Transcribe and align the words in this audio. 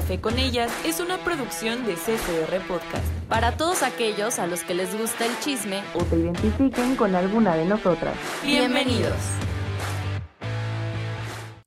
Café 0.00 0.18
con 0.18 0.38
ellas 0.38 0.72
es 0.86 0.98
una 0.98 1.22
producción 1.22 1.84
de 1.84 1.92
CCR 1.92 2.66
Podcast. 2.66 3.04
Para 3.28 3.58
todos 3.58 3.82
aquellos 3.82 4.38
a 4.38 4.46
los 4.46 4.64
que 4.64 4.72
les 4.72 4.98
gusta 4.98 5.26
el 5.26 5.38
chisme 5.40 5.82
o 5.94 6.02
te 6.06 6.16
identifiquen 6.16 6.96
con 6.96 7.14
alguna 7.14 7.54
de 7.54 7.66
nosotras. 7.66 8.16
Bienvenidos. 8.42 9.18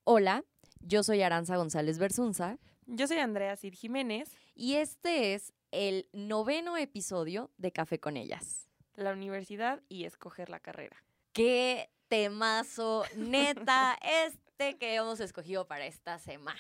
Hola, 0.04 0.44
yo 0.80 1.04
soy 1.04 1.22
Aranza 1.22 1.58
González 1.58 2.00
Bersunza. 2.00 2.58
Yo 2.88 3.06
soy 3.06 3.20
Andrea 3.20 3.56
Cid 3.56 3.76
Jiménez. 3.76 4.32
Y 4.56 4.78
este 4.78 5.36
es 5.36 5.54
el 5.70 6.08
noveno 6.12 6.76
episodio 6.76 7.52
de 7.58 7.72
Café 7.72 8.00
con 8.00 8.18
ellas. 8.18 8.68
La 8.96 9.14
universidad 9.14 9.84
y 9.90 10.06
escoger 10.06 10.50
la 10.50 10.60
carrera. 10.60 10.98
Qué 11.34 11.92
temazo, 12.08 13.06
neta, 13.16 13.96
este 14.26 14.80
que 14.80 14.96
hemos 14.96 15.20
escogido 15.20 15.68
para 15.68 15.86
esta 15.86 16.18
semana. 16.18 16.60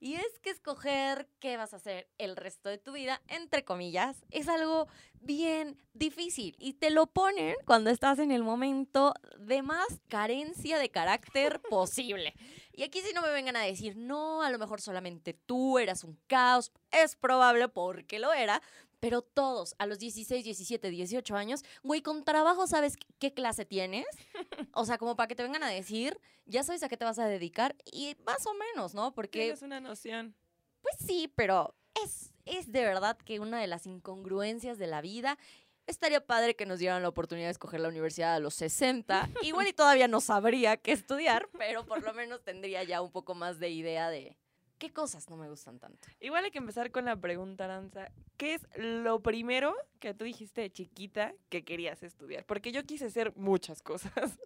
Y 0.00 0.14
es 0.14 0.38
que 0.40 0.50
escoger 0.50 1.28
qué 1.40 1.56
vas 1.56 1.72
a 1.72 1.76
hacer 1.76 2.08
el 2.18 2.36
resto 2.36 2.68
de 2.68 2.78
tu 2.78 2.92
vida, 2.92 3.20
entre 3.26 3.64
comillas, 3.64 4.24
es 4.30 4.48
algo 4.48 4.86
bien 5.20 5.76
difícil. 5.92 6.54
Y 6.58 6.74
te 6.74 6.90
lo 6.90 7.08
ponen 7.08 7.56
cuando 7.64 7.90
estás 7.90 8.20
en 8.20 8.30
el 8.30 8.44
momento 8.44 9.12
de 9.40 9.62
más 9.62 9.88
carencia 10.08 10.78
de 10.78 10.90
carácter 10.90 11.60
posible. 11.70 12.34
Y 12.72 12.84
aquí 12.84 13.00
si 13.00 13.12
no 13.12 13.22
me 13.22 13.30
vengan 13.30 13.56
a 13.56 13.62
decir, 13.62 13.96
no, 13.96 14.42
a 14.42 14.50
lo 14.50 14.58
mejor 14.58 14.80
solamente 14.80 15.34
tú 15.34 15.80
eras 15.80 16.04
un 16.04 16.16
caos, 16.28 16.70
es 16.92 17.16
probable 17.16 17.68
porque 17.68 18.20
lo 18.20 18.32
era, 18.32 18.62
pero 19.00 19.22
todos 19.22 19.74
a 19.78 19.86
los 19.86 19.98
16, 19.98 20.44
17, 20.44 20.90
18 20.90 21.36
años, 21.36 21.64
güey, 21.82 22.02
con 22.02 22.24
trabajo 22.24 22.66
sabes 22.66 22.96
qué 23.18 23.32
clase 23.32 23.64
tienes. 23.64 24.06
O 24.74 24.84
sea, 24.84 24.98
como 24.98 25.16
para 25.16 25.26
que 25.26 25.34
te 25.34 25.42
vengan 25.42 25.62
a 25.64 25.68
decir, 25.68 26.20
ya 26.46 26.62
sabes 26.62 26.82
a 26.82 26.88
qué 26.88 26.96
te 26.96 27.04
vas 27.04 27.18
a 27.18 27.26
dedicar 27.26 27.74
y 27.90 28.16
más 28.24 28.46
o 28.46 28.54
menos, 28.54 28.94
¿no? 28.94 29.12
Porque... 29.12 29.50
Es 29.50 29.62
una 29.62 29.80
noción. 29.80 30.36
Pues 30.82 30.94
sí, 31.04 31.32
pero 31.34 31.74
es, 32.04 32.32
es 32.44 32.70
de 32.70 32.84
verdad 32.84 33.16
que 33.16 33.40
una 33.40 33.60
de 33.60 33.66
las 33.66 33.86
incongruencias 33.86 34.78
de 34.78 34.86
la 34.86 35.00
vida. 35.00 35.38
Estaría 35.86 36.24
padre 36.24 36.54
que 36.54 36.66
nos 36.66 36.78
dieran 36.78 37.02
la 37.02 37.08
oportunidad 37.08 37.46
de 37.46 37.52
escoger 37.52 37.80
la 37.80 37.88
universidad 37.88 38.34
a 38.34 38.40
los 38.40 38.54
60. 38.54 39.30
Igual 39.42 39.66
y 39.68 39.72
todavía 39.72 40.06
no 40.06 40.20
sabría 40.20 40.76
qué 40.76 40.92
estudiar, 40.92 41.48
pero 41.58 41.84
por 41.84 42.02
lo 42.02 42.12
menos 42.12 42.44
tendría 42.44 42.84
ya 42.84 43.00
un 43.00 43.10
poco 43.10 43.34
más 43.34 43.58
de 43.58 43.70
idea 43.70 44.10
de, 44.10 44.36
¿Qué 44.78 44.92
cosas 44.92 45.28
no 45.28 45.36
me 45.36 45.48
gustan 45.48 45.78
tanto? 45.78 46.08
Igual 46.20 46.44
hay 46.44 46.50
que 46.50 46.58
empezar 46.58 46.90
con 46.92 47.04
la 47.04 47.16
pregunta, 47.16 47.64
Aranza. 47.64 48.12
¿Qué 48.36 48.54
es 48.54 48.62
lo 48.76 49.20
primero 49.20 49.74
que 49.98 50.14
tú 50.14 50.24
dijiste 50.24 50.60
de 50.60 50.70
chiquita 50.70 51.34
que 51.48 51.64
querías 51.64 52.02
estudiar? 52.02 52.44
Porque 52.46 52.70
yo 52.70 52.84
quise 52.84 53.10
ser 53.10 53.34
muchas 53.36 53.82
cosas. 53.82 54.38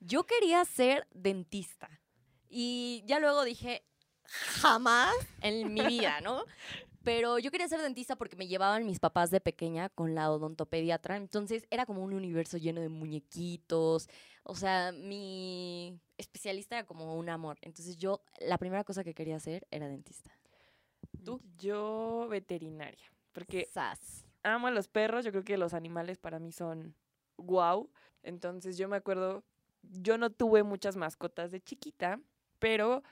Yo 0.00 0.24
quería 0.24 0.64
ser 0.64 1.06
dentista. 1.12 1.88
Y 2.48 3.04
ya 3.06 3.20
luego 3.20 3.44
dije, 3.44 3.84
jamás 4.24 5.14
en 5.40 5.72
mi 5.72 5.86
vida, 5.86 6.20
¿no? 6.20 6.44
Pero 7.02 7.38
yo 7.38 7.50
quería 7.50 7.68
ser 7.68 7.80
dentista 7.80 8.16
porque 8.16 8.36
me 8.36 8.46
llevaban 8.46 8.84
mis 8.84 8.98
papás 8.98 9.30
de 9.30 9.40
pequeña 9.40 9.88
con 9.88 10.14
la 10.14 10.30
odontopediatra. 10.30 11.16
Entonces 11.16 11.66
era 11.70 11.86
como 11.86 12.02
un 12.02 12.12
universo 12.12 12.58
lleno 12.58 12.80
de 12.80 12.88
muñequitos. 12.88 14.08
O 14.42 14.54
sea, 14.54 14.92
mi 14.92 15.98
especialista 16.18 16.78
era 16.78 16.86
como 16.86 17.16
un 17.16 17.28
amor. 17.28 17.58
Entonces 17.62 17.96
yo, 17.96 18.22
la 18.40 18.58
primera 18.58 18.84
cosa 18.84 19.04
que 19.04 19.14
quería 19.14 19.36
hacer 19.36 19.66
era 19.70 19.88
dentista. 19.88 20.30
¿Tú? 21.24 21.40
Yo 21.58 22.26
veterinaria. 22.28 23.12
Porque 23.32 23.68
amo 24.42 24.66
a 24.66 24.70
los 24.70 24.88
perros. 24.88 25.24
Yo 25.24 25.30
creo 25.30 25.44
que 25.44 25.58
los 25.58 25.74
animales 25.74 26.18
para 26.18 26.38
mí 26.38 26.52
son 26.52 26.94
guau. 27.36 27.90
Entonces 28.22 28.76
yo 28.76 28.88
me 28.88 28.96
acuerdo, 28.96 29.44
yo 29.82 30.18
no 30.18 30.30
tuve 30.30 30.62
muchas 30.62 30.96
mascotas 30.96 31.50
de 31.50 31.60
chiquita, 31.60 32.20
pero 32.58 33.02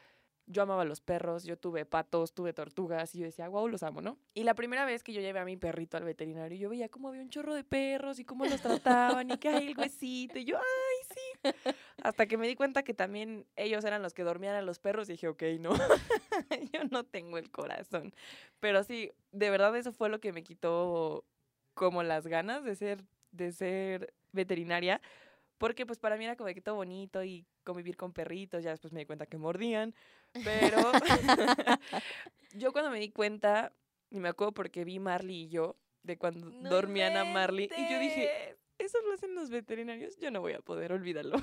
yo 0.49 0.62
amaba 0.62 0.84
los 0.84 1.01
perros, 1.01 1.45
yo 1.45 1.59
tuve 1.59 1.84
patos, 1.84 2.33
tuve 2.33 2.53
tortugas 2.53 3.15
y 3.15 3.19
yo 3.19 3.25
decía, 3.27 3.49
wow, 3.49 3.69
los 3.69 3.83
amo, 3.83 4.01
¿no? 4.01 4.19
Y 4.34 4.45
la 4.45 4.55
primera 4.55 4.84
vez 4.84 5.03
que 5.03 5.12
yo 5.12 5.21
llevé 5.21 5.39
a 5.39 5.45
mi 5.45 5.56
perrito 5.56 5.97
al 5.97 6.05
veterinario, 6.05 6.59
yo 6.59 6.71
veía 6.71 6.89
cómo 6.89 7.09
había 7.09 7.21
un 7.21 7.31
chorro 7.31 7.55
de 7.55 7.65
perros 7.65 8.19
y 8.19 8.25
cómo 8.25 8.47
los 8.47 8.61
trataban 8.61 9.31
y 9.31 9.37
que 9.39 9.49
hay 9.49 9.69
el 9.69 9.79
huesito 9.79 10.38
y 10.38 10.44
yo, 10.44 10.56
ay, 10.56 10.88
sí. 11.14 11.50
Hasta 12.02 12.26
que 12.26 12.36
me 12.36 12.46
di 12.46 12.54
cuenta 12.54 12.82
que 12.82 12.94
también 12.94 13.46
ellos 13.56 13.84
eran 13.84 14.02
los 14.02 14.14
que 14.14 14.22
dormían 14.22 14.54
a 14.54 14.62
los 14.62 14.78
perros 14.78 15.08
y 15.08 15.12
dije, 15.12 15.28
ok, 15.28 15.42
no, 15.60 15.70
yo 16.72 16.84
no 16.91 17.04
tengo 17.04 17.38
el 17.38 17.50
corazón. 17.50 18.14
Pero 18.60 18.84
sí, 18.84 19.12
de 19.32 19.50
verdad 19.50 19.76
eso 19.76 19.92
fue 19.92 20.08
lo 20.08 20.20
que 20.20 20.32
me 20.32 20.42
quitó 20.42 21.24
como 21.74 22.02
las 22.02 22.26
ganas 22.26 22.64
de 22.64 22.74
ser, 22.74 23.04
de 23.30 23.52
ser 23.52 24.14
veterinaria 24.32 25.00
porque 25.58 25.84
pues 25.84 25.98
para 25.98 26.16
mí 26.16 26.24
era 26.24 26.36
como 26.36 26.52
que 26.54 26.60
todo 26.60 26.76
bonito 26.76 27.22
y 27.22 27.44
convivir 27.64 27.96
con 27.96 28.12
perritos, 28.12 28.62
ya 28.62 28.70
después 28.70 28.92
me 28.92 29.00
di 29.00 29.06
cuenta 29.06 29.26
que 29.26 29.36
mordían, 29.36 29.94
pero 30.44 30.92
yo 32.54 32.72
cuando 32.72 32.90
me 32.90 33.00
di 33.00 33.10
cuenta, 33.10 33.72
y 34.10 34.20
me 34.20 34.28
acuerdo 34.28 34.52
porque 34.52 34.84
vi 34.84 35.00
Marley 35.00 35.42
y 35.42 35.48
yo, 35.48 35.76
de 36.04 36.16
cuando 36.16 36.50
dormían 36.69 37.16
a 37.16 37.25
Marley, 37.25 37.69
y 37.76 37.92
yo 37.92 37.98
dije, 37.98 38.56
eso 38.78 38.99
lo 39.06 39.15
hacen 39.15 39.34
los 39.34 39.50
veterinarios, 39.50 40.16
yo 40.19 40.31
no 40.31 40.41
voy 40.41 40.53
a 40.53 40.61
poder 40.61 40.93
olvidarlo. 40.93 41.37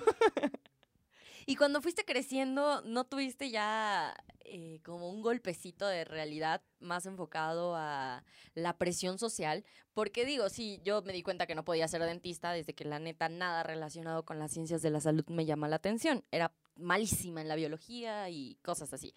Y 1.47 1.57
cuando 1.57 1.81
fuiste 1.81 2.05
creciendo, 2.05 2.81
¿no 2.85 3.03
tuviste 3.03 3.51
ya 3.51 4.15
eh, 4.45 4.79
como 4.83 5.09
un 5.11 5.21
golpecito 5.21 5.85
de 5.85 6.03
realidad 6.03 6.63
más 6.79 7.05
enfocado 7.05 7.75
a 7.75 8.23
la 8.55 8.77
presión 8.77 9.19
social? 9.19 9.63
Porque 9.93 10.25
digo, 10.25 10.49
sí, 10.49 10.81
yo 10.83 11.03
me 11.03 11.13
di 11.13 11.21
cuenta 11.21 11.45
que 11.45 11.53
no 11.53 11.63
podía 11.63 11.87
ser 11.87 12.01
dentista 12.01 12.51
desde 12.51 12.73
que 12.73 12.83
la 12.83 12.97
neta 12.97 13.29
nada 13.29 13.61
relacionado 13.61 14.25
con 14.25 14.39
las 14.39 14.53
ciencias 14.53 14.81
de 14.81 14.89
la 14.89 15.01
salud 15.01 15.23
me 15.27 15.45
llama 15.45 15.67
la 15.67 15.75
atención. 15.75 16.23
Era 16.31 16.51
malísima 16.75 17.41
en 17.41 17.47
la 17.47 17.55
biología 17.55 18.27
y 18.29 18.55
cosas 18.63 18.91
así. 18.91 19.13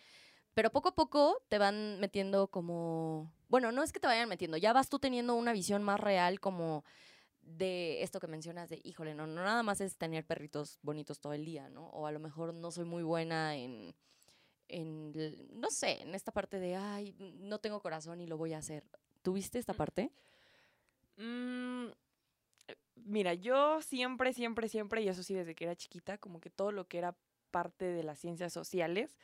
Pero 0.53 0.71
poco 0.71 0.91
a 0.91 0.95
poco 0.95 1.43
te 1.49 1.57
van 1.57 1.99
metiendo 1.99 2.49
como, 2.49 3.33
bueno, 3.49 3.73
no 3.73 3.83
es 3.83 3.93
que 3.93 4.01
te 4.01 4.07
vayan 4.07 4.29
metiendo, 4.29 4.59
ya 4.59 4.75
vas 4.75 4.91
tú 4.91 4.99
teniendo 4.99 5.35
una 5.35 5.53
visión 5.53 5.83
más 5.83 5.99
real 5.99 6.41
como 6.41 6.85
de 7.57 8.03
esto 8.03 8.21
que 8.21 8.27
mencionas 8.27 8.69
de, 8.69 8.81
híjole, 8.85 9.15
no, 9.15 9.27
no 9.27 9.43
nada 9.43 9.63
más 9.63 9.81
es 9.81 9.97
tener 9.97 10.25
perritos 10.25 10.79
bonitos 10.83 11.21
todo 11.21 11.33
el 11.33 11.45
día, 11.45 11.69
¿no? 11.71 11.89
O 11.89 12.07
a 12.07 12.13
lo 12.13 12.21
mejor 12.21 12.55
no 12.55 12.71
soy 12.71 12.85
muy 12.85 13.03
buena 13.03 13.57
en, 13.57 13.95
en 14.69 15.13
no 15.59 15.71
sé, 15.71 16.03
en 16.03 16.15
esta 16.15 16.33
parte 16.33 16.59
de, 16.59 16.77
ay, 16.77 17.15
no 17.19 17.59
tengo 17.59 17.81
corazón 17.81 18.21
y 18.21 18.27
lo 18.27 18.37
voy 18.37 18.53
a 18.53 18.59
hacer. 18.59 18.85
¿Tuviste 19.23 19.59
esta 19.59 19.73
parte? 19.75 20.13
Mm, 21.17 21.87
mira, 22.97 23.35
yo 23.35 23.81
siempre, 23.83 24.33
siempre, 24.33 24.69
siempre, 24.69 25.03
y 25.03 25.09
eso 25.09 25.23
sí 25.23 25.35
desde 25.35 25.55
que 25.55 25.65
era 25.65 25.77
chiquita, 25.77 26.19
como 26.19 26.41
que 26.41 26.51
todo 26.51 26.71
lo 26.71 26.87
que 26.87 26.99
era 26.99 27.17
parte 27.51 27.87
de 27.87 28.03
las 28.03 28.19
ciencias 28.19 28.53
sociales, 28.53 29.17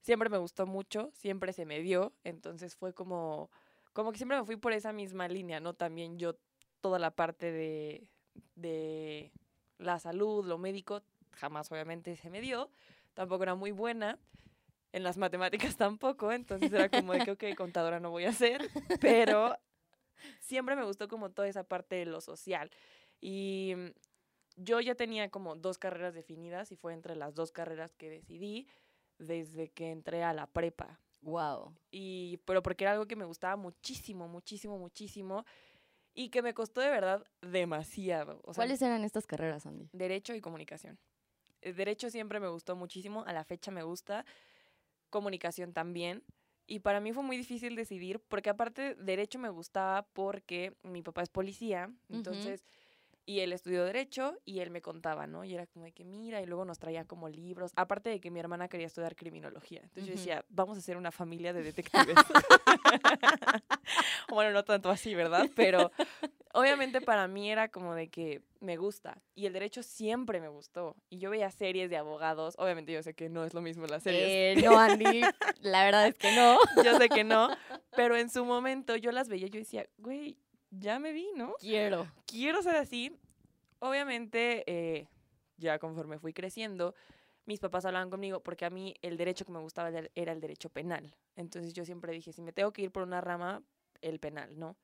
siempre 0.00 0.28
me 0.28 0.38
gustó 0.38 0.66
mucho, 0.66 1.10
siempre 1.14 1.52
se 1.52 1.64
me 1.66 1.80
dio, 1.80 2.12
entonces 2.24 2.74
fue 2.74 2.92
como, 2.92 3.50
como 3.92 4.12
que 4.12 4.18
siempre 4.18 4.38
me 4.38 4.44
fui 4.44 4.56
por 4.56 4.72
esa 4.72 4.92
misma 4.92 5.28
línea, 5.28 5.60
¿no? 5.60 5.74
También 5.74 6.18
yo 6.18 6.36
toda 6.80 6.98
la 6.98 7.10
parte 7.10 7.52
de, 7.52 8.06
de 8.54 9.32
la 9.78 9.98
salud, 9.98 10.44
lo 10.44 10.58
médico, 10.58 11.02
jamás 11.32 11.70
obviamente 11.72 12.16
se 12.16 12.30
me 12.30 12.40
dio. 12.40 12.70
Tampoco 13.14 13.42
era 13.42 13.54
muy 13.54 13.70
buena. 13.70 14.18
En 14.92 15.04
las 15.04 15.16
matemáticas 15.16 15.76
tampoco, 15.76 16.32
entonces 16.32 16.72
era 16.72 16.88
como 16.88 17.12
de 17.12 17.20
que, 17.20 17.30
ok, 17.30 17.44
contadora 17.56 18.00
no 18.00 18.10
voy 18.10 18.24
a 18.24 18.32
ser, 18.32 18.68
pero 19.00 19.56
siempre 20.40 20.74
me 20.74 20.84
gustó 20.84 21.06
como 21.06 21.30
toda 21.30 21.48
esa 21.48 21.64
parte 21.64 21.96
de 21.96 22.06
lo 22.06 22.20
social. 22.20 22.70
Y 23.20 23.74
yo 24.56 24.80
ya 24.80 24.94
tenía 24.94 25.30
como 25.30 25.54
dos 25.54 25.78
carreras 25.78 26.14
definidas 26.14 26.72
y 26.72 26.76
fue 26.76 26.92
entre 26.92 27.14
las 27.14 27.34
dos 27.34 27.52
carreras 27.52 27.94
que 27.94 28.10
decidí 28.10 28.66
desde 29.18 29.68
que 29.68 29.90
entré 29.90 30.24
a 30.24 30.32
la 30.32 30.46
prepa. 30.46 30.98
Wow. 31.22 31.74
Y, 31.90 32.38
pero 32.46 32.62
porque 32.62 32.84
era 32.84 32.92
algo 32.92 33.06
que 33.06 33.16
me 33.16 33.24
gustaba 33.24 33.56
muchísimo, 33.56 34.26
muchísimo, 34.26 34.78
muchísimo 34.78 35.44
y 36.14 36.30
que 36.30 36.42
me 36.42 36.54
costó 36.54 36.80
de 36.80 36.90
verdad 36.90 37.26
demasiado. 37.40 38.40
¿Cuáles 38.42 38.82
eran 38.82 39.04
estas 39.04 39.26
carreras, 39.26 39.66
Andy? 39.66 39.88
Derecho 39.92 40.34
y 40.34 40.40
comunicación. 40.40 40.98
El 41.60 41.76
derecho 41.76 42.10
siempre 42.10 42.40
me 42.40 42.48
gustó 42.48 42.76
muchísimo, 42.76 43.24
a 43.26 43.32
la 43.32 43.44
fecha 43.44 43.70
me 43.70 43.82
gusta, 43.82 44.24
comunicación 45.10 45.72
también. 45.72 46.24
Y 46.66 46.80
para 46.80 47.00
mí 47.00 47.12
fue 47.12 47.22
muy 47.22 47.36
difícil 47.36 47.74
decidir, 47.74 48.20
porque 48.28 48.48
aparte 48.48 48.94
derecho 48.94 49.38
me 49.38 49.48
gustaba 49.48 50.06
porque 50.12 50.76
mi 50.82 51.02
papá 51.02 51.22
es 51.22 51.28
policía, 51.28 51.92
entonces 52.08 52.64
y 53.26 53.40
él 53.40 53.52
estudió 53.52 53.84
Derecho 53.84 54.38
y 54.44 54.60
él 54.60 54.70
me 54.70 54.82
contaba, 54.82 55.26
¿no? 55.26 55.44
Y 55.44 55.54
era 55.54 55.66
como 55.66 55.84
de 55.84 55.92
que 55.92 56.04
mira, 56.04 56.40
y 56.40 56.46
luego 56.46 56.64
nos 56.64 56.78
traía 56.78 57.04
como 57.04 57.28
libros. 57.28 57.72
Aparte 57.76 58.10
de 58.10 58.20
que 58.20 58.30
mi 58.30 58.40
hermana 58.40 58.68
quería 58.68 58.86
estudiar 58.86 59.16
criminología. 59.16 59.80
Entonces 59.82 60.06
yo 60.06 60.12
decía, 60.12 60.44
vamos 60.48 60.78
a 60.78 60.80
ser 60.80 60.96
una 60.96 61.12
familia 61.12 61.52
de 61.52 61.62
detectives. 61.62 62.16
bueno, 64.28 64.52
no 64.52 64.64
tanto 64.64 64.90
así, 64.90 65.14
¿verdad? 65.14 65.48
Pero 65.54 65.90
obviamente 66.52 67.00
para 67.00 67.28
mí 67.28 67.50
era 67.50 67.68
como 67.68 67.94
de 67.94 68.08
que 68.08 68.42
me 68.60 68.76
gusta. 68.76 69.22
Y 69.34 69.46
el 69.46 69.52
derecho 69.52 69.82
siempre 69.82 70.40
me 70.40 70.48
gustó. 70.48 70.96
Y 71.08 71.18
yo 71.18 71.30
veía 71.30 71.50
series 71.50 71.90
de 71.90 71.96
abogados. 71.96 72.54
Obviamente 72.58 72.92
yo 72.92 73.02
sé 73.02 73.14
que 73.14 73.28
no 73.28 73.44
es 73.44 73.54
lo 73.54 73.60
mismo 73.60 73.86
las 73.86 74.02
series. 74.02 74.24
Eh, 74.26 74.62
no, 74.64 74.78
Andy. 74.78 75.22
La 75.60 75.84
verdad 75.84 76.06
es 76.06 76.14
que 76.14 76.34
no. 76.34 76.58
yo 76.84 76.98
sé 76.98 77.08
que 77.08 77.24
no. 77.24 77.48
Pero 77.96 78.16
en 78.16 78.30
su 78.30 78.44
momento 78.44 78.96
yo 78.96 79.12
las 79.12 79.28
veía 79.28 79.46
y 79.46 79.50
yo 79.50 79.58
decía, 79.58 79.88
güey, 79.98 80.36
ya 80.70 80.98
me 80.98 81.12
vi, 81.12 81.28
¿no? 81.36 81.54
Quiero. 81.58 82.06
Quiero 82.26 82.62
ser 82.62 82.76
así. 82.76 83.16
Obviamente, 83.78 84.64
eh, 84.66 85.08
ya 85.56 85.78
conforme 85.78 86.18
fui 86.18 86.32
creciendo, 86.32 86.94
mis 87.46 87.60
papás 87.60 87.84
hablaban 87.84 88.10
conmigo 88.10 88.42
porque 88.42 88.64
a 88.64 88.70
mí 88.70 88.94
el 89.02 89.16
derecho 89.16 89.44
que 89.44 89.52
me 89.52 89.60
gustaba 89.60 89.90
era 90.14 90.32
el 90.32 90.40
derecho 90.40 90.68
penal. 90.68 91.14
Entonces 91.36 91.72
yo 91.72 91.84
siempre 91.84 92.12
dije, 92.12 92.32
si 92.32 92.42
me 92.42 92.52
tengo 92.52 92.72
que 92.72 92.82
ir 92.82 92.90
por 92.90 93.02
una 93.02 93.20
rama, 93.20 93.62
el 94.02 94.18
penal, 94.18 94.58
¿no? 94.58 94.76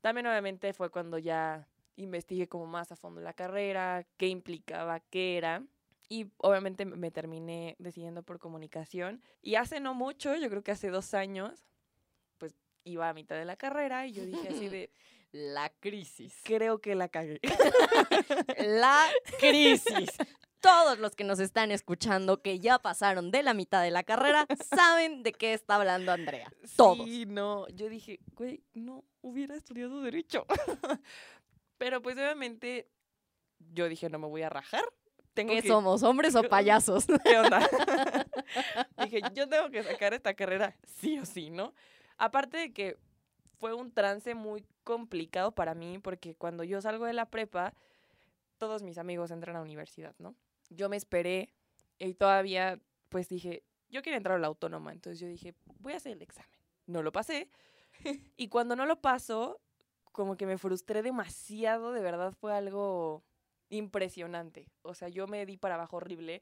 También 0.00 0.26
obviamente 0.26 0.72
fue 0.72 0.90
cuando 0.90 1.18
ya 1.18 1.68
investigué 1.96 2.48
como 2.48 2.66
más 2.66 2.90
a 2.92 2.96
fondo 2.96 3.20
la 3.20 3.32
carrera, 3.32 4.04
qué 4.16 4.28
implicaba, 4.28 5.00
qué 5.00 5.36
era. 5.36 5.64
Y 6.08 6.30
obviamente 6.38 6.84
me 6.84 7.10
terminé 7.10 7.76
decidiendo 7.78 8.22
por 8.22 8.38
comunicación. 8.38 9.22
Y 9.40 9.54
hace 9.54 9.80
no 9.80 9.94
mucho, 9.94 10.34
yo 10.34 10.50
creo 10.50 10.62
que 10.62 10.72
hace 10.72 10.90
dos 10.90 11.14
años, 11.14 11.64
iba 12.84 13.08
a 13.08 13.14
mitad 13.14 13.36
de 13.36 13.44
la 13.44 13.56
carrera 13.56 14.06
y 14.06 14.12
yo 14.12 14.24
dije 14.24 14.48
así 14.48 14.68
de... 14.68 14.90
La 15.32 15.70
crisis. 15.80 16.34
Creo 16.44 16.82
que 16.82 16.94
la 16.94 17.08
cagué. 17.08 17.40
la 18.58 19.08
crisis. 19.38 20.10
Todos 20.60 20.98
los 20.98 21.16
que 21.16 21.24
nos 21.24 21.40
están 21.40 21.70
escuchando 21.70 22.42
que 22.42 22.60
ya 22.60 22.78
pasaron 22.78 23.30
de 23.30 23.42
la 23.42 23.54
mitad 23.54 23.82
de 23.82 23.90
la 23.90 24.02
carrera 24.02 24.46
saben 24.76 25.22
de 25.22 25.32
qué 25.32 25.54
está 25.54 25.76
hablando 25.76 26.12
Andrea. 26.12 26.52
Todos. 26.76 27.06
Sí, 27.06 27.24
no. 27.24 27.66
Yo 27.68 27.88
dije, 27.88 28.20
güey, 28.34 28.62
no 28.74 29.04
hubiera 29.22 29.56
estudiado 29.56 30.02
Derecho. 30.02 30.44
Pero 31.78 32.02
pues 32.02 32.16
obviamente 32.16 32.90
yo 33.72 33.88
dije, 33.88 34.10
no 34.10 34.18
me 34.18 34.28
voy 34.28 34.42
a 34.42 34.50
rajar. 34.50 34.84
Tengo 35.32 35.54
¿Qué 35.54 35.62
somos, 35.62 36.02
hombres 36.02 36.34
o 36.34 36.42
payasos? 36.42 37.06
¿Qué 37.24 37.38
onda? 37.38 37.66
dije, 39.02 39.22
yo 39.32 39.48
tengo 39.48 39.70
que 39.70 39.82
sacar 39.82 40.12
esta 40.12 40.34
carrera 40.34 40.76
sí 41.00 41.18
o 41.18 41.24
sí, 41.24 41.48
¿no? 41.48 41.72
Aparte 42.22 42.56
de 42.56 42.72
que 42.72 43.00
fue 43.58 43.74
un 43.74 43.90
trance 43.90 44.36
muy 44.36 44.64
complicado 44.84 45.50
para 45.56 45.74
mí 45.74 45.98
porque 45.98 46.36
cuando 46.36 46.62
yo 46.62 46.80
salgo 46.80 47.06
de 47.06 47.14
la 47.14 47.26
prepa, 47.26 47.74
todos 48.58 48.84
mis 48.84 48.96
amigos 48.96 49.32
entran 49.32 49.56
a 49.56 49.58
la 49.58 49.64
universidad, 49.64 50.14
¿no? 50.20 50.36
Yo 50.70 50.88
me 50.88 50.96
esperé 50.96 51.52
y 51.98 52.14
todavía, 52.14 52.78
pues 53.08 53.28
dije, 53.28 53.64
yo 53.88 54.02
quiero 54.02 54.18
entrar 54.18 54.36
a 54.36 54.38
la 54.38 54.46
autónoma, 54.46 54.92
entonces 54.92 55.18
yo 55.18 55.26
dije, 55.26 55.56
voy 55.80 55.94
a 55.94 55.96
hacer 55.96 56.12
el 56.12 56.22
examen. 56.22 56.60
No 56.86 57.02
lo 57.02 57.10
pasé. 57.10 57.50
y 58.36 58.46
cuando 58.46 58.76
no 58.76 58.86
lo 58.86 59.00
paso, 59.00 59.60
como 60.12 60.36
que 60.36 60.46
me 60.46 60.58
frustré 60.58 61.02
demasiado, 61.02 61.90
de 61.90 62.02
verdad 62.02 62.32
fue 62.32 62.54
algo 62.54 63.24
impresionante. 63.68 64.68
O 64.82 64.94
sea, 64.94 65.08
yo 65.08 65.26
me 65.26 65.44
di 65.44 65.56
para 65.56 65.74
abajo 65.74 65.96
horrible. 65.96 66.40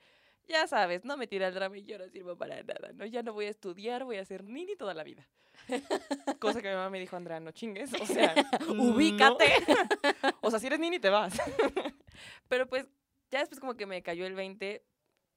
Ya 0.51 0.67
sabes, 0.67 1.05
no 1.05 1.17
me 1.17 1.29
tira 1.29 1.47
el 1.47 1.55
drama 1.55 1.79
y 1.79 1.85
yo 1.85 1.97
no 1.97 2.09
sirvo 2.09 2.37
para 2.37 2.61
nada, 2.65 2.91
¿no? 2.93 3.07
Ya 3.07 3.23
no 3.23 3.33
voy 3.33 3.45
a 3.45 3.51
estudiar, 3.51 4.03
voy 4.03 4.17
a 4.17 4.25
ser 4.25 4.43
nini 4.43 4.75
toda 4.75 4.95
la 4.95 5.05
vida. 5.05 5.29
Cosa 6.41 6.61
que 6.61 6.69
mi 6.69 6.75
mamá 6.75 6.91
me 6.91 6.99
dijo, 6.99 7.15
Andrea, 7.15 7.39
no 7.39 7.53
chingues. 7.53 7.95
O 7.95 8.05
sea, 8.05 8.35
ubícate. 8.69 9.45
o 10.41 10.51
sea, 10.51 10.59
si 10.59 10.67
eres 10.67 10.81
nini, 10.81 10.99
te 10.99 11.09
vas. 11.09 11.41
Pero 12.49 12.67
pues, 12.67 12.89
ya 13.31 13.39
después 13.39 13.61
como 13.61 13.77
que 13.77 13.87
me 13.87 14.03
cayó 14.03 14.27
el 14.27 14.35
20, 14.35 14.85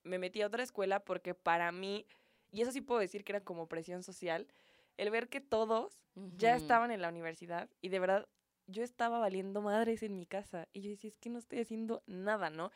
me 0.01 0.17
metí 0.17 0.41
a 0.41 0.47
otra 0.47 0.63
escuela 0.63 0.99
porque 1.01 1.35
para 1.35 1.71
mí, 1.71 2.07
y 2.49 2.63
eso 2.63 2.71
sí 2.71 2.81
puedo 2.81 2.99
decir 2.99 3.23
que 3.23 3.33
era 3.33 3.41
como 3.41 3.67
presión 3.67 4.01
social, 4.01 4.47
el 4.97 5.11
ver 5.11 5.29
que 5.29 5.41
todos 5.41 6.01
ya 6.15 6.55
estaban 6.55 6.89
en 6.89 7.03
la 7.03 7.09
universidad 7.09 7.69
y 7.81 7.89
de 7.89 7.99
verdad 7.99 8.27
yo 8.65 8.81
estaba 8.81 9.19
valiendo 9.19 9.61
madres 9.61 10.01
en 10.01 10.15
mi 10.15 10.25
casa 10.25 10.67
y 10.73 10.81
yo 10.81 10.89
decía, 10.89 11.09
es 11.09 11.17
que 11.17 11.29
no 11.29 11.37
estoy 11.37 11.59
haciendo 11.59 12.01
nada, 12.07 12.49
¿no? 12.49 12.71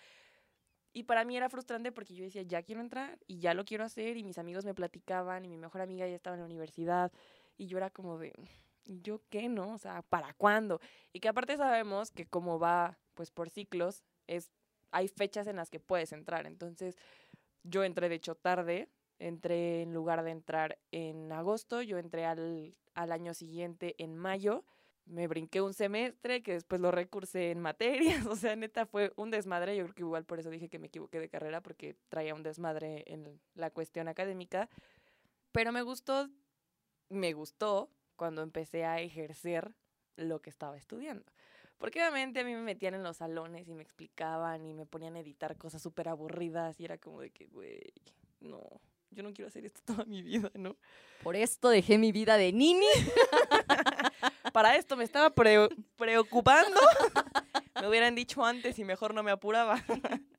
Y 0.94 1.04
para 1.04 1.24
mí 1.25 1.38
era 1.38 1.50
frustrante 1.50 1.92
porque 1.92 2.16
yo 2.16 2.24
decía, 2.24 2.42
ya 2.42 2.63
quiero 2.63 2.81
entrar 2.81 3.19
y 3.28 3.39
ya 3.39 3.54
lo 3.54 3.66
quiero 3.66 3.84
hacer 3.84 4.18
y 4.18 4.24
mis 4.24 4.38
amigos 4.38 4.66
me 4.66 4.74
platicaban 4.74 5.45
y 5.45 5.50
mi 5.50 5.57
mejor 5.57 5.81
amiga 5.81 6.07
ya 6.07 6.16
estaba 6.16 6.36
en 6.36 6.42
la 6.42 6.45
universidad 6.45 7.12
y 7.57 7.68
yo 7.68 7.78
era 7.78 7.89
como 7.89 8.18
de, 8.18 8.34
¿yo 8.86 9.22
qué 9.30 9.50
no? 9.50 9.74
O 9.74 9.78
sea, 9.78 10.01
¿para 10.04 10.34
cuándo? 10.34 10.80
Y 11.13 11.19
que 11.19 11.28
aparte 11.28 11.57
sabemos 11.57 12.12
que 12.12 12.25
como 12.25 12.60
va 12.60 12.98
pues 13.13 13.31
por 13.31 13.50
ciclos, 13.50 14.04
es, 14.28 14.51
hay 14.92 15.07
fechas 15.07 15.48
en 15.48 15.56
las 15.56 15.69
que 15.69 15.80
puedes 15.80 16.12
entrar. 16.13 16.48
Entonces 16.48 16.98
yo 17.63 17.84
entré 17.84 18.10
de 18.10 18.16
hecho 18.16 18.36
tarde, 18.36 18.89
entré 19.19 19.81
en 19.81 19.94
lugar 19.94 20.24
de 20.24 20.31
entrar 20.31 20.80
en 20.92 21.31
agosto, 21.31 21.81
yo 21.81 21.98
entré 21.98 22.25
al, 22.25 22.75
al 22.94 23.12
año 23.12 23.34
siguiente 23.34 23.95
en 23.98 24.16
mayo 24.16 24.63
me 25.07 25.27
brinqué 25.27 25.62
un 25.62 25.74
semestre, 25.74 26.44
que 26.44 26.54
después 26.54 26.81
lo 26.81 26.92
recursé 26.92 27.51
en 27.51 27.59
materias, 27.59 28.25
o 28.27 28.36
sea, 28.36 28.56
neta 28.56 28.86
fue 28.86 29.13
un 29.15 29.31
desmadre, 29.31 29.75
yo 29.75 29.83
creo 29.83 29.95
que 29.95 30.01
igual 30.01 30.25
por 30.25 30.39
eso 30.39 30.50
dije 30.50 30.69
que 30.69 30.80
me 30.80 30.88
equivoqué 30.88 31.19
de 31.19 31.30
carrera, 31.30 31.62
porque 31.62 31.95
traía 32.09 32.36
un 32.36 32.44
desmadre 32.44 33.04
en 33.07 33.39
la 33.56 33.69
cuestión 33.71 34.07
académica, 34.07 34.69
pero 35.51 35.71
me 35.71 35.81
gustó 35.81 36.30
me 37.09 37.33
gustó 37.33 37.89
cuando 38.15 38.42
empecé 38.42 38.86
a 38.86 39.00
ejercer 39.00 39.74
lo 40.15 40.42
que 40.42 40.50
estaba 40.50 40.77
estudiando. 40.77 41.25
Porque 41.77 42.00
obviamente 42.00 42.39
a 42.39 42.44
mí 42.44 42.53
me 42.53 42.62
metían 42.62 42.95
en 42.95 43.03
los 43.03 43.18
salones 43.18 43.68
y 43.68 43.75
me 43.75 43.83
explicaban 43.83 44.65
y 44.65 44.74
me 44.74 44.86
ponían 44.86 45.15
a 45.15 45.19
editar 45.19 45.57
cosas 45.57 45.81
súper 45.81 46.10
aburridas 46.10 46.80
y 46.80 46.86
era 46.86 46.98
como 46.98 47.21
de 47.21 47.30
que, 47.30 47.45
güey, 47.45 47.94
no, 48.39 48.63
yo 49.12 49.21
no 49.21 49.31
quiero 49.31 49.48
hacer 49.48 49.65
esto 49.65 49.81
toda 49.86 50.06
mi 50.06 50.24
vida, 50.24 50.51
¿no? 50.56 50.75
Por 51.21 51.36
esto 51.36 51.69
dejé 51.69 52.00
mi 52.00 52.12
vida 52.12 52.38
de 52.38 52.51
nini. 52.51 52.86
Para 54.57 54.75
esto 54.75 54.98
me 54.98 55.04
estaba 55.04 55.30
preocupando. 55.30 56.80
me 57.80 57.88
hubieran 57.88 58.15
dicho 58.15 58.44
antes 58.44 58.80
y 58.80 58.83
mejor 58.83 59.13
no 59.13 59.21
me 59.21 59.30
apuraba. 59.30 59.75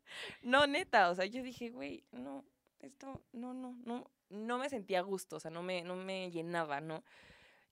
no, 0.42 0.66
neta, 0.66 1.10
o 1.10 1.14
sea, 1.14 1.24
yo 1.26 1.40
dije, 1.40 1.70
güey, 1.70 2.02
no, 2.10 2.44
esto, 2.80 3.22
no, 3.30 3.54
no, 3.54 3.76
no, 3.84 4.10
no 4.28 4.58
me 4.58 4.68
sentía 4.70 4.98
a 4.98 5.02
gusto, 5.02 5.36
o 5.36 5.38
sea, 5.40 5.52
no 5.52 5.62
me, 5.62 5.84
no 5.84 5.94
me 5.94 6.32
llenaba, 6.32 6.80
¿no? 6.80 7.04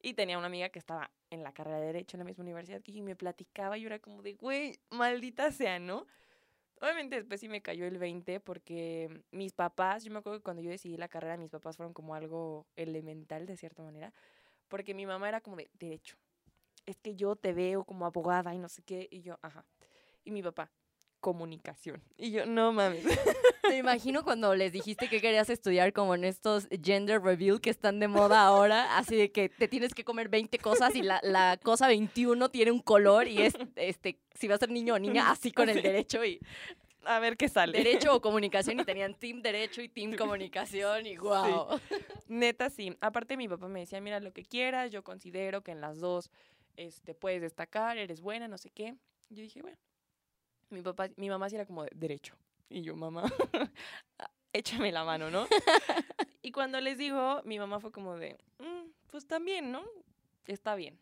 Y 0.01 0.15
tenía 0.15 0.39
una 0.39 0.47
amiga 0.47 0.69
que 0.69 0.79
estaba 0.79 1.11
en 1.31 1.43
la 1.43 1.51
carrera 1.51 1.81
de 1.81 1.87
Derecho 1.87 2.17
en 2.17 2.21
la 2.21 2.27
misma 2.27 2.45
universidad 2.45 2.81
y 2.85 3.03
me 3.03 3.17
platicaba 3.17 3.77
y 3.77 3.81
yo 3.81 3.89
era 3.89 3.99
como 3.99 4.23
de, 4.23 4.35
güey, 4.35 4.79
maldita 4.91 5.51
sea, 5.51 5.81
¿no? 5.81 6.07
Obviamente 6.81 7.17
después 7.17 7.41
sí 7.41 7.49
me 7.49 7.61
cayó 7.61 7.87
el 7.87 7.99
20 7.99 8.39
porque 8.39 9.25
mis 9.33 9.53
papás, 9.53 10.05
yo 10.05 10.13
me 10.13 10.21
acuerdo 10.21 10.39
que 10.39 10.45
cuando 10.45 10.63
yo 10.63 10.71
decidí 10.71 10.97
la 10.97 11.09
carrera, 11.09 11.39
mis 11.39 11.51
papás 11.51 11.77
fueron 11.77 11.93
como 11.93 12.15
algo 12.15 12.69
elemental 12.77 13.47
de 13.47 13.57
cierta 13.57 13.83
manera, 13.83 14.15
porque 14.69 14.95
mi 14.95 15.07
mamá 15.07 15.29
era 15.29 15.41
como 15.41 15.57
de 15.57 15.69
derecho. 15.75 16.17
Es 16.87 16.99
que 17.01 17.15
yo 17.17 17.37
te 17.37 17.53
veo 17.53 17.85
como 17.85 18.07
abogada 18.07 18.55
y 18.55 18.59
no 18.59 18.69
sé 18.69 18.83
qué, 18.83 19.09
y 19.11 19.23
yo, 19.23 19.39
ajá. 19.43 19.67
Y 20.25 20.31
mi 20.31 20.43
papá, 20.43 20.71
comunicación. 21.21 22.03
Y 22.17 22.31
yo, 22.31 22.47
no 22.47 22.73
mames. 22.73 23.05
Te 23.63 23.77
imagino 23.77 24.23
cuando 24.23 24.55
les 24.55 24.73
dijiste 24.73 25.09
que 25.09 25.21
querías 25.21 25.51
estudiar 25.51 25.93
como 25.93 26.15
en 26.15 26.23
estos 26.23 26.69
gender 26.83 27.21
reveal 27.21 27.61
que 27.61 27.71
están 27.71 27.99
de 27.99 28.07
moda 28.07 28.47
ahora, 28.47 28.97
así 28.97 29.17
de 29.17 29.33
que 29.33 29.49
te 29.49 29.67
tienes 29.67 29.93
que 29.93 30.05
comer 30.05 30.29
20 30.29 30.59
cosas 30.59 30.95
y 30.95 31.03
la, 31.03 31.19
la 31.25 31.59
cosa 31.61 31.89
21 31.89 32.49
tiene 32.51 32.71
un 32.71 32.81
color 32.81 33.27
y 33.27 33.43
es, 33.43 33.55
este, 33.75 34.21
si 34.35 34.47
vas 34.47 34.57
a 34.57 34.61
ser 34.61 34.71
niño 34.71 34.95
o 34.95 34.99
niña, 35.01 35.31
así 35.31 35.51
con 35.51 35.69
el 35.69 35.83
derecho 35.83 36.25
y... 36.25 36.39
A 37.09 37.21
ver 37.21 37.37
qué 37.37 37.49
sale. 37.49 37.79
Derecho 37.79 38.15
o 38.15 38.21
comunicación 38.21 38.81
y 38.81 38.85
tenían 38.85 39.15
team 39.15 39.41
derecho 39.41 39.81
y 39.81 39.89
team 39.89 40.17
comunicación 40.17 41.07
y 41.07 41.17
wow. 41.17 41.81
Neta, 42.27 42.69
sí. 42.69 42.97
Aparte 43.01 43.37
mi 43.37 43.47
papá 43.47 43.69
me 43.69 43.81
decía, 43.81 44.01
mira 44.01 44.19
lo 44.19 44.33
que 44.33 44.45
quieras, 44.45 44.91
yo 44.91 45.05
considero 45.05 45.63
que 45.63 45.71
en 45.71 45.81
las 45.81 46.01
dos 46.01 46.33
este, 46.77 47.15
puedes 47.15 47.43
destacar, 47.43 47.99
eres 47.99 48.21
buena, 48.21 48.49
no 48.49 48.59
sé 48.59 48.71
qué. 48.71 48.97
Yo 49.29 49.43
dije, 49.43 49.63
bueno, 49.63 49.79
mi 50.71 50.83
papá, 50.83 51.09
mi 51.17 51.29
mamá 51.29 51.49
sí 51.49 51.57
era 51.57 51.67
como 51.67 51.85
de 51.85 51.91
derecho. 51.95 52.37
Y 52.69 52.83
yo, 52.83 52.97
mamá, 52.97 53.25
échame 54.53 54.93
la 54.93 55.05
mano, 55.05 55.31
¿no? 55.31 55.47
y 56.43 56.53
cuando 56.53 56.81
les 56.81 56.99
digo, 56.99 57.43
mi 57.45 57.59
mamá 57.59 57.81
fue 57.81 57.93
como 57.93 58.17
de, 58.17 58.39
mm, 58.59 58.91
pues 59.07 59.27
también, 59.27 59.71
¿no? 59.71 59.85
Está 60.47 60.75
bien. 60.75 60.99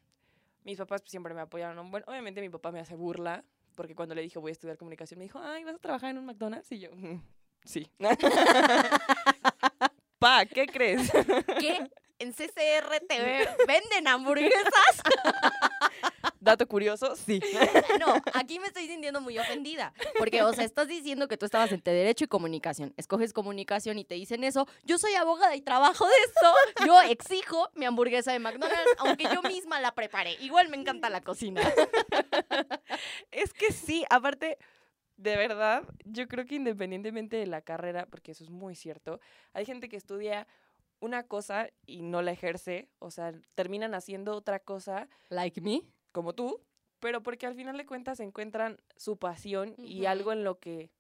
Mis 0.65 0.79
papás 0.79 1.03
pues, 1.03 1.11
siempre 1.11 1.35
me 1.35 1.43
apoyaron. 1.43 1.91
Bueno, 1.91 2.07
obviamente 2.09 2.41
mi 2.41 2.49
papá 2.49 2.73
me 2.73 2.81
hace 2.81 2.95
burla, 2.95 3.45
porque 3.75 3.95
cuando 3.95 4.15
le 4.15 4.23
dije 4.23 4.39
voy 4.39 4.51
a 4.51 4.53
estudiar 4.53 4.79
comunicación, 4.79 5.19
me 5.19 5.25
dijo, 5.25 5.39
ay, 5.39 5.65
¿vas 5.65 5.75
a 5.75 5.79
trabajar 5.79 6.11
en 6.11 6.19
un 6.19 6.27
McDonald's? 6.27 6.71
Y 6.73 6.81
yo, 6.81 6.91
mm, 6.93 7.23
sí. 7.65 7.91
pa, 10.19 10.47
¿qué 10.47 10.67
crees? 10.67 11.11
¿Qué? 11.59 11.91
¿En 12.25 12.33
CCR 12.33 13.01
te 13.07 13.19
venden 13.67 14.09
hamburguesas? 14.09 15.03
Dato 16.41 16.67
curioso, 16.67 17.17
sí. 17.17 17.39
No, 18.01 18.15
aquí 18.33 18.59
me 18.59 18.69
estoy 18.69 18.87
sintiendo 18.87 19.21
muy 19.21 19.39
ofendida. 19.39 19.93
Porque, 20.19 20.43
o 20.43 20.51
sea, 20.55 20.65
estás 20.65 20.89
diciendo 20.89 21.29
que 21.29 21.37
tú 21.37 21.45
estabas 21.45 21.71
entre 21.73 21.93
Derecho 21.93 22.25
y 22.25 22.29
Comunicación. 22.29 22.95
Escoges 22.97 23.35
Comunicación 23.35 23.99
y 23.99 24.07
te 24.07 24.15
dicen 24.15 24.43
eso. 24.43 24.67
Yo 24.85 24.97
soy 24.97 25.13
abogada 25.17 25.55
y 25.55 25.61
trabajo 25.61 26.07
de 26.07 26.15
eso. 26.15 26.87
Yo 26.87 26.99
exijo 27.03 27.69
mi 27.75 27.85
hamburguesa 27.85 28.33
de 28.33 28.39
McDonald's, 28.39 28.95
aunque 28.97 29.25
yo 29.25 29.43
misma 29.43 29.79
la 29.81 29.95
preparé. 29.95 30.33
Igual 30.41 30.71
me 30.71 30.79
encanta 30.79 31.11
la 31.11 31.21
cocina. 31.21 31.61
Es 33.33 33.53
que 33.53 33.71
sí, 33.73 34.05
aparte 34.09 34.57
de 35.17 35.37
verdad, 35.37 35.85
yo 36.05 36.27
creo 36.29 36.45
que 36.47 36.57
independientemente 36.57 37.37
de 37.37 37.47
la 37.47 37.61
carrera, 37.61 38.07
porque 38.07 38.33
eso 38.33 38.45
es 38.45 38.51
muy 38.51 38.75
cierto, 38.75 39.21
hay 39.53 39.65
gente 39.65 39.89
que 39.89 39.97
estudia 39.97 40.47
una 41.05 41.23
cosa 41.25 41.69
y 41.87 42.01
no 42.01 42.23
la 42.23 42.33
ejerce, 42.33 42.89
o 42.99 43.11
sea, 43.11 43.33
terminan 43.55 43.95
haciendo 43.95 44.35
otra 44.35 44.59
cosa. 44.59 45.09
Like 45.29 45.61
me 45.61 45.83
como 46.13 46.33
tú, 46.33 46.63
pero 46.99 47.23
porque 47.23 47.47
al 47.47 47.55
final 47.55 47.77
de 47.77 47.85
cuentas 47.85 48.21
encuentran 48.21 48.79
su 48.97 49.19
pasión 49.19 49.75
y 49.77 50.07
algo 50.07 50.33
en 50.33 50.45
lo 50.45 50.59
que 50.59 50.91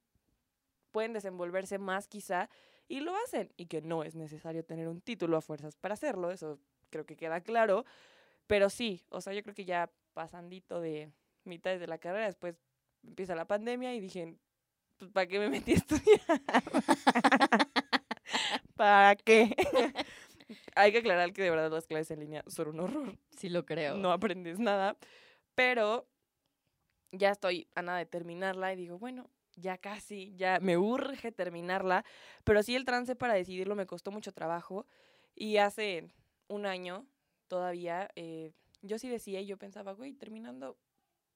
pueden 0.93 1.13
desenvolverse 1.13 1.79
más 1.79 2.07
quizá 2.07 2.51
y 2.87 3.01
lo 3.01 3.17
hacen 3.17 3.53
y 3.57 3.67
que 3.67 3.81
no 3.81 4.05
es 4.05 4.15
necesario 4.15 4.65
tener 4.65 4.89
un 4.89 5.01
título 5.01 5.39
a 5.39 5.41
fuerzas 5.41 5.77
para 5.77 5.95
hacerlo, 5.95 6.31
eso 6.31 6.59
creo 6.91 7.07
que 7.07 7.17
queda 7.17 7.41
claro, 7.41 7.85
pero 8.47 8.69
sí, 8.69 9.03
o 9.09 9.21
sea, 9.21 9.33
yo 9.33 9.43
creo 9.43 9.55
que 9.55 9.65
ya 9.65 9.91
pasandito 10.13 10.81
de 10.81 11.11
mitad 11.45 11.79
de 11.79 11.87
la 11.87 11.99
carrera, 11.99 12.27
después 12.27 12.57
empieza 13.03 13.35
la 13.35 13.47
pandemia 13.47 13.95
y 13.95 14.01
dije, 14.01 14.37
pues, 14.99 15.11
¿para 15.11 15.27
qué 15.27 15.39
me 15.39 15.49
metí 15.49 15.73
a 15.73 15.77
estudiar? 15.77 16.43
¿Para 18.75 19.17
qué? 19.17 19.55
Hay 20.75 20.93
que 20.93 20.99
aclarar 20.99 21.33
que 21.33 21.43
de 21.43 21.51
verdad 21.51 21.71
las 21.71 21.87
clases 21.87 22.11
en 22.13 22.21
línea 22.21 22.45
son 22.47 22.69
un 22.69 22.81
horror. 22.81 23.19
Sí 23.37 23.49
lo 23.49 23.65
creo. 23.65 23.97
No 23.97 24.13
aprendes 24.13 24.59
nada. 24.59 24.97
Pero 25.55 26.07
ya 27.13 27.31
estoy 27.31 27.69
a 27.75 27.83
nada 27.83 27.99
de 27.99 28.07
terminarla 28.07 28.73
y 28.73 28.77
digo, 28.77 28.99
bueno, 28.99 29.31
ya 29.57 29.79
casi, 29.79 30.35
ya 30.37 30.59
me 30.61 30.77
urge 30.77 31.33
terminarla. 31.33 32.05
Pero 32.45 32.63
sí 32.63 32.75
el 32.75 32.85
trance 32.85 33.17
para 33.17 33.35
decidirlo 33.35 33.75
me 33.75 33.87
costó 33.87 34.11
mucho 34.11 34.33
trabajo. 34.33 34.87
Y 35.35 35.57
hace 35.59 36.09
un 36.49 36.67
año 36.67 37.07
todavía 37.49 38.11
eh, 38.17 38.53
yo 38.83 38.99
sí 38.99 39.09
decía 39.09 39.41
y 39.41 39.47
yo 39.47 39.57
pensaba, 39.57 39.93
güey, 39.93 40.13
terminando, 40.13 40.77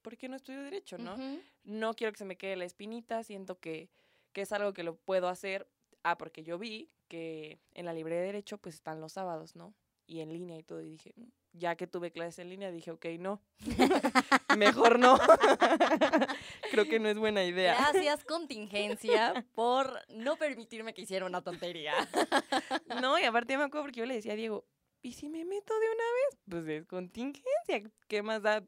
¿por 0.02 0.16
qué 0.16 0.28
no 0.28 0.36
estudio 0.36 0.62
derecho, 0.62 0.98
no? 0.98 1.16
No 1.64 1.94
quiero 1.94 2.12
que 2.12 2.18
se 2.18 2.24
me 2.24 2.36
quede 2.36 2.56
la 2.56 2.64
espinita, 2.64 3.22
siento 3.22 3.58
que, 3.58 3.90
que 4.32 4.42
es 4.42 4.52
algo 4.52 4.72
que 4.72 4.82
lo 4.82 4.96
puedo 4.96 5.28
hacer. 5.28 5.68
Ah, 6.02 6.16
porque 6.18 6.42
yo 6.42 6.58
vi 6.58 6.90
que 7.08 7.60
en 7.72 7.86
la 7.86 7.92
librería 7.92 8.20
de 8.20 8.26
derecho 8.26 8.58
pues 8.58 8.76
están 8.76 9.00
los 9.00 9.14
sábados, 9.14 9.56
¿no? 9.56 9.74
Y 10.06 10.20
en 10.20 10.32
línea 10.32 10.58
y 10.58 10.62
todo. 10.62 10.80
Y 10.80 10.90
dije, 10.90 11.12
mm, 11.16 11.28
ya 11.52 11.76
que 11.76 11.86
tuve 11.86 12.10
clases 12.12 12.38
en 12.38 12.50
línea, 12.50 12.70
dije, 12.70 12.90
ok, 12.90 13.06
no. 13.18 13.42
Mejor 14.56 14.98
no. 14.98 15.18
Creo 16.70 16.84
que 16.86 17.00
no 17.00 17.08
es 17.08 17.18
buena 17.18 17.44
idea. 17.44 17.74
Gracias, 17.74 18.24
contingencia, 18.24 19.46
por 19.54 20.00
no 20.08 20.36
permitirme 20.36 20.94
que 20.94 21.02
hiciera 21.02 21.26
una 21.26 21.42
tontería. 21.42 21.92
no, 23.02 23.18
y 23.18 23.24
aparte 23.24 23.56
me 23.56 23.64
acuerdo 23.64 23.86
porque 23.86 24.00
yo 24.00 24.06
le 24.06 24.14
decía 24.14 24.32
a 24.32 24.36
Diego, 24.36 24.64
¿y 25.02 25.12
si 25.12 25.28
me 25.28 25.44
meto 25.44 25.78
de 25.78 25.86
una 25.86 26.04
vez? 26.04 26.38
Pues 26.48 26.68
es 26.68 26.86
contingencia. 26.86 27.90
¿Qué 28.06 28.22
más 28.22 28.42
da 28.42 28.64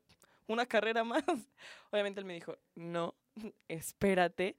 una 0.47 0.67
carrera 0.67 1.05
más? 1.05 1.25
Obviamente 1.91 2.21
él 2.21 2.27
me 2.27 2.35
dijo, 2.35 2.57
no, 2.75 3.15
espérate. 3.69 4.57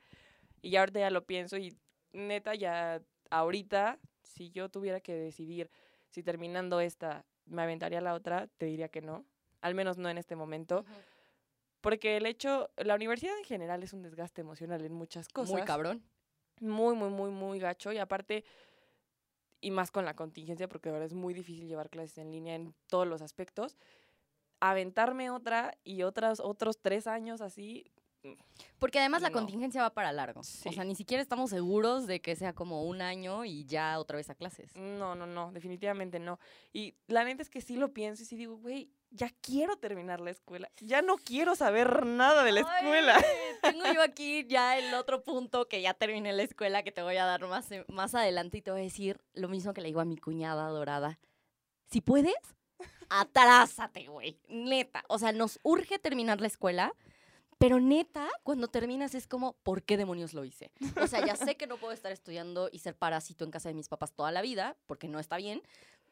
Y 0.61 0.71
ya 0.71 0.81
ahorita 0.81 0.99
ya 0.99 1.09
lo 1.09 1.25
pienso 1.25 1.57
y 1.57 1.75
neta, 2.13 2.55
ya 2.55 3.01
ahorita, 3.31 3.97
si 4.21 4.51
yo 4.51 4.69
tuviera 4.69 4.99
que 4.99 5.15
decidir 5.15 5.71
si 6.09 6.21
terminando 6.21 6.79
esta 6.79 7.25
me 7.45 7.63
aventaría 7.63 8.01
la 8.01 8.13
otra, 8.13 8.47
te 8.57 8.65
diría 8.65 8.89
que 8.89 9.01
no. 9.01 9.25
Al 9.61 9.75
menos 9.75 9.97
no 9.97 10.09
en 10.09 10.17
este 10.17 10.35
momento. 10.35 10.85
Porque 11.81 12.17
el 12.17 12.25
hecho, 12.25 12.69
la 12.77 12.95
universidad 12.95 13.37
en 13.37 13.43
general 13.43 13.81
es 13.83 13.93
un 13.93 14.03
desgaste 14.03 14.41
emocional 14.41 14.83
en 14.85 14.93
muchas 14.93 15.27
cosas. 15.29 15.51
Muy 15.51 15.63
cabrón. 15.63 16.03
Muy, 16.59 16.95
muy, 16.95 17.09
muy, 17.09 17.31
muy 17.31 17.59
gacho. 17.59 17.91
Y 17.91 17.97
aparte, 17.97 18.43
y 19.59 19.71
más 19.71 19.91
con 19.91 20.05
la 20.05 20.15
contingencia, 20.15 20.67
porque 20.67 20.89
ahora 20.89 21.05
es 21.05 21.13
muy 21.13 21.33
difícil 21.33 21.67
llevar 21.67 21.89
clases 21.89 22.17
en 22.19 22.31
línea 22.31 22.55
en 22.55 22.75
todos 22.87 23.07
los 23.07 23.21
aspectos. 23.21 23.77
Aventarme 24.59 25.31
otra 25.31 25.75
y 25.83 26.03
otras, 26.03 26.39
otros 26.39 26.79
tres 26.79 27.07
años 27.07 27.41
así, 27.41 27.91
porque 28.79 28.99
además 28.99 29.21
la 29.21 29.31
contingencia 29.31 29.81
va 29.81 29.91
para 29.91 30.11
largo. 30.11 30.41
O 30.41 30.43
sea, 30.43 30.83
ni 30.83 30.95
siquiera 30.95 31.21
estamos 31.21 31.49
seguros 31.49 32.07
de 32.07 32.19
que 32.19 32.35
sea 32.35 32.53
como 32.53 32.83
un 32.83 33.01
año 33.01 33.45
y 33.45 33.65
ya 33.65 33.99
otra 33.99 34.17
vez 34.17 34.29
a 34.29 34.35
clases. 34.35 34.75
No, 34.75 35.15
no, 35.15 35.27
no, 35.27 35.51
definitivamente 35.51 36.19
no. 36.19 36.39
Y 36.73 36.95
la 37.07 37.23
neta 37.23 37.41
es 37.41 37.49
que 37.49 37.61
sí 37.61 37.75
lo 37.75 37.93
pienso 37.93 38.23
y 38.23 38.25
sí 38.25 38.35
digo, 38.35 38.57
güey, 38.57 38.89
ya 39.11 39.29
quiero 39.41 39.77
terminar 39.77 40.19
la 40.19 40.31
escuela. 40.31 40.71
Ya 40.77 41.01
no 41.01 41.17
quiero 41.17 41.55
saber 41.55 42.05
nada 42.05 42.43
de 42.43 42.53
la 42.53 42.61
escuela. 42.61 43.23
Tengo 43.61 43.91
yo 43.93 44.01
aquí 44.01 44.45
ya 44.47 44.77
el 44.77 44.93
otro 44.93 45.21
punto 45.21 45.67
que 45.67 45.81
ya 45.81 45.93
terminé 45.93 46.33
la 46.33 46.43
escuela 46.43 46.81
que 46.83 46.91
te 46.91 47.03
voy 47.03 47.17
a 47.17 47.25
dar 47.25 47.45
más, 47.47 47.69
más 47.87 48.15
adelante 48.15 48.57
y 48.57 48.61
te 48.61 48.71
voy 48.71 48.81
a 48.81 48.83
decir 48.83 49.21
lo 49.33 49.47
mismo 49.47 49.73
que 49.73 49.81
le 49.81 49.87
digo 49.87 49.99
a 49.99 50.05
mi 50.05 50.17
cuñada 50.17 50.67
dorada. 50.69 51.19
Si 51.87 52.01
puedes, 52.01 52.33
atrásate, 53.09 54.07
güey. 54.07 54.39
Neta. 54.47 55.03
O 55.07 55.19
sea, 55.19 55.33
nos 55.33 55.59
urge 55.61 55.99
terminar 55.99 56.39
la 56.41 56.47
escuela 56.47 56.93
pero 57.61 57.79
neta, 57.79 58.27
cuando 58.41 58.69
terminas 58.69 59.13
es 59.13 59.27
como, 59.27 59.53
¿por 59.61 59.83
qué 59.83 59.95
demonios 59.95 60.33
lo 60.33 60.43
hice? 60.43 60.71
O 60.99 61.05
sea, 61.05 61.23
ya 61.23 61.35
sé 61.35 61.57
que 61.57 61.67
no 61.67 61.77
puedo 61.77 61.93
estar 61.93 62.11
estudiando 62.11 62.69
y 62.71 62.79
ser 62.79 62.95
parásito 62.95 63.45
en 63.45 63.51
casa 63.51 63.69
de 63.69 63.75
mis 63.75 63.87
papás 63.87 64.13
toda 64.13 64.31
la 64.31 64.41
vida, 64.41 64.75
porque 64.87 65.07
no 65.07 65.19
está 65.19 65.37
bien, 65.37 65.61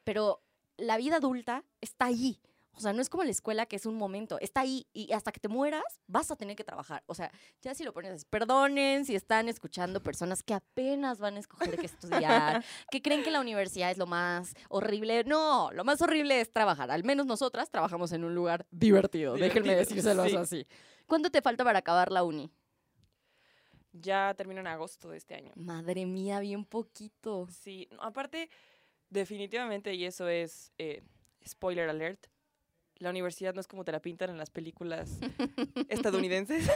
pero 0.04 0.44
la 0.78 0.98
vida 0.98 1.16
adulta 1.16 1.64
está 1.82 2.06
ahí. 2.06 2.40
O 2.74 2.82
sea, 2.82 2.94
no 2.94 3.02
es 3.02 3.10
como 3.10 3.24
la 3.24 3.32
escuela 3.32 3.66
que 3.66 3.78
es 3.78 3.88
un 3.88 3.96
momento, 3.96 4.40
está 4.40 4.62
ahí 4.62 4.86
y 4.94 5.12
hasta 5.12 5.32
que 5.32 5.40
te 5.40 5.48
mueras 5.48 5.84
vas 6.06 6.30
a 6.30 6.36
tener 6.36 6.56
que 6.56 6.64
trabajar. 6.64 7.04
O 7.08 7.16
sea, 7.16 7.32
ya 7.64 7.74
si 7.74 7.84
lo 7.84 7.94
pones, 7.94 8.26
perdonen 8.26 9.04
si 9.04 9.16
están 9.16 9.50
escuchando 9.50 10.04
personas 10.04 10.44
que 10.44 10.54
apenas 10.54 11.18
van 11.18 11.36
a 11.36 11.40
escoger 11.40 11.78
qué 11.78 11.88
estudiar, 11.88 12.64
que 12.92 13.02
creen 13.02 13.24
que 13.24 13.32
la 13.32 13.42
universidad 13.42 13.90
es 13.90 13.98
lo 13.98 14.06
más 14.06 14.54
horrible. 14.70 15.24
No, 15.24 15.72
lo 15.74 15.84
más 15.84 16.00
horrible 16.04 16.42
es 16.42 16.52
trabajar. 16.52 16.92
Al 16.92 17.04
menos 17.04 17.26
nosotras 17.26 17.72
trabajamos 17.72 18.12
en 18.12 18.24
un 18.24 18.36
lugar 18.36 18.68
divertido, 18.70 19.34
déjenme 19.34 19.76
decírselos 19.76 20.32
así. 20.36 20.68
¿Cuánto 21.10 21.32
te 21.32 21.42
falta 21.42 21.64
para 21.64 21.80
acabar 21.80 22.12
la 22.12 22.24
uni? 22.24 22.52
Ya 23.92 24.32
termino 24.38 24.62
en 24.62 24.68
agosto 24.68 25.10
de 25.10 25.18
este 25.18 25.34
año. 25.34 25.52
Madre 25.56 26.06
mía, 26.06 26.40
bien 26.40 26.64
poquito. 26.64 27.48
Sí, 27.50 27.90
aparte, 28.00 28.50
definitivamente, 29.10 29.96
y 29.96 30.06
eso 30.06 30.28
es 30.28 30.72
eh, 30.78 31.02
spoiler 31.44 31.90
alert, 31.90 32.28
la 33.00 33.10
universidad 33.10 33.56
no 33.56 33.62
es 33.62 33.68
como 33.68 33.84
te 33.84 33.92
la 33.92 34.02
pintan 34.02 34.30
en 34.30 34.38
las 34.38 34.52
películas 34.52 35.18
estadounidenses. 35.90 36.70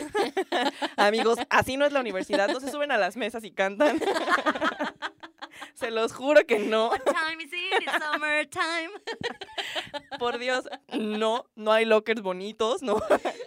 Amigos, 0.97 1.37
así 1.49 1.77
no 1.77 1.85
es 1.85 1.93
la 1.93 1.99
universidad, 1.99 2.49
no 2.49 2.59
se 2.59 2.71
suben 2.71 2.91
a 2.91 2.97
las 2.97 3.15
mesas 3.15 3.43
y 3.43 3.51
cantan. 3.51 3.99
se 5.73 5.91
los 5.91 6.13
juro 6.13 6.45
que 6.45 6.59
no. 6.59 6.91
Por 10.19 10.39
Dios, 10.39 10.67
no, 10.93 11.45
no 11.55 11.71
hay 11.71 11.85
lockers 11.85 12.21
bonitos, 12.21 12.81
no, 12.81 13.01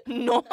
no. 0.06 0.45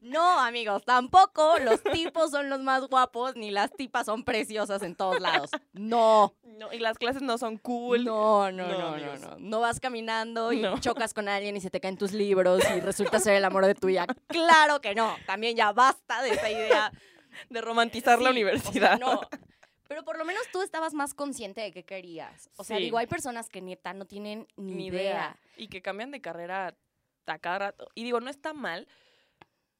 No, 0.00 0.40
amigos, 0.40 0.84
tampoco 0.84 1.58
los 1.58 1.82
tipos 1.82 2.30
son 2.30 2.48
los 2.48 2.60
más 2.60 2.86
guapos 2.88 3.36
ni 3.36 3.50
las 3.50 3.72
tipas 3.72 4.06
son 4.06 4.24
preciosas 4.24 4.82
en 4.82 4.94
todos 4.94 5.20
lados. 5.20 5.50
No. 5.72 6.34
no 6.44 6.72
y 6.72 6.78
las 6.78 6.98
clases 6.98 7.22
no 7.22 7.38
son 7.38 7.58
cool. 7.58 8.04
No, 8.04 8.50
no, 8.52 8.66
no, 8.66 8.96
no, 8.96 9.16
no. 9.16 9.36
No 9.38 9.60
vas 9.60 9.80
caminando 9.80 10.52
y 10.52 10.64
chocas 10.80 11.12
con 11.12 11.28
alguien 11.28 11.56
y 11.56 11.60
se 11.60 11.70
te 11.70 11.80
caen 11.80 11.98
tus 11.98 12.12
libros 12.12 12.62
y 12.74 12.80
resulta 12.80 13.20
ser 13.20 13.34
el 13.34 13.44
amor 13.44 13.66
de 13.66 13.74
tu 13.74 13.88
vida. 13.88 14.06
Claro 14.28 14.80
que 14.80 14.94
no. 14.94 15.14
También 15.26 15.56
ya 15.56 15.72
basta 15.72 16.22
de 16.22 16.30
esa 16.30 16.50
idea 16.50 16.92
de 17.50 17.60
romantizar 17.60 18.22
la 18.22 18.30
universidad. 18.30 18.98
no. 18.98 19.20
Pero 19.88 20.04
por 20.04 20.18
lo 20.18 20.24
menos 20.24 20.42
tú 20.52 20.62
estabas 20.62 20.94
más 20.94 21.14
consciente 21.14 21.60
de 21.60 21.72
qué 21.72 21.84
querías. 21.84 22.50
O 22.56 22.64
sea, 22.64 22.78
digo, 22.78 22.98
hay 22.98 23.06
personas 23.06 23.48
que 23.48 23.62
neta 23.62 23.94
no 23.94 24.06
tienen 24.06 24.46
ni, 24.56 24.86
idea. 24.86 25.38
Y 25.56 25.68
que 25.68 25.82
cambian 25.82 26.10
de 26.10 26.20
carrera 26.20 26.76
a 27.26 27.38
cada 27.38 27.58
rato. 27.58 27.88
Y 27.94 28.04
digo, 28.04 28.20
no 28.20 28.30
está 28.30 28.52
mal, 28.52 28.88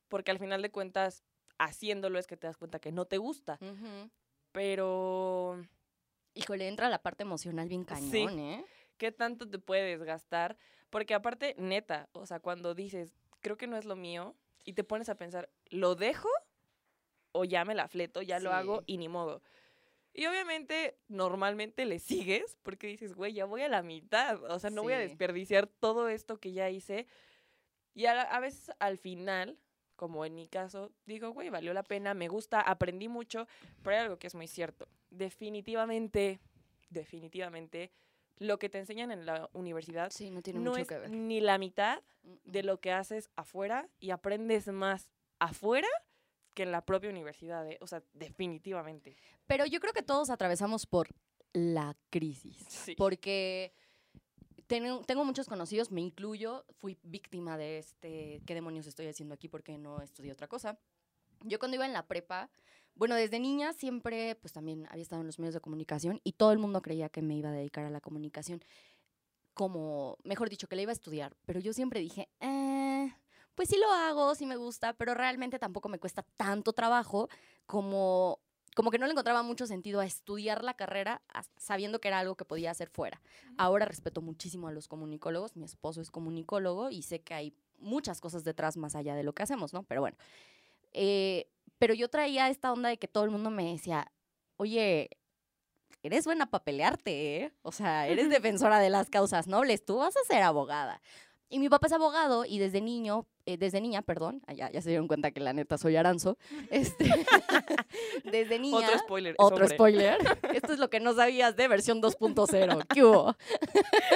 porque 0.09 0.31
al 0.31 0.39
final 0.39 0.63
de 0.63 0.71
cuentas, 0.71 1.25
haciéndolo 1.59 2.19
es 2.19 2.27
que 2.27 2.37
te 2.37 2.47
das 2.47 2.57
cuenta 2.57 2.79
que 2.79 2.93
no 2.93 3.05
te 3.05 3.19
gusta. 3.19 3.59
Pero... 4.53 5.65
Híjole, 6.35 6.69
entra 6.69 6.89
la 6.91 7.03
parte 7.03 7.23
emocional 7.23 7.69
bien 7.69 7.85
cañón, 7.85 8.39
¿eh? 8.39 8.65
¿Qué 8.99 9.11
tanto 9.11 9.49
te 9.49 9.59
puede 9.59 9.97
desgastar? 9.97 10.57
Porque 10.91 11.15
aparte, 11.15 11.55
neta, 11.59 12.09
o 12.13 12.27
sea, 12.27 12.41
cuando 12.41 12.75
dices, 12.75 13.15
creo 13.41 13.57
que 13.57 13.67
no 13.67 13.77
es 13.77 13.87
lo 13.87 13.97
mío, 13.97 14.35
y 14.67 14.75
te 14.75 14.85
pones 14.85 15.09
a 15.09 15.15
pensar, 15.15 15.49
¿lo 15.71 15.95
dejo? 15.95 16.29
O 17.33 17.45
ya 17.45 17.65
me 17.65 17.75
la 17.75 17.89
fleto, 17.89 18.21
ya 18.21 18.39
lo 18.41 18.53
hago 18.53 18.83
y 18.87 18.99
ni 18.99 19.09
modo. 19.09 19.41
Y 20.19 20.25
obviamente, 20.25 20.97
normalmente 21.09 21.85
le 21.85 21.99
sigues 21.99 22.57
porque 22.63 22.87
dices, 22.87 23.15
güey, 23.15 23.35
ya 23.35 23.45
voy 23.45 23.61
a 23.61 23.69
la 23.69 23.83
mitad. 23.83 24.43
O 24.45 24.59
sea, 24.59 24.71
no 24.71 24.83
voy 24.83 24.95
a 24.95 24.99
desperdiciar 24.99 25.67
todo 25.67 26.09
esto 26.09 26.39
que 26.39 26.53
ya 26.53 26.71
hice. 26.71 27.07
Y 27.93 28.07
a, 28.07 28.41
veces 28.41 28.71
al 28.79 28.97
final, 28.97 29.59
como 29.95 30.25
en 30.25 30.35
mi 30.35 30.49
caso, 30.49 30.91
digo, 31.05 31.33
güey, 31.33 31.51
valió 31.51 31.75
la 31.75 31.83
pena, 31.83 32.15
me 32.15 32.29
gusta, 32.29 32.63
aprendí 32.63 33.09
mucho, 33.09 33.47
pero 33.83 33.97
hay 33.97 34.03
algo 34.05 34.19
que 34.19 34.27
es 34.27 34.35
muy 34.35 34.49
cierto. 34.49 34.89
Definitivamente, 35.11 36.41
definitivamente, 36.89 37.93
lo 38.39 38.59
que 38.59 38.71
te 38.71 38.79
enseñan 38.79 39.11
en 39.11 39.27
la 39.27 39.51
universidad 39.53 40.11
no, 40.55 40.77
es 40.79 40.89
ni 41.11 41.41
la 41.41 41.59
mitad 41.59 42.03
de 42.23 42.63
lo 42.63 42.81
que 42.81 42.91
haces 42.91 43.29
afuera 43.37 43.91
y 44.01 44.13
aprendes 44.13 44.69
más 44.69 45.11
afuera 45.39 45.89
que 46.57 46.63
en 46.63 46.73
la 46.73 46.81
propia 46.85 47.11
universidad, 47.11 47.71
¿eh? 47.71 47.77
o 47.83 47.87
sea, 47.87 48.03
definitivamente. 48.15 49.15
Pero 49.47 49.67
yo 49.67 49.79
creo 49.79 49.93
que 49.93 50.03
todos 50.03 50.31
atravesamos 50.31 50.87
por 50.87 51.09
la 51.53 51.95
crisis, 52.09 52.67
porque 52.97 53.75
tengo, 54.67 55.03
tengo, 55.03 55.25
muchos 55.25 55.49
conocidos, 55.49 55.93
me 55.93 56.01
incluyo, 56.01 56.65
fui 56.79 56.99
víctima 57.03 57.59
de 57.59 57.79
este, 57.79 58.43
¿qué 58.47 58.55
demonios 58.55 58.87
estoy 58.87 59.07
haciendo 59.07 59.35
aquí 59.35 59.49
porque 59.49 59.77
no 59.77 60.01
estudié 60.01 60.33
otra 60.33 60.49
cosa? 60.49 60.79
Yo 61.45 61.59
cuando 61.59 61.75
iba 61.75 61.85
en 61.85 61.93
la 61.93 62.07
prepa, 62.07 62.51
bueno, 62.95 63.15
desde 63.17 63.39
niña 63.39 63.75
siempre, 63.75 64.35
pues 64.37 64.55
también 64.55 64.87
había 64.89 65.03
estado 65.03 65.21
en 65.21 65.27
los 65.27 65.39
medios 65.39 65.55
de 65.55 65.61
comunicación 65.61 66.23
y 66.25 66.33
todo 66.33 66.53
el 66.53 66.59
mundo 66.59 66.81
creía 66.81 67.11
que 67.11 67.21
me 67.21 67.37
iba 67.37 67.51
a 67.51 67.53
dedicar 67.53 67.85
a 67.85 67.91
la 67.91 68.01
comunicación, 68.01 68.65
como, 69.53 70.17
mejor 70.25 70.49
dicho, 70.49 70.69
que 70.69 70.77
le 70.77 70.83
iba 70.83 70.93
a 70.93 70.95
estudiar, 70.95 71.37
pero 71.45 71.61
yo 71.61 71.75
siempre 71.75 72.01
dije, 72.01 72.31
eh, 72.41 73.15
pues 73.57 73.69
sí 73.69 73.77
lo 73.79 73.91
hago, 73.91 74.35
sí 74.37 74.47
me 74.47 74.57
gusta, 74.57 74.93
pero 74.93 75.15
realmente 75.15 75.59
tampoco 75.59 75.89
me 75.89 75.99
cuesta 75.99 76.25
tanto 76.37 76.73
trabajo 76.73 77.29
como 77.67 78.39
como 78.77 78.91
que 78.91 78.99
no 78.99 79.07
le 79.07 79.13
encontraba 79.13 79.43
mucho 79.43 79.67
sentido 79.67 80.01
a 80.01 80.05
estudiar 80.05 80.63
la 80.63 80.75
carrera 80.75 81.23
sabiendo 81.57 81.99
que 81.99 82.09
era 82.09 82.19
algo 82.19 82.37
que 82.37 82.45
podía 82.45 82.71
hacer 82.71 82.91
fuera. 82.91 83.23
Ahora 83.57 83.87
respeto 83.87 84.21
muchísimo 84.21 84.69
a 84.69 84.73
los 84.73 84.87
comunicólogos, 84.87 85.57
mi 85.57 85.65
esposo 85.65 86.03
es 86.03 86.11
comunicólogo 86.11 86.91
y 86.91 87.01
sé 87.01 87.23
que 87.23 87.33
hay 87.33 87.55
muchas 87.79 88.21
cosas 88.21 88.45
detrás 88.45 88.77
más 88.77 88.95
allá 88.95 89.15
de 89.15 89.23
lo 89.23 89.33
que 89.33 89.43
hacemos, 89.43 89.73
¿no? 89.73 89.83
Pero 89.85 90.03
bueno, 90.03 90.19
eh, 90.93 91.49
pero 91.79 91.95
yo 91.95 92.11
traía 92.11 92.51
esta 92.51 92.71
onda 92.71 92.91
de 92.91 92.99
que 92.99 93.09
todo 93.09 93.25
el 93.25 93.31
mundo 93.31 93.49
me 93.49 93.65
decía, 93.65 94.13
oye, 94.59 95.09
eres 96.03 96.27
buena 96.27 96.51
para 96.51 96.65
pelearte, 96.65 97.37
¿eh? 97.37 97.53
O 97.63 97.73
sea, 97.73 98.07
eres 98.09 98.29
defensora 98.31 98.79
de 98.79 98.91
las 98.91 99.09
causas 99.09 99.47
nobles, 99.47 99.87
tú 99.87 99.97
vas 99.97 100.15
a 100.19 100.25
ser 100.27 100.43
abogada. 100.43 101.01
Y 101.49 101.61
mi 101.61 101.69
papá 101.69 101.87
es 101.87 101.93
abogado 101.93 102.45
y 102.45 102.59
desde 102.59 102.81
niño, 102.81 103.27
eh, 103.45 103.57
desde 103.57 103.81
niña, 103.81 104.03
perdón, 104.03 104.43
ah, 104.49 104.53
ya, 104.53 104.69
ya 104.73 104.83
se 104.83 104.89
dieron 104.89 105.07
cuenta 105.07 105.31
que 105.31 105.39
la 105.39 105.53
neta 105.53 105.79
soy 105.79 105.95
aranzo. 105.97 106.39
Este, 106.71 107.05
desde 108.25 108.59
niña. 108.59 108.79
Otro 108.79 108.99
spoiler. 108.99 109.35
Otro 109.39 109.69
spoiler. 109.69 110.19
Esto 110.53 110.73
es 110.73 110.79
lo 110.81 110.91
que 110.91 110.99
no 110.99 111.15
sabías 111.15 111.57
de 111.57 111.69
versión 111.69 112.03
2.0. 112.03 112.87
¿Qué 112.93 113.05
hubo? 113.05 113.37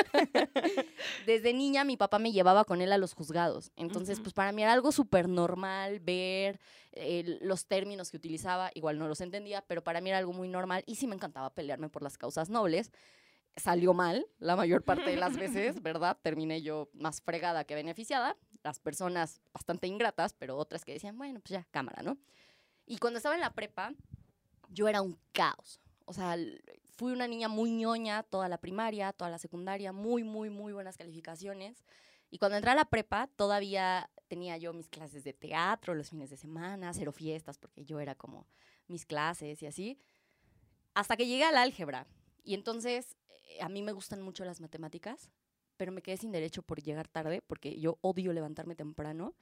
desde 1.27 1.55
niña 1.55 1.85
mi 1.85 1.97
papá 1.97 2.19
me 2.19 2.33
llevaba 2.33 2.65
con 2.65 2.81
él 2.81 2.93
a 2.93 2.99
los 2.99 3.15
juzgados. 3.15 3.71
Entonces, 3.77 4.19
pues 4.21 4.35
para 4.35 4.51
mí 4.51 4.63
era 4.63 4.73
algo 4.73 4.91
súper 4.91 5.29
normal 5.29 6.01
ver 6.01 6.59
eh, 6.93 7.39
los 7.43 7.67
términos 7.67 8.11
que 8.11 8.17
utilizaba. 8.17 8.73
Igual 8.75 8.99
no 8.99 9.07
los 9.07 9.21
entendía, 9.21 9.63
pero 9.67 9.85
para 9.85 10.01
mí 10.01 10.11
era 10.11 10.19
algo 10.19 10.33
muy 10.33 10.49
normal 10.49 10.83
y 10.87 10.97
sí 10.97 11.07
me 11.07 11.15
encantaba 11.15 11.51
pelearme 11.51 11.89
por 11.89 12.03
las 12.03 12.19
causas 12.19 12.51
nobles 12.51 12.91
salió 13.57 13.95
mal 13.95 14.27
la 14.39 14.57
mayor 14.57 14.83
parte 14.83 15.11
de 15.11 15.17
las 15.17 15.37
veces, 15.37 15.81
¿verdad? 15.83 16.19
Terminé 16.23 16.63
yo 16.63 16.89
más 16.93 17.21
fregada 17.21 17.65
que 17.65 17.75
beneficiada. 17.75 18.37
Las 18.63 18.79
personas 18.79 19.41
bastante 19.53 19.87
ingratas, 19.87 20.35
pero 20.35 20.57
otras 20.57 20.85
que 20.85 20.93
decían, 20.93 21.17
bueno, 21.17 21.41
pues 21.41 21.51
ya, 21.51 21.67
cámara, 21.71 22.03
¿no? 22.03 22.19
Y 22.87 22.99
cuando 22.99 23.19
estaba 23.19 23.35
en 23.35 23.41
la 23.41 23.55
prepa, 23.55 23.93
yo 24.69 24.89
era 24.89 25.03
un 25.03 25.19
caos. 25.33 25.81
O 26.05 26.13
sea, 26.13 26.37
fui 26.97 27.13
una 27.13 27.29
niña 27.29 27.49
muy 27.49 27.71
ñoña 27.71 28.23
toda 28.25 28.49
la 28.49 28.59
primaria, 28.59 29.13
toda 29.13 29.31
la 29.31 29.39
secundaria, 29.39 29.93
muy, 29.93 30.25
muy, 30.25 30.51
muy 30.51 30.73
buenas 30.73 30.97
calificaciones. 30.97 31.85
Y 32.31 32.39
cuando 32.39 32.57
entré 32.57 32.71
a 32.73 32.75
la 32.75 32.85
prepa, 32.85 33.29
todavía 33.37 34.11
tenía 34.29 34.57
yo 34.57 34.73
mis 34.73 34.89
clases 34.89 35.25
de 35.25 35.33
teatro 35.33 35.95
los 35.95 36.11
fines 36.11 36.31
de 36.31 36.37
semana, 36.37 36.93
cero 36.93 37.13
fiestas, 37.13 37.59
porque 37.59 37.85
yo 37.85 38.01
era 38.01 38.15
como 38.15 38.47
mis 38.87 39.07
clases 39.07 39.63
y 39.63 39.67
así. 39.67 39.99
Hasta 40.95 41.17
que 41.17 41.27
llegué 41.27 41.45
al 41.45 41.57
álgebra. 41.57 42.07
Y 42.45 42.55
entonces 42.55 43.17
a 43.61 43.69
mí 43.69 43.83
me 43.83 43.93
gustan 43.93 44.23
mucho 44.23 44.45
las 44.45 44.61
matemáticas, 44.61 45.31
pero 45.77 45.93
me 45.93 46.03
quedé 46.03 46.17
sin 46.17 46.33
derecho 46.33 46.63
por 46.63 46.83
llegar 46.83 47.09
tarde, 47.09 47.43
porque 47.47 47.79
yo 47.81 47.99
odio 48.03 48.33
levantarme 48.33 48.75
temprano, 48.75 49.35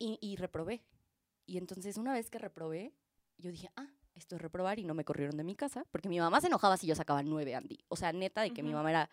y, 0.00 0.36
reprobé. 0.36 0.84
Y 1.44 1.58
entonces 1.58 1.96
una 1.96 2.12
vez 2.12 2.30
que 2.30 2.38
reprobé, 2.38 2.94
yo 3.36 3.50
dije, 3.50 3.68
ah, 3.76 3.88
esto 4.14 4.36
es 4.36 4.42
reprobar 4.42 4.78
y 4.78 4.84
no 4.84 4.94
me 4.94 5.04
corrieron 5.04 5.36
de 5.36 5.44
mi 5.44 5.56
casa, 5.56 5.84
porque 5.90 6.08
mi 6.08 6.20
mamá 6.20 6.40
se 6.40 6.46
enojaba 6.46 6.76
si 6.76 6.86
yo 6.86 6.94
sacaba 6.94 7.22
nueve, 7.22 7.54
Andy. 7.54 7.78
O 7.88 7.96
sea, 7.96 8.12
neta 8.12 8.42
de 8.42 8.52
que 8.52 8.62
mi 8.62 8.72
mamá 8.72 8.90
era 8.90 9.10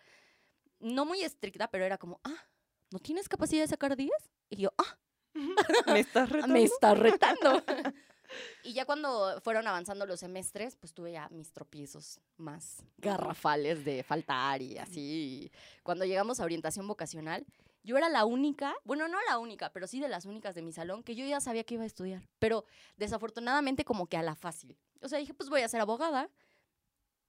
no 0.78 1.04
muy 1.04 1.22
estricta, 1.22 1.68
pero 1.70 1.84
era 1.84 1.98
como, 1.98 2.20
ah, 2.24 2.48
¿no 2.92 2.98
tienes 2.98 3.28
capacidad 3.28 3.62
de 3.62 3.68
sacar 3.68 3.96
diez? 3.96 4.30
Y 4.48 4.56
yo, 4.56 4.70
ah, 4.78 4.98
me 5.86 6.00
estás 6.00 6.28
retando. 6.30 6.54
me 6.54 6.62
estás 6.62 6.98
retando. 6.98 7.62
Y 8.62 8.72
ya 8.72 8.84
cuando 8.84 9.40
fueron 9.42 9.66
avanzando 9.66 10.06
los 10.06 10.20
semestres, 10.20 10.76
pues 10.76 10.92
tuve 10.92 11.12
ya 11.12 11.28
mis 11.30 11.52
tropiezos 11.52 12.20
más 12.36 12.82
garrafales 12.98 13.84
de 13.84 14.02
faltar 14.02 14.62
y 14.62 14.78
así. 14.78 15.50
Cuando 15.82 16.04
llegamos 16.04 16.40
a 16.40 16.44
orientación 16.44 16.86
vocacional, 16.86 17.46
yo 17.82 17.96
era 17.96 18.08
la 18.08 18.24
única, 18.24 18.74
bueno, 18.84 19.06
no 19.06 19.18
la 19.28 19.38
única, 19.38 19.70
pero 19.70 19.86
sí 19.86 20.00
de 20.00 20.08
las 20.08 20.26
únicas 20.26 20.54
de 20.54 20.62
mi 20.62 20.72
salón 20.72 21.04
que 21.04 21.14
yo 21.14 21.24
ya 21.24 21.40
sabía 21.40 21.62
que 21.62 21.74
iba 21.74 21.84
a 21.84 21.86
estudiar. 21.86 22.28
Pero 22.40 22.64
desafortunadamente 22.96 23.84
como 23.84 24.06
que 24.08 24.16
a 24.16 24.22
la 24.22 24.34
fácil. 24.34 24.76
O 25.02 25.08
sea, 25.08 25.20
dije, 25.20 25.34
pues 25.34 25.48
voy 25.48 25.60
a 25.60 25.68
ser 25.68 25.80
abogada, 25.80 26.28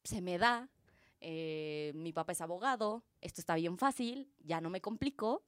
se 0.03 0.19
me 0.21 0.39
da, 0.39 0.69
eh, 1.19 1.91
mi 1.95 2.11
papá 2.11 2.31
es 2.31 2.41
abogado, 2.41 3.03
esto 3.21 3.39
está 3.39 3.55
bien 3.55 3.77
fácil, 3.77 4.31
ya 4.39 4.59
no 4.59 4.69
me 4.71 4.81
complico 4.81 5.43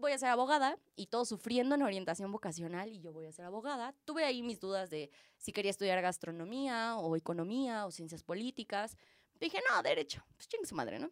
voy 0.00 0.12
a 0.12 0.18
ser 0.18 0.30
abogada 0.30 0.78
y 0.96 1.06
todo 1.06 1.24
sufriendo 1.24 1.74
en 1.74 1.82
orientación 1.82 2.32
vocacional 2.32 2.92
y 2.92 3.00
yo 3.00 3.12
voy 3.12 3.26
a 3.26 3.32
ser 3.32 3.44
abogada. 3.44 3.94
Tuve 4.04 4.24
ahí 4.24 4.42
mis 4.42 4.60
dudas 4.60 4.90
de 4.90 5.10
si 5.36 5.52
quería 5.52 5.70
estudiar 5.70 6.00
gastronomía 6.02 6.96
o 6.96 7.16
economía 7.16 7.86
o 7.86 7.90
ciencias 7.90 8.22
políticas. 8.22 8.96
Dije, 9.38 9.60
no, 9.70 9.82
derecho, 9.82 10.24
pues 10.36 10.48
chingue 10.48 10.66
su 10.66 10.74
madre, 10.74 10.98
¿no? 10.98 11.10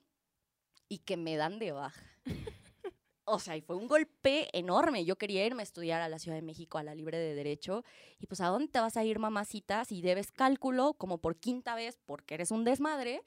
Y 0.88 0.99
que 0.99 1.16
me 1.16 1.37
dan 1.37 1.59
de 1.59 1.73
baja. 1.73 2.02
o 3.25 3.38
sea, 3.38 3.57
y 3.57 3.61
fue 3.61 3.76
un 3.76 3.87
golpe 3.87 4.49
enorme. 4.52 5.04
Yo 5.04 5.16
quería 5.16 5.45
irme 5.47 5.62
a 5.62 5.65
estudiar 5.65 6.00
a 6.00 6.08
la 6.08 6.19
Ciudad 6.19 6.36
de 6.36 6.43
México, 6.43 6.78
a 6.78 6.82
la 6.82 6.95
Libre 6.95 7.19
de 7.19 7.34
Derecho. 7.34 7.84
Y 8.19 8.26
pues, 8.26 8.41
¿a 8.41 8.49
dónde 8.49 8.69
te 8.69 8.80
vas 8.80 8.97
a 8.97 9.04
ir, 9.04 9.19
mamacita, 9.19 9.84
si 9.84 10.02
debes 10.02 10.32
cálculo 10.32 10.95
como 10.95 11.19
por 11.19 11.36
quinta 11.36 11.75
vez 11.75 11.99
porque 12.04 12.34
eres 12.34 12.50
un 12.50 12.65
desmadre? 12.65 13.23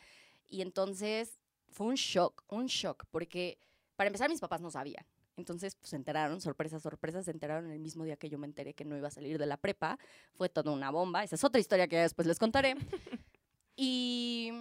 Y 0.47 0.61
entonces 0.61 1.39
fue 1.69 1.87
un 1.87 1.95
shock, 1.95 2.43
un 2.47 2.65
shock, 2.65 3.05
porque 3.11 3.59
para 3.95 4.07
empezar 4.07 4.29
mis 4.29 4.41
papás 4.41 4.61
no 4.61 4.71
sabían. 4.71 5.05
Entonces, 5.37 5.75
pues 5.75 5.89
se 5.89 5.95
enteraron, 5.95 6.41
sorpresa, 6.41 6.79
sorpresa, 6.79 7.23
se 7.23 7.31
enteraron 7.31 7.71
el 7.71 7.79
mismo 7.79 8.03
día 8.03 8.17
que 8.17 8.29
yo 8.29 8.37
me 8.37 8.47
enteré 8.47 8.73
que 8.73 8.85
no 8.85 8.97
iba 8.97 9.07
a 9.07 9.11
salir 9.11 9.37
de 9.37 9.45
la 9.45 9.57
prepa. 9.57 9.97
Fue 10.33 10.49
toda 10.49 10.71
una 10.71 10.91
bomba. 10.91 11.23
Esa 11.23 11.35
es 11.35 11.43
otra 11.43 11.59
historia 11.59 11.87
que 11.87 11.97
después 11.97 12.27
les 12.27 12.39
contaré. 12.39 12.75
y 13.75 14.51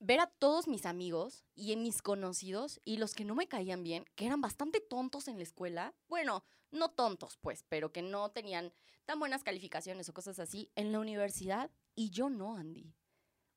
ver 0.00 0.20
a 0.20 0.26
todos 0.26 0.66
mis 0.66 0.86
amigos 0.86 1.44
y 1.54 1.72
en 1.72 1.82
mis 1.82 2.02
conocidos 2.02 2.80
y 2.84 2.96
los 2.96 3.14
que 3.14 3.24
no 3.24 3.34
me 3.34 3.46
caían 3.46 3.84
bien, 3.84 4.04
que 4.16 4.26
eran 4.26 4.40
bastante 4.40 4.80
tontos 4.80 5.28
en 5.28 5.36
la 5.36 5.42
escuela, 5.42 5.94
bueno, 6.08 6.44
no 6.70 6.90
tontos 6.90 7.36
pues, 7.40 7.64
pero 7.68 7.92
que 7.92 8.02
no 8.02 8.30
tenían 8.30 8.72
tan 9.04 9.18
buenas 9.18 9.44
calificaciones 9.44 10.08
o 10.08 10.14
cosas 10.14 10.38
así, 10.38 10.70
en 10.74 10.92
la 10.92 11.00
universidad 11.00 11.70
y 11.94 12.10
yo 12.10 12.30
no, 12.30 12.56
Andy. 12.56 12.94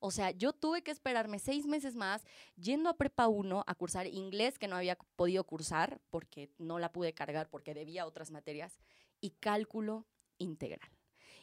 O 0.06 0.12
sea, 0.12 0.32
yo 0.32 0.52
tuve 0.52 0.84
que 0.84 0.92
esperarme 0.92 1.40
seis 1.40 1.66
meses 1.66 1.96
más 1.96 2.26
yendo 2.58 2.90
a 2.90 2.98
Prepa 2.98 3.30
1 3.30 3.64
a 3.66 3.76
cursar 3.76 4.06
inglés 4.06 4.60
que 4.60 4.68
no 4.68 4.76
había 4.76 4.98
podido 5.16 5.46
cursar 5.46 6.02
porque 6.10 6.50
no 6.58 6.78
la 6.78 6.92
pude 6.92 7.14
cargar 7.14 7.50
porque 7.50 7.74
debía 7.74 8.06
otras 8.06 8.30
materias 8.30 8.82
y 9.22 9.30
cálculo 9.30 10.06
integral. 10.40 10.92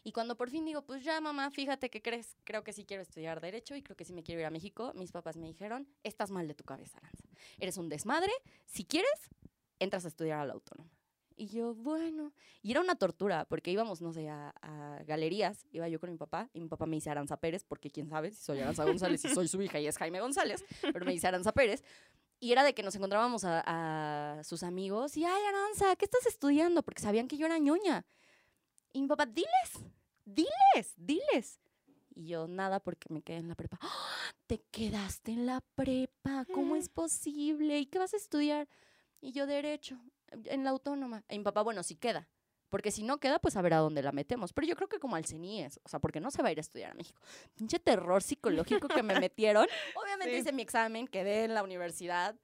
Y 0.05 0.12
cuando 0.12 0.37
por 0.37 0.51
fin 0.51 0.66
digo, 0.66 0.83
pues 0.83 1.03
ya 1.03 1.23
mamá, 1.23 1.51
fíjate 1.51 1.88
que 1.88 2.03
crees, 2.03 2.37
creo 2.44 2.62
que 2.62 2.75
sí 2.75 2.85
quiero 2.85 3.03
estudiar 3.03 3.40
derecho 3.40 3.77
y 3.77 3.83
creo 3.83 3.96
que 3.96 4.05
sí 4.05 4.12
me 4.12 4.23
quiero 4.23 4.42
ir 4.42 4.46
a 4.46 4.51
México, 4.51 4.92
mis 4.94 5.11
papás 5.11 5.38
me 5.38 5.46
dijeron, 5.46 5.88
estás 6.03 6.31
mal 6.31 6.46
de 6.46 6.53
tu 6.53 6.64
cabeza, 6.64 6.99
Aranza. 6.99 7.25
Eres 7.59 7.79
un 7.79 7.88
desmadre, 7.88 8.33
si 8.66 8.85
quieres, 8.85 9.31
entras 9.79 10.05
a 10.05 10.09
estudiar 10.09 10.38
a 10.38 10.44
la 10.44 10.53
autónoma. 10.53 10.99
Y 11.40 11.46
yo, 11.46 11.74
bueno. 11.74 12.35
Y 12.61 12.70
era 12.70 12.83
una 12.83 12.96
tortura, 12.96 13.46
porque 13.46 13.70
íbamos, 13.70 14.03
no 14.03 14.12
sé, 14.12 14.29
a, 14.29 14.53
galerías. 15.07 15.66
Iba 15.72 15.88
yo 15.88 15.98
con 15.98 16.11
mi 16.11 16.18
papá, 16.18 16.50
y 16.53 16.61
mi 16.61 16.68
papá 16.68 16.85
me 16.85 16.96
dice 16.96 17.09
Aranza 17.09 17.38
Pérez, 17.38 17.64
porque 17.64 17.90
quién 17.90 18.11
sabe 18.11 18.31
si 18.31 18.42
soy 18.42 18.61
Aranza 18.61 18.85
González, 18.85 19.22
si 19.22 19.31
soy 19.31 19.48
su 19.48 19.62
hija 19.62 19.81
y 19.81 19.87
es 19.87 19.96
Jaime 19.96 20.20
González, 20.20 20.62
pero 20.83 21.07
me 21.07 21.12
dice 21.12 21.29
Aranza 21.29 21.53
Pérez. 21.53 21.83
Y 22.40 22.53
era 22.53 22.62
de 22.62 22.74
que 22.74 22.83
nos 22.83 22.94
encontrábamos 22.94 23.44
a, 23.46 24.42
sus 24.44 24.62
amigos 24.62 25.16
y, 25.16 25.24
ay, 25.24 25.42
Aranza, 25.48 25.96
¿qué 25.96 26.05
estás 26.05 26.26
estudiando? 26.26 26.83
Porque 26.83 27.00
sabían 27.00 27.26
que 27.26 27.38
yo 27.38 27.46
era 27.46 27.57
ñoña. 27.59 28.05
Y 28.92 29.00
mi 29.00 29.09
papá, 29.09 29.24
diles, 29.24 29.92
diles, 30.26 30.94
diles. 30.98 31.59
Y 32.14 32.26
yo, 32.26 32.48
nada, 32.48 32.81
porque 32.81 33.07
me 33.09 33.22
quedé 33.22 33.38
en 33.38 33.48
la 33.48 33.55
prepa. 33.55 33.79
¡Ah! 33.81 34.35
Te 34.46 34.59
quedaste 34.70 35.33
en 35.33 35.46
la 35.46 35.62
prepa, 35.74 36.44
¿cómo 36.53 36.76
es 36.76 36.88
posible? 36.90 37.79
¿Y 37.79 37.87
qué 37.87 37.98
vas 37.98 38.12
a 38.12 38.18
estudiar? 38.18 38.68
Y 39.22 39.33
yo, 39.33 39.46
derecho 39.46 39.98
en 40.30 40.64
la 40.64 40.70
autónoma. 40.70 41.24
Y 41.28 41.38
mi 41.38 41.44
papá, 41.44 41.62
bueno, 41.62 41.82
si 41.82 41.96
queda. 41.96 42.28
Porque 42.70 42.92
si 42.92 43.02
no 43.02 43.18
queda, 43.18 43.40
pues 43.40 43.56
a 43.56 43.62
ver 43.62 43.74
a 43.74 43.78
dónde 43.78 44.00
la 44.00 44.12
metemos. 44.12 44.52
Pero 44.52 44.66
yo 44.66 44.76
creo 44.76 44.88
que 44.88 45.00
como 45.00 45.16
al 45.16 45.26
CENIES, 45.26 45.80
o 45.82 45.88
sea, 45.88 45.98
porque 45.98 46.20
no 46.20 46.30
se 46.30 46.40
va 46.40 46.48
a 46.48 46.52
ir 46.52 46.58
a 46.58 46.60
estudiar 46.60 46.92
a 46.92 46.94
México. 46.94 47.20
Pinche 47.56 47.80
terror 47.80 48.22
psicológico 48.22 48.86
que 48.86 49.02
me 49.02 49.18
metieron. 49.20 49.66
Obviamente 49.96 50.38
hice 50.38 50.52
mi 50.52 50.62
examen, 50.62 51.08
quedé 51.08 51.44
en 51.44 51.54
la 51.54 51.64
universidad 51.64 52.36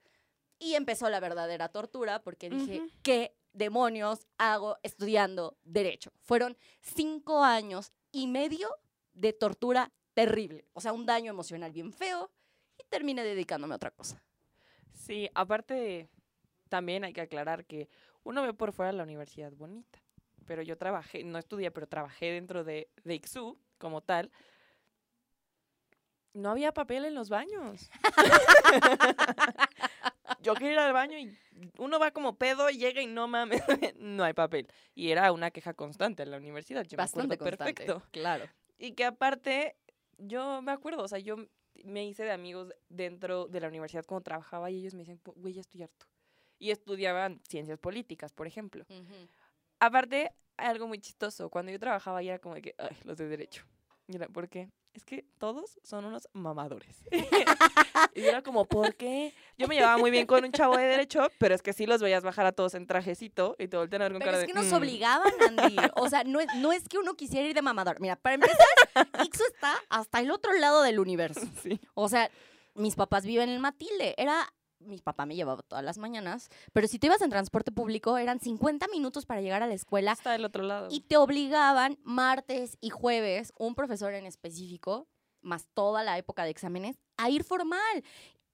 y 0.59 0.75
empezó 0.75 1.09
la 1.09 1.21
verdadera 1.21 1.69
tortura 1.69 2.23
porque 2.23 2.49
dije, 2.49 2.81
¿qué 3.03 3.37
demonios 3.53 4.27
hago 4.37 4.77
estudiando 4.83 5.57
derecho? 5.63 6.11
Fueron 6.21 6.57
cinco 6.81 7.43
años 7.43 7.93
y 8.11 8.27
medio 8.27 8.69
de 9.13 9.31
tortura 9.31 9.93
terrible. 10.13 10.65
O 10.73 10.81
sea, 10.81 10.91
un 10.91 11.05
daño 11.05 11.31
emocional 11.31 11.71
bien 11.71 11.93
feo 11.93 12.31
y 12.77 12.83
terminé 12.89 13.23
dedicándome 13.23 13.75
a 13.75 13.77
otra 13.77 13.91
cosa. 13.91 14.21
Sí, 14.91 15.29
aparte 15.35 16.09
también 16.67 17.03
hay 17.03 17.13
que 17.13 17.21
aclarar 17.21 17.65
que 17.65 17.89
uno 18.23 18.43
ve 18.43 18.53
por 18.53 18.73
fuera 18.73 18.91
la 18.91 19.03
universidad 19.03 19.51
bonita, 19.53 19.99
pero 20.45 20.61
yo 20.61 20.77
trabajé, 20.77 21.23
no 21.23 21.37
estudié, 21.37 21.71
pero 21.71 21.87
trabajé 21.87 22.31
dentro 22.31 22.63
de, 22.63 22.89
de 23.03 23.15
IXU 23.15 23.57
como 23.77 24.01
tal. 24.01 24.31
No 26.33 26.51
había 26.51 26.73
papel 26.73 27.05
en 27.05 27.15
los 27.15 27.29
baños. 27.29 27.89
yo 30.41 30.53
quería 30.53 30.73
ir 30.73 30.79
al 30.79 30.93
baño 30.93 31.17
y 31.17 31.37
uno 31.77 31.99
va 31.99 32.11
como 32.11 32.37
pedo 32.37 32.69
y 32.69 32.77
llega 32.77 33.01
y 33.01 33.07
no 33.07 33.27
mames, 33.27 33.63
no 33.97 34.23
hay 34.23 34.33
papel. 34.33 34.67
Y 34.93 35.11
era 35.11 35.31
una 35.31 35.51
queja 35.51 35.73
constante 35.73 36.23
en 36.23 36.31
la 36.31 36.37
universidad. 36.37 36.83
Yo 36.83 36.97
Bastante 36.97 37.27
me 37.27 37.35
acuerdo 37.35 37.57
perfecto. 37.57 38.03
Claro. 38.11 38.45
Y 38.77 38.91
que 38.91 39.05
aparte, 39.05 39.75
yo 40.17 40.61
me 40.61 40.71
acuerdo, 40.71 41.03
o 41.03 41.07
sea, 41.07 41.19
yo 41.19 41.37
me 41.83 42.05
hice 42.05 42.23
de 42.23 42.31
amigos 42.31 42.73
dentro 42.89 43.47
de 43.47 43.61
la 43.61 43.67
universidad 43.67 44.05
cuando 44.05 44.23
trabajaba 44.23 44.69
y 44.69 44.79
ellos 44.79 44.93
me 44.93 44.99
decían, 44.99 45.19
güey, 45.35 45.53
ya 45.53 45.61
estoy 45.61 45.83
harto 45.83 46.05
y 46.59 46.71
estudiaban 46.71 47.39
ciencias 47.47 47.79
políticas, 47.79 48.31
por 48.33 48.47
ejemplo. 48.47 48.85
Aparte, 49.79 50.31
hay 50.57 50.67
algo 50.67 50.87
muy 50.87 50.99
chistoso. 50.99 51.49
Cuando 51.49 51.71
yo 51.71 51.79
trabajaba, 51.79 52.21
ya 52.23 52.33
era 52.33 52.39
como 52.39 52.55
de 52.55 52.61
que, 52.61 52.75
ay, 52.77 52.95
los 53.03 53.17
de 53.17 53.27
derecho. 53.27 53.63
Mira, 54.07 54.27
¿por 54.27 54.47
qué? 54.49 54.69
es 54.93 55.05
que 55.05 55.23
todos 55.37 55.79
son 55.83 56.05
unos 56.05 56.27
mamadores. 56.33 57.03
y 58.15 58.21
era 58.21 58.41
como, 58.41 58.65
¿por 58.65 58.95
qué? 58.95 59.31
Yo 59.55 59.67
me 59.67 59.75
llevaba 59.75 59.99
muy 59.99 60.09
bien 60.09 60.25
con 60.25 60.43
un 60.43 60.51
chavo 60.51 60.75
de 60.75 60.85
derecho, 60.85 61.27
pero 61.37 61.53
es 61.53 61.61
que 61.61 61.71
sí 61.71 61.85
los 61.85 62.01
veías 62.01 62.23
bajar 62.23 62.47
a 62.47 62.51
todos 62.51 62.73
en 62.73 62.87
trajecito 62.87 63.55
y 63.59 63.67
todo 63.67 63.83
el 63.83 63.89
tener 63.91 64.07
pero 64.11 64.25
cara 64.25 64.37
es 64.37 64.41
de, 64.41 64.47
que 64.47 64.53
nos 64.53 64.65
"Mm". 64.71 64.73
obligaban, 64.73 65.31
Andy. 65.47 65.75
O 65.97 66.09
sea, 66.09 66.23
no, 66.23 66.39
es- 66.39 66.51
no 66.55 66.71
es 66.73 66.89
que 66.89 66.97
uno 66.97 67.13
quisiera 67.13 67.47
ir 67.47 67.53
de 67.53 67.61
mamador. 67.61 67.99
Mira, 67.99 68.15
para 68.15 68.35
empezar, 68.35 68.57
Ixo 69.31 69.43
está 69.53 69.75
hasta 69.89 70.19
el 70.19 70.31
otro 70.31 70.51
lado 70.53 70.81
del 70.81 70.97
universo. 70.99 71.41
Sí. 71.61 71.79
O 71.93 72.09
sea, 72.09 72.31
mis 72.73 72.95
papás 72.95 73.23
viven 73.23 73.49
en 73.49 73.61
Matilde. 73.61 74.15
Era. 74.17 74.51
Mi 74.79 74.97
papá 74.99 75.25
me 75.25 75.35
llevaba 75.35 75.61
todas 75.63 75.83
las 75.83 75.97
mañanas, 75.97 76.49
pero 76.71 76.87
si 76.87 76.99
te 76.99 77.07
ibas 77.07 77.21
en 77.21 77.29
transporte 77.29 77.71
público 77.71 78.17
eran 78.17 78.39
50 78.39 78.87
minutos 78.89 79.25
para 79.25 79.41
llegar 79.41 79.63
a 79.63 79.67
la 79.67 79.73
escuela 79.73 80.11
Está 80.11 80.31
del 80.33 80.45
otro 80.45 80.63
lado. 80.63 80.87
y 80.91 81.01
te 81.01 81.17
obligaban 81.17 81.97
martes 82.03 82.77
y 82.79 82.89
jueves, 82.89 83.51
un 83.57 83.73
profesor 83.75 84.13
en 84.13 84.25
específico, 84.25 85.07
más 85.41 85.67
toda 85.73 86.03
la 86.03 86.17
época 86.17 86.43
de 86.43 86.51
exámenes, 86.51 86.97
a 87.17 87.29
ir 87.29 87.43
formal. 87.43 88.03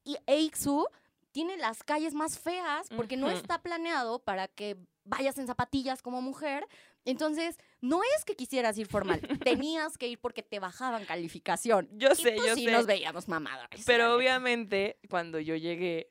Y 0.05 0.17
Eixu 0.27 0.85
tiene 1.31 1.57
las 1.57 1.83
calles 1.83 2.13
más 2.13 2.37
feas 2.39 2.87
porque 2.95 3.17
no 3.17 3.29
está 3.29 3.61
planeado 3.61 4.19
para 4.19 4.47
que 4.47 4.77
vayas 5.03 5.37
en 5.39 5.47
zapatillas 5.47 6.01
como 6.01 6.21
mujer. 6.21 6.65
Entonces, 7.05 7.57
no 7.81 8.01
es 8.17 8.23
que 8.23 8.35
quisieras 8.35 8.77
ir 8.77 8.87
formal, 8.87 9.19
tenías 9.43 9.97
que 9.97 10.07
ir 10.07 10.19
porque 10.19 10.41
te 10.43 10.59
bajaban 10.59 11.03
calificación. 11.05 11.89
Yo 11.93 12.09
Y, 12.11 12.15
sé, 12.15 12.31
pues, 12.33 12.47
yo 12.47 12.55
sí 12.55 12.65
sé. 12.65 12.71
nos 12.71 12.85
veíamos 12.85 13.27
mamadores. 13.27 13.83
Pero 13.85 14.15
obviamente, 14.15 14.99
cuando 15.09 15.39
yo 15.39 15.55
llegué. 15.57 16.09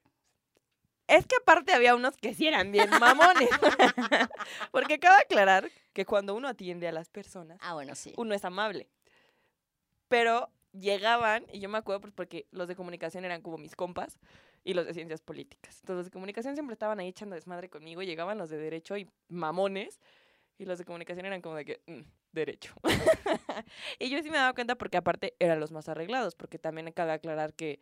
Es 1.13 1.27
que 1.27 1.37
aparte 1.37 1.73
había 1.73 1.95
unos 1.95 2.17
que 2.17 2.35
sí 2.35 2.47
eran 2.47 2.73
bien 2.73 2.89
mamones. 2.99 3.49
Porque 4.73 4.95
acaba 4.95 5.17
de 5.17 5.23
aclarar 5.23 5.71
que 5.93 6.07
cuando 6.07 6.35
uno 6.35 6.49
atiende 6.49 6.89
a 6.89 6.93
las 6.93 7.09
personas, 7.11 7.59
Ah, 7.61 7.75
bueno, 7.75 7.95
sí. 7.95 8.15
uno 8.17 8.35
es 8.35 8.45
amable. 8.45 8.89
Pero 10.09 10.51
llegaban, 10.73 11.45
y 11.53 11.61
yo 11.61 11.69
me 11.69 11.79
acuerdo 11.79 12.01
pues, 12.01 12.13
porque 12.15 12.47
los 12.51 12.67
de 12.69 12.77
comunicación 12.77 13.25
eran 13.25 13.43
como 13.43 13.59
mis 13.59 13.77
compas 13.77 14.19
y 14.65 14.75
los 14.75 14.87
de 14.87 14.95
ciencias 14.95 15.21
políticas. 15.21 15.77
Entonces 15.81 15.97
los 15.97 16.05
de 16.07 16.11
comunicación 16.13 16.55
siempre 16.55 16.73
estaban 16.73 16.99
ahí 17.01 17.09
echando 17.09 17.35
desmadre 17.35 17.69
conmigo, 17.69 18.01
y 18.03 18.07
llegaban 18.07 18.39
los 18.39 18.49
de 18.49 18.57
derecho 18.57 18.97
y 18.97 19.09
mamones, 19.29 20.01
y 20.59 20.65
los 20.65 20.79
de 20.79 20.85
comunicación 20.85 21.27
eran 21.27 21.43
como 21.43 21.57
de 21.57 21.65
que, 21.65 21.81
"Mm, 21.87 22.03
derecho. 22.33 22.75
y 23.99 24.09
yo 24.09 24.23
sí 24.23 24.31
me 24.31 24.39
daba 24.39 24.55
cuenta 24.55 24.77
porque 24.77 24.97
aparte 24.97 25.35
eran 25.39 25.61
los 25.61 25.73
más 25.73 25.89
arreglados, 25.89 26.35
porque 26.37 26.59
también 26.59 26.91
cabe 26.93 27.13
aclarar 27.13 27.53
que 27.55 27.81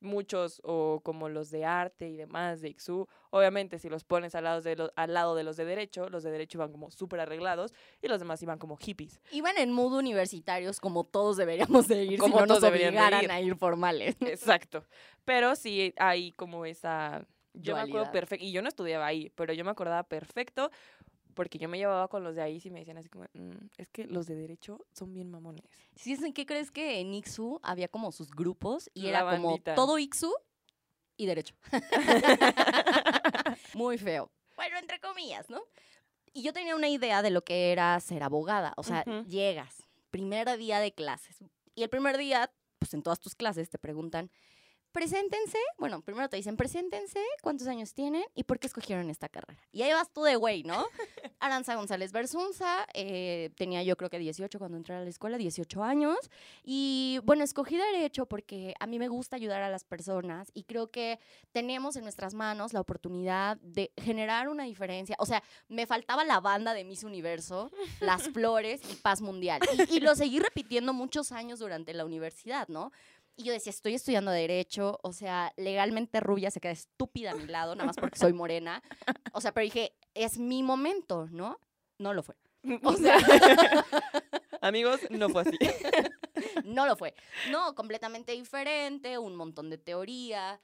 muchos, 0.00 0.60
o 0.64 1.00
como 1.02 1.28
los 1.28 1.50
de 1.50 1.64
arte 1.64 2.08
y 2.08 2.16
demás, 2.16 2.60
de 2.60 2.68
IXU, 2.70 3.06
obviamente 3.30 3.78
si 3.78 3.88
los 3.88 4.04
pones 4.04 4.34
al 4.34 4.44
lado 4.44 4.60
de 4.60 4.76
los, 4.76 4.90
al 4.96 5.14
lado 5.14 5.34
de 5.34 5.44
los 5.44 5.56
de 5.56 5.64
derecho, 5.64 6.08
los 6.08 6.22
de 6.22 6.30
derecho 6.30 6.58
iban 6.58 6.72
como 6.72 6.90
súper 6.90 7.20
arreglados 7.20 7.72
y 8.02 8.08
los 8.08 8.18
demás 8.18 8.42
iban 8.42 8.58
como 8.58 8.76
hippies. 8.76 9.20
Iban 9.32 9.58
en 9.58 9.72
mood 9.72 9.94
universitarios 9.94 10.80
como 10.80 11.04
todos 11.04 11.36
deberíamos 11.36 11.88
de 11.88 12.04
ir 12.04 12.18
Como 12.18 12.36
si 12.36 12.40
no 12.40 12.46
nos 12.46 12.62
obligaran 12.62 13.24
ir. 13.24 13.30
a 13.30 13.40
ir 13.40 13.56
formales. 13.56 14.16
Exacto. 14.20 14.84
Pero 15.24 15.54
sí 15.56 15.94
hay 15.96 16.32
como 16.32 16.64
esa... 16.64 17.26
Yo 17.52 17.74
me 17.74 17.80
acuerdo 17.80 18.12
perfecto, 18.12 18.44
y 18.44 18.52
yo 18.52 18.62
no 18.62 18.68
estudiaba 18.68 19.06
ahí, 19.06 19.32
pero 19.34 19.52
yo 19.52 19.64
me 19.64 19.72
acordaba 19.72 20.04
perfecto 20.04 20.70
porque 21.40 21.56
yo 21.56 21.70
me 21.70 21.78
llevaba 21.78 22.06
con 22.08 22.22
los 22.22 22.34
de 22.34 22.42
ahí 22.42 22.60
y 22.62 22.68
me 22.68 22.80
decían 22.80 22.98
así 22.98 23.08
como, 23.08 23.24
"Mm, 23.32 23.68
es 23.78 23.88
que 23.88 24.04
los 24.04 24.26
de 24.26 24.34
derecho 24.34 24.84
son 24.92 25.14
bien 25.14 25.30
mamones. 25.30 25.64
Sí, 25.96 26.12
en 26.12 26.34
qué 26.34 26.44
crees 26.44 26.70
que 26.70 27.00
en 27.00 27.14
Ixu 27.14 27.58
había 27.62 27.88
como 27.88 28.12
sus 28.12 28.30
grupos 28.30 28.90
y 28.92 29.04
La 29.04 29.08
era 29.08 29.36
como 29.36 29.58
todo 29.58 29.98
Ixu 29.98 30.30
y 31.16 31.24
derecho. 31.24 31.54
Muy 33.74 33.96
feo. 33.96 34.30
Bueno, 34.54 34.76
entre 34.76 35.00
comillas, 35.00 35.48
¿no? 35.48 35.62
Y 36.34 36.42
yo 36.42 36.52
tenía 36.52 36.76
una 36.76 36.90
idea 36.90 37.22
de 37.22 37.30
lo 37.30 37.42
que 37.42 37.72
era 37.72 37.98
ser 38.00 38.22
abogada. 38.22 38.74
O 38.76 38.82
sea, 38.82 39.02
llegas, 39.26 39.82
primer 40.10 40.58
día 40.58 40.78
de 40.78 40.92
clases. 40.92 41.38
Y 41.74 41.84
el 41.84 41.88
primer 41.88 42.18
día, 42.18 42.52
pues 42.78 42.92
en 42.92 43.02
todas 43.02 43.18
tus 43.18 43.34
clases 43.34 43.70
te 43.70 43.78
preguntan, 43.78 44.30
preséntense. 44.92 45.58
Bueno, 45.78 46.00
primero 46.02 46.28
te 46.28 46.36
dicen, 46.36 46.56
preséntense, 46.56 47.20
cuántos 47.42 47.66
años 47.66 47.94
tienen 47.94 48.24
y 48.34 48.44
por 48.44 48.58
qué 48.58 48.66
escogieron 48.66 49.10
esta 49.10 49.28
carrera. 49.28 49.62
Y 49.72 49.82
ahí 49.82 49.92
vas 49.92 50.10
tú 50.12 50.22
de 50.22 50.36
güey, 50.36 50.62
¿no? 50.62 50.84
Aranza 51.40 51.74
González 51.74 52.12
Bersunza, 52.12 52.86
eh, 52.94 53.50
tenía 53.56 53.82
yo 53.82 53.96
creo 53.96 54.10
que 54.10 54.18
18 54.18 54.58
cuando 54.58 54.76
entré 54.76 54.94
a 54.94 55.00
la 55.00 55.08
escuela, 55.08 55.38
18 55.38 55.82
años. 55.82 56.18
Y 56.62 57.20
bueno, 57.24 57.44
escogí 57.44 57.76
derecho 57.76 58.26
porque 58.26 58.74
a 58.78 58.86
mí 58.86 58.98
me 58.98 59.08
gusta 59.08 59.36
ayudar 59.36 59.62
a 59.62 59.70
las 59.70 59.84
personas 59.84 60.50
y 60.54 60.64
creo 60.64 60.90
que 60.90 61.18
tenemos 61.52 61.96
en 61.96 62.02
nuestras 62.02 62.34
manos 62.34 62.72
la 62.72 62.80
oportunidad 62.80 63.56
de 63.58 63.92
generar 63.96 64.48
una 64.48 64.64
diferencia. 64.64 65.16
O 65.18 65.26
sea, 65.26 65.42
me 65.68 65.86
faltaba 65.86 66.24
la 66.24 66.40
banda 66.40 66.74
de 66.74 66.84
Miss 66.84 67.04
Universo, 67.04 67.70
las 68.00 68.22
flores 68.34 68.80
y 68.90 68.96
paz 68.96 69.20
mundial. 69.20 69.60
Y, 69.88 69.96
y 69.96 70.00
lo 70.00 70.14
seguí 70.14 70.40
repitiendo 70.40 70.92
muchos 70.92 71.32
años 71.32 71.58
durante 71.58 71.94
la 71.94 72.04
universidad, 72.04 72.68
¿no? 72.68 72.92
Y 73.40 73.44
yo 73.44 73.52
decía, 73.54 73.70
estoy 73.70 73.94
estudiando 73.94 74.30
Derecho, 74.30 74.98
o 75.02 75.14
sea, 75.14 75.52
legalmente 75.56 76.20
rubia 76.20 76.50
se 76.50 76.60
queda 76.60 76.72
estúpida 76.72 77.30
a 77.30 77.34
mi 77.34 77.46
lado, 77.46 77.74
nada 77.74 77.86
más 77.86 77.96
porque 77.96 78.18
soy 78.18 78.34
morena. 78.34 78.82
O 79.32 79.40
sea, 79.40 79.52
pero 79.52 79.64
dije, 79.64 79.94
es 80.12 80.36
mi 80.38 80.62
momento, 80.62 81.26
¿no? 81.30 81.58
No 81.98 82.12
lo 82.12 82.22
fue. 82.22 82.36
O 82.84 82.92
sea, 82.92 83.16
Amigos, 84.60 85.00
no 85.08 85.30
fue 85.30 85.42
así. 85.42 85.56
no 86.66 86.84
lo 86.86 86.96
fue. 86.96 87.14
No, 87.50 87.74
completamente 87.74 88.32
diferente, 88.32 89.16
un 89.16 89.36
montón 89.36 89.70
de 89.70 89.78
teoría. 89.78 90.60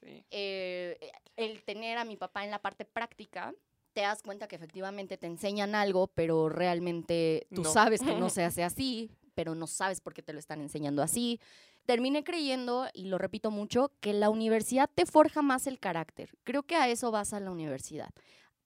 Sí. 0.00 0.24
eh, 0.30 0.98
el 1.36 1.62
tener 1.62 1.98
a 1.98 2.04
mi 2.04 2.16
papá 2.16 2.44
en 2.44 2.50
la 2.50 2.58
parte 2.60 2.84
práctica, 2.84 3.54
te 3.92 4.00
das 4.00 4.22
cuenta 4.22 4.48
que 4.48 4.56
efectivamente 4.56 5.16
te 5.18 5.26
enseñan 5.28 5.76
algo, 5.76 6.08
pero 6.08 6.48
realmente 6.48 7.46
tú 7.54 7.62
No. 7.62 7.70
sabes 7.72 8.00
que 8.00 8.14
no 8.16 8.28
se 8.28 8.42
hace 8.44 8.64
así, 8.64 9.10
pero 9.34 9.54
no 9.54 9.68
sabes 9.68 10.00
por 10.00 10.14
qué 10.14 10.22
te 10.22 10.32
lo 10.32 10.40
están 10.40 10.60
enseñando 10.60 11.00
así. 11.02 11.40
Terminé 11.88 12.22
creyendo, 12.22 12.86
y 12.92 13.06
lo 13.06 13.16
repito 13.16 13.50
mucho, 13.50 13.92
que 14.00 14.12
la 14.12 14.28
universidad 14.28 14.90
te 14.94 15.06
forja 15.06 15.40
más 15.40 15.66
el 15.66 15.80
carácter. 15.80 16.28
Creo 16.44 16.62
que 16.62 16.76
a 16.76 16.86
eso 16.86 17.10
vas 17.10 17.32
a 17.32 17.40
la 17.40 17.50
universidad. 17.50 18.10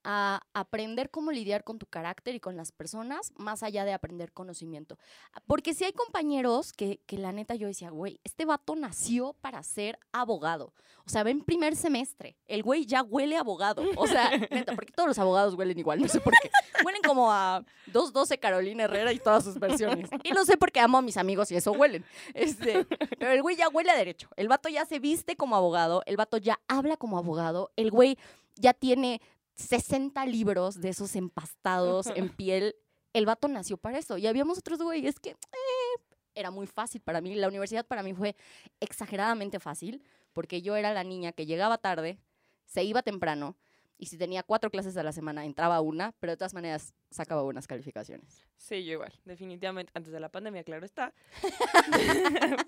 A 0.04 0.42
aprender 0.52 1.10
cómo 1.10 1.30
lidiar 1.30 1.62
con 1.62 1.78
tu 1.78 1.86
carácter 1.86 2.34
y 2.34 2.40
con 2.40 2.56
las 2.56 2.72
personas, 2.72 3.32
más 3.36 3.62
allá 3.62 3.84
de 3.84 3.92
aprender 3.92 4.32
conocimiento. 4.32 4.98
Porque 5.46 5.74
si 5.74 5.84
hay 5.84 5.92
compañeros 5.92 6.72
que, 6.72 7.00
que 7.06 7.18
la 7.18 7.32
neta 7.32 7.54
yo 7.54 7.68
decía, 7.68 7.90
güey, 7.90 8.20
este 8.24 8.44
vato 8.44 8.74
nació 8.74 9.34
para 9.40 9.62
ser 9.62 9.98
abogado. 10.12 10.72
O 11.04 11.10
sea, 11.10 11.24
va 11.24 11.30
en 11.30 11.42
primer 11.42 11.76
semestre. 11.76 12.36
El 12.46 12.62
güey 12.62 12.86
ya 12.86 13.02
huele 13.02 13.36
a 13.36 13.40
abogado. 13.40 13.84
O 13.96 14.06
sea, 14.06 14.30
neta, 14.50 14.74
porque 14.74 14.92
todos 14.92 15.08
los 15.08 15.18
abogados 15.18 15.54
huelen 15.54 15.78
igual, 15.78 16.00
no 16.00 16.08
sé 16.08 16.20
por 16.20 16.32
qué. 16.40 16.50
Huelen 16.84 17.02
como 17.02 17.30
a 17.30 17.64
212 17.86 18.38
Carolina 18.38 18.84
Herrera 18.84 19.12
y 19.12 19.18
todas 19.18 19.44
sus 19.44 19.58
versiones. 19.58 20.08
Y 20.22 20.32
lo 20.32 20.44
sé 20.44 20.56
porque 20.56 20.80
amo 20.80 20.98
a 20.98 21.02
mis 21.02 21.16
amigos 21.16 21.50
y 21.52 21.56
eso 21.56 21.72
huelen. 21.72 22.04
Este, 22.34 22.86
pero 23.18 23.32
el 23.32 23.42
güey 23.42 23.56
ya 23.56 23.68
huele 23.68 23.90
a 23.90 23.96
derecho. 23.96 24.28
El 24.36 24.48
vato 24.48 24.68
ya 24.68 24.84
se 24.86 24.98
viste 24.98 25.36
como 25.36 25.56
abogado. 25.56 26.02
El 26.06 26.16
vato 26.16 26.38
ya 26.38 26.60
habla 26.68 26.96
como 26.96 27.18
abogado. 27.18 27.70
El 27.76 27.90
güey 27.90 28.16
ya 28.56 28.72
tiene 28.74 29.20
60 29.54 30.24
libros 30.26 30.80
de 30.80 30.90
esos 30.90 31.16
empastados 31.16 32.06
en 32.14 32.28
piel. 32.28 32.74
El 33.12 33.26
vato 33.26 33.48
nació 33.48 33.76
para 33.76 33.98
eso. 33.98 34.18
Y 34.18 34.26
habíamos 34.26 34.58
otros 34.58 34.80
güeyes 34.80 35.18
que 35.20 35.30
eh, 35.30 36.02
era 36.34 36.50
muy 36.50 36.66
fácil 36.66 37.00
para 37.00 37.20
mí. 37.20 37.34
La 37.34 37.48
universidad 37.48 37.86
para 37.86 38.02
mí 38.02 38.14
fue 38.14 38.36
exageradamente 38.80 39.60
fácil 39.60 40.02
porque 40.32 40.62
yo 40.62 40.76
era 40.76 40.92
la 40.92 41.04
niña 41.04 41.32
que 41.32 41.46
llegaba 41.46 41.78
tarde, 41.78 42.18
se 42.64 42.84
iba 42.84 43.02
temprano 43.02 43.56
y 44.02 44.06
si 44.06 44.18
tenía 44.18 44.42
cuatro 44.42 44.68
clases 44.68 44.96
a 44.96 45.04
la 45.04 45.12
semana 45.12 45.44
entraba 45.44 45.80
una, 45.80 46.12
pero 46.18 46.32
de 46.32 46.36
todas 46.36 46.54
maneras 46.54 46.92
sacaba 47.10 47.42
buenas 47.42 47.68
calificaciones. 47.68 48.44
Sí, 48.56 48.84
yo 48.84 48.94
igual, 48.94 49.12
definitivamente. 49.24 49.92
Antes 49.94 50.12
de 50.12 50.18
la 50.18 50.28
pandemia, 50.28 50.64
claro 50.64 50.84
está. 50.84 51.14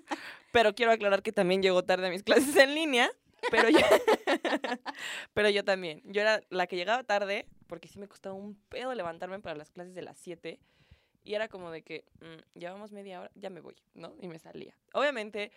pero 0.53 0.73
quiero 0.75 0.93
aclarar 0.93 1.23
que 1.23 1.33
también 1.33 1.61
llegó 1.61 1.83
tarde 1.83 2.07
a 2.07 2.09
mis 2.09 2.23
clases 2.23 2.55
en 2.55 2.73
línea. 2.73 3.11
Pero 3.51 3.69
yo, 3.69 3.79
pero 5.33 5.49
yo 5.49 5.63
también. 5.63 6.01
Yo 6.05 6.21
era 6.21 6.41
la 6.49 6.67
que 6.67 6.75
llegaba 6.75 7.03
tarde 7.03 7.47
porque 7.67 7.87
sí 7.87 7.99
me 7.99 8.07
costaba 8.07 8.35
un 8.35 8.55
pedo 8.69 8.93
levantarme 8.93 9.39
para 9.39 9.55
las 9.55 9.71
clases 9.71 9.95
de 9.95 10.01
las 10.01 10.17
7. 10.17 10.59
Y 11.23 11.33
era 11.33 11.47
como 11.47 11.71
de 11.71 11.81
que, 11.81 12.05
mm, 12.21 12.59
llevamos 12.59 12.91
media 12.91 13.21
hora, 13.21 13.31
ya 13.35 13.49
me 13.49 13.59
voy, 13.59 13.75
¿no? 13.95 14.13
Y 14.21 14.27
me 14.27 14.37
salía. 14.37 14.77
Obviamente, 14.93 15.51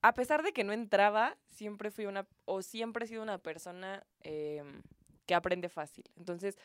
a 0.00 0.14
pesar 0.14 0.42
de 0.44 0.52
que 0.52 0.62
no 0.62 0.72
entraba, 0.72 1.36
siempre 1.50 1.90
fui 1.90 2.06
una, 2.06 2.26
o 2.44 2.62
siempre 2.62 3.04
he 3.04 3.08
sido 3.08 3.22
una 3.22 3.38
persona 3.38 4.04
em, 4.22 4.82
que 5.26 5.34
aprende 5.34 5.68
fácil. 5.68 6.04
Entonces, 6.16 6.56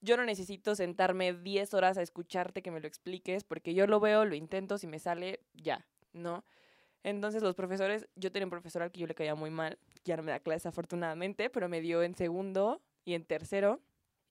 yo 0.00 0.16
no 0.16 0.24
necesito 0.24 0.76
sentarme 0.76 1.32
10 1.32 1.74
horas 1.74 1.98
a 1.98 2.02
escucharte 2.02 2.62
que 2.62 2.70
me 2.70 2.80
lo 2.80 2.86
expliques, 2.86 3.42
porque 3.42 3.74
yo 3.74 3.88
lo 3.88 3.98
veo, 3.98 4.24
lo 4.24 4.36
intento, 4.36 4.78
si 4.78 4.86
me 4.86 5.00
sale, 5.00 5.40
ya, 5.54 5.84
¿no? 6.12 6.44
Entonces 7.02 7.42
los 7.42 7.54
profesores, 7.54 8.08
yo 8.16 8.32
tenía 8.32 8.46
un 8.46 8.50
profesor 8.50 8.82
al 8.82 8.90
que 8.90 9.00
yo 9.00 9.06
le 9.06 9.14
caía 9.14 9.34
muy 9.34 9.50
mal, 9.50 9.78
ya 10.04 10.16
no 10.16 10.22
me 10.22 10.32
da 10.32 10.40
clases 10.40 10.66
afortunadamente, 10.66 11.50
pero 11.50 11.68
me 11.68 11.80
dio 11.80 12.02
en 12.02 12.14
segundo 12.14 12.82
y 13.04 13.14
en 13.14 13.24
tercero, 13.24 13.80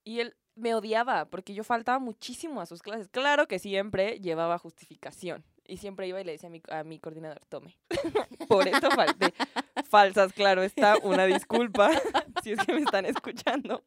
y 0.04 0.20
él 0.20 0.36
me 0.56 0.74
odiaba 0.74 1.26
porque 1.26 1.54
yo 1.54 1.64
faltaba 1.64 2.00
muchísimo 2.00 2.62
a 2.62 2.66
sus 2.66 2.82
clases. 2.82 3.08
Claro 3.10 3.48
que 3.48 3.60
siempre 3.60 4.20
llevaba 4.20 4.58
justificación, 4.58 5.44
y 5.68 5.78
siempre 5.78 6.08
iba 6.08 6.20
y 6.20 6.24
le 6.24 6.32
decía 6.32 6.48
a 6.48 6.52
mi, 6.52 6.62
a 6.70 6.84
mi 6.84 7.00
coordinador, 7.00 7.44
tome, 7.50 7.78
por 8.48 8.68
eso 8.68 8.90
falté. 8.92 9.34
Falsas, 9.90 10.34
claro 10.34 10.64
está, 10.64 10.98
una 11.04 11.26
disculpa, 11.26 11.92
si 12.44 12.54
es 12.54 12.60
que 12.66 12.74
me 12.74 12.82
están 12.82 13.06
escuchando. 13.06 13.84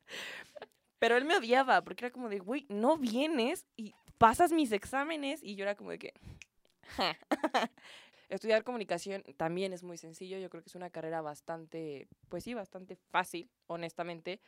Pero 0.98 1.16
él 1.16 1.24
me 1.24 1.36
odiaba 1.36 1.82
porque 1.82 2.04
era 2.04 2.12
como 2.12 2.28
de, 2.28 2.38
güey, 2.38 2.66
no 2.68 2.98
vienes 2.98 3.64
y 3.76 3.94
pasas 4.18 4.52
mis 4.52 4.70
exámenes. 4.72 5.42
Y 5.42 5.56
yo 5.56 5.64
era 5.64 5.74
como 5.74 5.90
de 5.90 5.98
que, 5.98 6.12
Estudiar 8.30 8.62
comunicación 8.62 9.24
también 9.36 9.72
es 9.72 9.82
muy 9.82 9.98
sencillo, 9.98 10.38
yo 10.38 10.48
creo 10.50 10.62
que 10.62 10.68
es 10.68 10.76
una 10.76 10.88
carrera 10.88 11.20
bastante, 11.20 12.06
pues 12.28 12.44
sí, 12.44 12.54
bastante 12.54 12.94
fácil, 12.94 13.50
honestamente. 13.66 14.40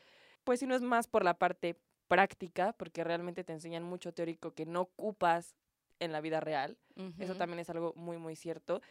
Pues 0.45 0.61
si 0.61 0.67
no 0.67 0.77
es 0.77 0.83
más 0.83 1.09
por 1.09 1.25
la 1.25 1.35
parte 1.35 1.77
práctica, 2.07 2.75
porque 2.75 3.03
realmente 3.03 3.43
te 3.43 3.53
enseñan 3.53 3.83
mucho 3.83 4.13
teórico 4.15 4.55
que 4.55 4.67
no 4.67 4.83
ocupas 4.83 5.57
en 5.99 6.13
la 6.13 6.21
vida 6.21 6.39
real. 6.39 6.79
Eso 7.19 7.35
también 7.35 7.59
es 7.59 7.71
algo 7.71 7.93
muy, 7.97 8.19
muy 8.19 8.37
cierto. 8.37 8.83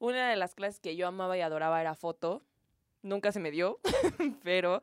Una 0.00 0.30
de 0.30 0.36
las 0.36 0.56
clases 0.56 0.80
que 0.80 0.96
yo 0.96 1.06
amaba 1.06 1.38
y 1.38 1.40
adoraba 1.40 1.80
era 1.80 1.94
foto. 1.94 2.42
Nunca 3.02 3.30
se 3.30 3.38
me 3.38 3.52
dio, 3.52 3.78
pero 4.42 4.82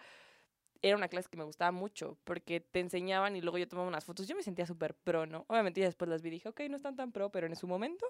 era 0.82 0.96
una 0.96 1.10
clase 1.10 1.30
que 1.30 1.38
me 1.38 1.44
gustaba 1.44 1.72
mucho 1.72 2.18
porque 2.24 2.60
te 2.60 2.80
enseñaban 2.80 3.36
y 3.36 3.42
luego 3.42 3.58
yo 3.58 3.68
tomaba 3.68 3.88
unas 3.88 4.06
fotos. 4.06 4.28
Yo 4.28 4.36
me 4.36 4.44
sentía 4.44 4.66
súper 4.66 4.94
pro, 4.94 5.26
¿no? 5.26 5.46
Obviamente 5.48 5.82
después 5.82 6.08
las 6.08 6.22
vi 6.22 6.30
y 6.30 6.32
dije, 6.32 6.50
ok, 6.50 6.62
no 6.70 6.78
están 6.78 6.96
tan 6.96 7.12
pro, 7.12 7.30
pero 7.32 7.48
en 7.48 7.56
su 7.56 7.68
momento 7.68 8.06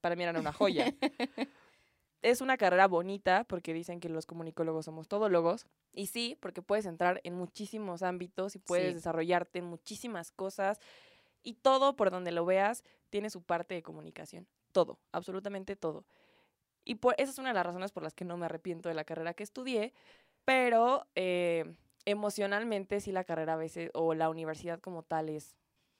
para 0.00 0.16
mí 0.16 0.22
eran 0.22 0.36
una 0.36 0.52
joya. 0.52 0.94
es 2.22 2.40
una 2.40 2.56
carrera 2.56 2.86
bonita 2.88 3.44
porque 3.44 3.72
dicen 3.72 4.00
que 4.00 4.08
los 4.08 4.26
comunicólogos 4.26 4.84
somos 4.84 5.08
todólogos. 5.08 5.66
Y 5.92 6.06
sí, 6.06 6.36
porque 6.40 6.62
puedes 6.62 6.86
entrar 6.86 7.20
en 7.24 7.34
muchísimos 7.34 8.02
ámbitos 8.02 8.56
y 8.56 8.58
puedes 8.58 8.94
desarrollarte 8.94 9.60
en 9.60 9.66
muchísimas 9.66 10.30
cosas. 10.30 10.80
Y 11.42 11.54
todo, 11.54 11.96
por 11.96 12.10
donde 12.10 12.32
lo 12.32 12.44
veas, 12.44 12.84
tiene 13.10 13.30
su 13.30 13.42
parte 13.42 13.74
de 13.74 13.82
comunicación. 13.82 14.46
Todo, 14.72 14.98
absolutamente 15.12 15.76
todo. 15.76 16.04
Y 16.84 16.96
por, 16.96 17.14
esa 17.18 17.30
es 17.32 17.38
una 17.38 17.48
de 17.48 17.54
las 17.54 17.66
razones 17.66 17.92
por 17.92 18.02
las 18.02 18.14
que 18.14 18.24
no 18.24 18.36
me 18.36 18.46
arrepiento 18.46 18.88
de 18.88 18.94
la 18.94 19.04
carrera 19.04 19.34
que 19.34 19.42
estudié. 19.42 19.92
Pero 20.44 21.06
eh, 21.14 21.74
emocionalmente 22.04 23.00
sí 23.00 23.12
la 23.12 23.24
carrera 23.24 23.54
a 23.54 23.56
veces, 23.56 23.90
o 23.94 24.14
la 24.14 24.30
universidad 24.30 24.80
como 24.80 25.02
tal 25.02 25.28
es 25.28 25.56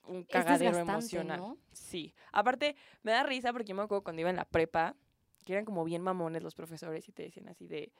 un 0.08 0.24
cagadero 0.24 0.78
emocional. 0.78 1.56
Sí. 1.72 2.14
Aparte, 2.32 2.76
me 3.02 3.12
da 3.12 3.22
risa 3.22 3.52
porque 3.52 3.68
yo 3.68 3.74
me 3.74 3.82
acuerdo 3.82 4.02
cuando 4.02 4.20
iba 4.20 4.30
en 4.30 4.36
la 4.36 4.44
prepa, 4.44 4.96
que 5.44 5.52
eran 5.52 5.64
como 5.64 5.84
bien 5.84 6.02
mamones 6.02 6.42
los 6.42 6.54
profesores 6.54 7.08
y 7.08 7.12
te 7.12 7.22
decían 7.22 7.48
así 7.48 7.66
de 7.66 7.92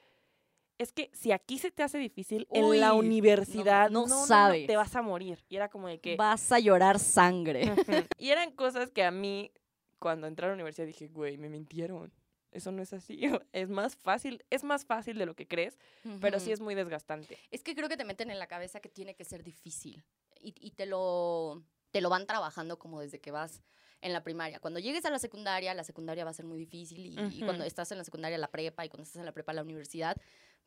es 0.79 0.93
que 0.93 1.11
si 1.13 1.33
aquí 1.33 1.59
se 1.59 1.71
te 1.71 1.83
hace 1.83 1.97
difícil, 1.97 2.47
en 2.51 2.79
la 2.79 2.93
universidad 2.93 3.89
no, 3.89 4.07
sabes. 4.07 4.65
te 4.65 4.77
vas 4.77 4.95
a 4.95 5.01
morir. 5.01 5.43
Y 5.49 5.57
era 5.57 5.69
como 5.69 5.89
de 5.89 5.99
que... 5.99 6.15
Vas 6.15 6.51
a 6.53 6.59
llorar 6.59 6.99
sangre. 6.99 7.63
y 8.17 8.29
eran 8.29 8.51
cosas 8.51 8.89
que 8.89 9.03
a 9.03 9.11
mí, 9.11 9.51
cuando 9.99 10.25
entré 10.25 10.45
a 10.45 10.49
la 10.49 10.55
universidad, 10.55 10.87
dije, 10.87 11.09
güey, 11.09 11.37
me 11.37 11.49
mintieron. 11.49 12.13
Eso 12.51 12.71
no 12.71 12.81
es 12.81 12.93
así. 12.93 13.19
Es 13.51 13.69
más 13.69 13.97
fácil, 13.97 14.45
es 14.49 14.63
más 14.63 14.85
fácil 14.85 15.17
de 15.17 15.25
lo 15.25 15.35
que 15.35 15.47
crees, 15.47 15.77
pero 16.21 16.39
sí 16.39 16.53
es 16.53 16.61
muy 16.61 16.75
desgastante. 16.75 17.37
Es 17.51 17.61
que 17.61 17.75
creo 17.75 17.89
que 17.89 17.97
te 17.97 18.05
meten 18.05 18.31
en 18.31 18.39
la 18.39 18.47
cabeza 18.47 18.79
que 18.79 18.89
tiene 18.89 19.15
que 19.15 19.25
ser 19.25 19.43
difícil. 19.43 20.01
Y, 20.41 20.55
y 20.61 20.71
te 20.71 20.85
lo 20.85 21.61
te 21.91 22.01
lo 22.01 22.09
van 22.09 22.27
trabajando 22.27 22.77
como 22.79 23.01
desde 23.01 23.19
que 23.19 23.31
vas 23.31 23.61
en 24.01 24.13
la 24.13 24.23
primaria. 24.23 24.59
Cuando 24.59 24.79
llegues 24.79 25.05
a 25.05 25.09
la 25.09 25.19
secundaria, 25.19 25.73
la 25.73 25.83
secundaria 25.83 26.23
va 26.23 26.31
a 26.31 26.33
ser 26.33 26.45
muy 26.45 26.57
difícil 26.57 27.19
y, 27.31 27.39
cuando 27.41 27.63
estás 27.63 27.91
en 27.91 27.97
la 27.97 28.03
secundaria, 28.03 28.37
la 28.37 28.49
prepa 28.49 28.85
y 28.85 28.89
cuando 28.89 29.03
estás 29.03 29.19
en 29.19 29.25
la 29.25 29.31
prepa, 29.31 29.53
la 29.53 29.63
universidad. 29.63 30.15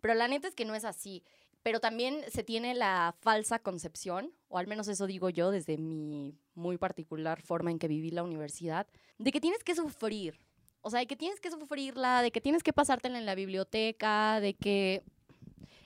Pero 0.01 0.15
la 0.15 0.29
neta 0.29 0.49
es 0.49 0.55
que 0.55 0.65
no 0.65 0.75
es 0.75 0.85
así. 0.85 1.23
Pero 1.63 1.81
también 1.81 2.25
se 2.29 2.43
tiene 2.43 2.75
la 2.75 3.15
falsa 3.21 3.61
concepción, 3.61 4.33
o 4.49 4.59
al 4.59 4.67
menos 4.67 4.89
eso 4.89 5.07
digo 5.07 5.31
yo 5.31 5.51
desde 5.53 5.79
mi 5.79 6.37
muy 6.55 6.77
particular 6.77 7.41
forma 7.41 7.71
en 7.71 7.79
que 7.79 7.87
viví 7.87 8.11
la 8.11 8.25
universidad, 8.25 8.89
de 9.19 9.31
que 9.31 9.41
tienes 9.41 9.63
que 9.63 9.75
sufrir. 9.75 10.41
O 10.81 10.91
sea, 10.91 10.99
de 10.99 11.07
que 11.07 11.15
tienes 11.15 11.41
que 11.41 11.53
sufrirla, 11.53 12.23
de 12.23 12.33
que 12.33 12.41
tienes 12.41 12.65
que 12.65 12.73
pasártela 12.73 13.17
en 13.17 13.27
la 13.27 13.37
biblioteca, 13.37 14.41
de 14.41 14.55
que 14.55 15.05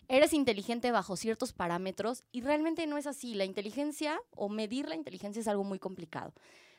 eres 0.09 0.33
inteligente 0.33 0.91
bajo 0.93 1.17
ciertos 1.17 1.53
parámetros 1.53 2.25
y 2.33 2.41
realmente 2.41 2.87
no 2.87 2.99
es 2.99 3.07
así. 3.07 3.35
La 3.35 3.45
inteligencia 3.45 4.21
o 4.31 4.49
medir 4.49 4.89
la 4.89 4.95
inteligencia 4.95 5.41
es 5.41 5.49
algo 5.49 5.65
muy 5.65 5.79
complicado. 5.79 6.33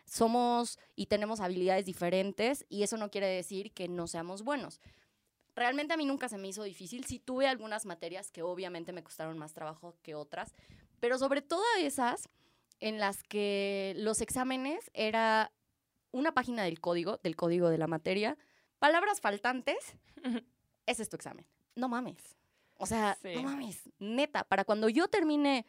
Somos 0.06 0.80
y 0.96 1.08
tenemos 1.08 1.42
habilidades 1.42 1.86
diferentes 1.86 2.66
y 2.70 2.84
eso 2.84 2.98
no 2.98 3.12
quiere 3.12 3.28
decir 3.28 3.74
que 3.74 3.88
no 3.88 4.08
seamos 4.08 4.44
buenos. 4.44 4.80
Realmente 5.56 5.94
a 5.94 5.98
mí 5.98 6.06
nunca 6.06 6.30
se 6.30 6.38
me 6.38 6.48
hizo 6.48 6.64
difícil. 6.64 7.04
Sí 7.06 7.20
tuve 7.20 7.48
algunas 7.48 7.86
materias 7.86 8.32
que 8.32 8.44
obviamente 8.44 8.94
me 8.94 9.04
costaron 9.04 9.38
más 9.38 9.54
trabajo 9.54 9.96
que 10.04 10.16
otras, 10.16 10.54
pero 11.00 11.18
sobre 11.18 11.42
todo 11.42 11.64
esas 11.80 12.30
en 12.80 13.00
las 13.00 13.24
que 13.24 13.94
los 13.98 14.22
exámenes 14.22 14.92
era 14.94 15.52
una 16.12 16.34
página 16.34 16.64
del 16.64 16.80
código, 16.80 17.18
del 17.24 17.36
código 17.36 17.70
de 17.70 17.78
la 17.78 17.88
materia, 17.88 18.38
palabras 18.80 19.20
faltantes, 19.20 19.96
ese 20.86 21.04
es 21.04 21.10
tu 21.10 21.16
examen. 21.16 21.46
No 21.76 21.90
mames. 21.90 22.37
O 22.78 22.86
sea, 22.86 23.18
no 23.24 23.44
mames, 23.44 23.90
neta, 24.00 24.44
para 24.44 24.64
cuando 24.64 24.90
yo 24.90 25.08
termine 25.08 25.66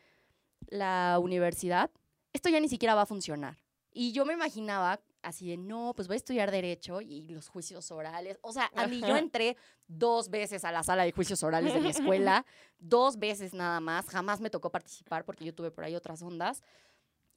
la 0.68 1.18
universidad, 1.20 1.90
esto 2.32 2.48
ya 2.48 2.60
ni 2.60 2.68
siquiera 2.68 2.94
va 2.94 3.02
a 3.02 3.06
funcionar. 3.06 3.56
Y 3.92 4.12
yo 4.12 4.24
me 4.24 4.34
imaginaba 4.34 5.00
así 5.22 5.48
de, 5.48 5.56
no, 5.56 5.92
pues 5.94 6.08
voy 6.08 6.14
a 6.14 6.18
estudiar 6.18 6.50
derecho 6.50 7.00
y 7.00 7.28
los 7.28 7.48
juicios 7.48 7.90
orales. 7.90 8.38
O 8.42 8.52
sea, 8.52 8.70
a 8.74 8.86
mí 8.86 9.00
yo 9.00 9.16
entré 9.16 9.56
dos 9.86 10.30
veces 10.30 10.64
a 10.64 10.72
la 10.72 10.82
sala 10.82 11.04
de 11.04 11.12
juicios 11.12 11.42
orales 11.42 11.74
de 11.74 11.80
mi 11.80 11.88
escuela, 11.88 12.44
dos 12.78 13.18
veces 13.18 13.54
nada 13.54 13.80
más, 13.80 14.06
jamás 14.06 14.40
me 14.40 14.50
tocó 14.50 14.70
participar 14.70 15.24
porque 15.24 15.44
yo 15.44 15.54
tuve 15.54 15.70
por 15.70 15.84
ahí 15.84 15.94
otras 15.94 16.22
ondas. 16.22 16.62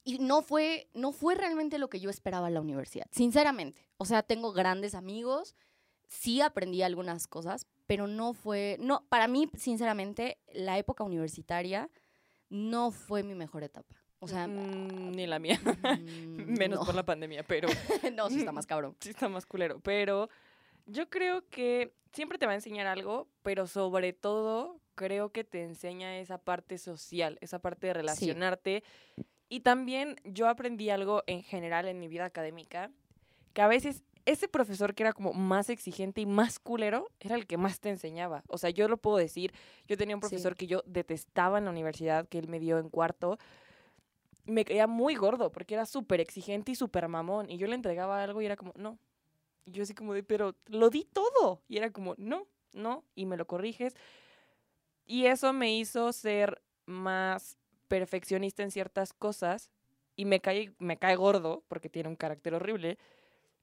Y 0.04 0.18
no 0.18 0.42
fue, 0.42 0.90
no 0.94 1.12
fue 1.12 1.36
realmente 1.36 1.78
lo 1.78 1.90
que 1.90 2.00
yo 2.00 2.10
esperaba 2.10 2.48
en 2.48 2.56
la 2.56 2.62
universidad, 2.62 3.06
sinceramente. 3.12 3.88
O 3.98 4.06
sea, 4.06 4.24
tengo 4.24 4.52
grandes 4.52 4.96
amigos, 4.96 5.56
sí 6.12 6.41
aprendí 6.41 6.84
algunas 6.84 7.26
cosas, 7.26 7.65
pero 7.88 8.06
no 8.06 8.34
fue, 8.34 8.76
no, 8.80 9.06
para 9.08 9.28
mí, 9.28 9.50
sinceramente, 9.58 10.38
la 10.54 10.78
época 10.78 11.06
universitaria 11.06 11.89
no 12.50 12.91
fue 12.91 13.24
mi 13.24 13.34
mejor 13.34 13.63
etapa. 13.63 13.95
O 14.19 14.28
sea, 14.28 14.45
mm, 14.45 15.12
ni 15.13 15.26
la 15.26 15.39
mía. 15.39 15.60
Mm, 16.32 16.58
Menos 16.58 16.86
por 16.86 16.95
la 16.95 17.06
pandemia, 17.06 17.43
pero. 17.43 17.67
no, 18.13 18.30
sí 18.30 18.39
está 18.39 18.52
más 18.52 18.67
cabrón. 18.67 18.95
Sí 19.00 19.10
está 19.10 19.30
más 19.30 19.45
culero. 19.45 19.80
Pero 19.80 20.30
yo 20.86 21.10
creo 21.10 21.47
que 21.50 21.93
siempre 22.13 22.38
te 22.38 22.45
va 22.45 22.52
a 22.52 22.56
enseñar 22.56 22.88
algo, 22.88 23.28
pero 23.41 23.65
sobre 23.67 24.13
todo 24.13 24.80
creo 24.95 25.32
que 25.32 25.43
te 25.43 25.63
enseña 25.63 26.17
esa 26.19 26.38
parte 26.38 26.78
social, 26.78 27.38
esa 27.41 27.60
parte 27.60 27.88
de 27.88 27.93
relacionarte. 27.93 28.84
Y 29.50 29.62
también 29.62 30.17
yo 30.24 30.47
aprendí 30.47 30.89
algo 30.89 31.24
en 31.26 31.41
general 31.43 31.88
en 31.88 32.00
mi 32.00 32.08
vida 32.08 32.26
académica, 32.26 32.91
que 33.54 33.62
a 33.62 33.67
veces 33.67 34.04
ese 34.26 34.48
profesor 34.48 34.94
que 34.94 35.04
era 35.04 35.14
como 35.14 35.34
más 35.34 35.70
exigente 35.70 36.22
y 36.22 36.26
más 36.26 36.60
culero 36.60 37.10
era 37.20 37.36
el 37.36 37.48
que 37.48 37.58
más 37.58 37.80
te 37.80 37.90
enseñaba. 37.90 38.44
O 38.48 38.58
sea, 38.58 38.70
yo 38.70 38.88
lo 38.88 38.98
puedo 38.98 39.18
decir. 39.18 39.54
Yo 39.88 39.98
tenía 39.98 40.16
un 40.16 40.20
profesor 40.20 40.56
que 40.56 40.68
yo 40.68 40.84
detestaba 40.86 41.58
en 41.58 41.66
la 41.66 41.72
universidad, 41.72 42.28
que 42.28 42.40
él 42.40 42.48
me 42.48 42.60
dio 42.60 42.78
en 42.78 42.90
cuarto. 42.90 43.38
Me 44.46 44.66
caía 44.66 44.88
muy 44.88 45.16
gordo 45.16 45.52
porque 45.52 45.76
era 45.76 45.86
súper 45.86 46.20
exigente 46.20 46.72
y 46.72 46.76
súper 46.76 47.08
mamón. 47.08 47.50
Y 47.50 47.58
yo 47.58 47.68
le 47.68 47.76
entregaba 47.76 48.24
algo 48.24 48.42
y 48.42 48.46
era 48.46 48.56
como, 48.56 48.74
no. 48.76 48.98
Y 49.66 49.72
yo 49.72 49.84
así 49.84 49.94
como 49.94 50.14
de, 50.14 50.24
pero 50.24 50.56
lo 50.68 50.90
di 50.90 51.06
todo. 51.06 51.62
Y 51.68 51.78
era 51.78 51.92
como, 51.92 52.16
no, 52.18 52.48
no. 52.74 53.04
Y 53.16 53.26
me 53.26 53.38
lo 53.38 53.46
corriges. 53.46 53.96
Y 55.06 55.26
eso 55.26 55.54
me 55.54 55.76
hizo 55.76 56.12
ser 56.14 56.62
más 56.86 57.58
perfeccionista 57.88 58.64
en 58.64 58.72
ciertas 58.72 59.14
cosas. 59.14 59.72
Y 60.16 60.26
me 60.26 60.42
cae, 60.42 60.74
me 60.80 60.98
cae 60.98 61.16
gordo 61.16 61.64
porque 61.68 61.90
tiene 61.90 62.10
un 62.10 62.16
carácter 62.16 62.54
horrible 62.54 62.98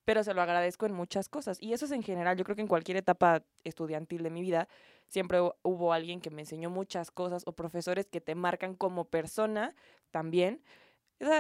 pero 0.09 0.25
se 0.25 0.33
lo 0.33 0.41
agradezco 0.41 0.87
en 0.87 0.95
muchas 0.95 1.29
cosas. 1.29 1.59
Y 1.61 1.75
eso 1.75 1.85
es 1.85 1.91
en 1.93 2.03
general, 2.03 2.35
yo 2.39 2.45
creo 2.45 2.57
que 2.57 2.63
en 2.63 2.67
cualquier 2.67 2.97
etapa 2.97 3.43
estudiantil 3.63 4.23
de 4.23 4.31
mi 4.31 4.41
vida, 4.41 4.67
siempre 5.07 5.39
hubo 5.61 5.93
alguien 5.93 6.23
que 6.23 6.31
me 6.31 6.41
enseñó 6.41 6.71
muchas 6.71 7.11
cosas 7.11 7.43
o 7.45 7.53
profesores 7.53 8.07
que 8.07 8.23
te 8.23 8.35
marcan 8.35 8.75
como 8.75 9.05
persona 9.05 9.75
también. 10.11 10.63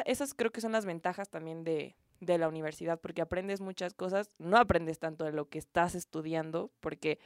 esas 0.05 0.35
creo 0.35 0.51
que 0.51 0.61
son 0.61 0.73
las 0.73 0.85
ventajas 0.85 1.31
también 1.31 1.65
de, 1.65 1.97
de 2.21 2.37
la 2.37 2.47
universidad, 2.47 3.01
porque 3.01 3.23
aprendes 3.23 3.63
muchas 3.63 3.95
cosas, 3.95 4.29
no 4.37 4.59
aprendes 4.59 4.99
tanto 4.99 5.25
de 5.25 5.33
lo 5.33 5.49
que 5.49 5.59
estás 5.59 5.95
estudiando, 5.95 6.71
porque, 6.81 7.19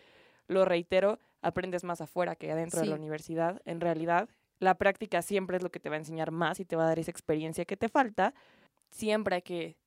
lo 0.47 0.65
reitero, 0.65 1.19
aprendes 1.41 1.83
más 1.83 2.01
afuera 2.01 2.37
que 2.37 2.53
adentro 2.53 2.83
de 2.83 2.87
la 2.87 2.95
universidad. 2.95 3.61
En 3.65 3.81
realidad, 3.81 4.29
la 4.61 4.77
práctica 4.77 5.23
siempre 5.23 5.57
es 5.57 5.65
lo 5.65 5.73
que 5.73 5.81
te 5.81 5.89
va 5.89 5.97
a 5.97 5.99
enseñar 5.99 6.31
más 6.31 6.61
y 6.61 6.65
te 6.65 6.77
va 6.77 6.85
a 6.85 6.87
dar 6.87 7.01
esa 7.01 7.11
experiencia 7.11 7.65
que 7.65 7.77
te 7.77 7.89
falta. 7.89 8.33
Siempre 8.93 9.35
hay 9.35 9.43
que 9.43 9.82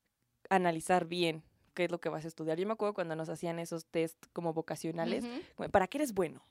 analizar 0.50 1.06
bien 1.06 1.42
qué 1.74 1.84
es 1.84 1.90
lo 1.90 2.00
que 2.00 2.08
vas 2.08 2.24
a 2.24 2.28
estudiar. 2.28 2.58
Yo 2.58 2.66
me 2.66 2.72
acuerdo 2.72 2.94
cuando 2.94 3.14
nos 3.16 3.28
hacían 3.28 3.58
esos 3.58 3.86
test 3.86 4.24
como 4.32 4.52
vocacionales, 4.52 5.24
¿para 5.70 5.86
qué 5.86 5.98
eres 5.98 6.14
bueno? 6.14 6.42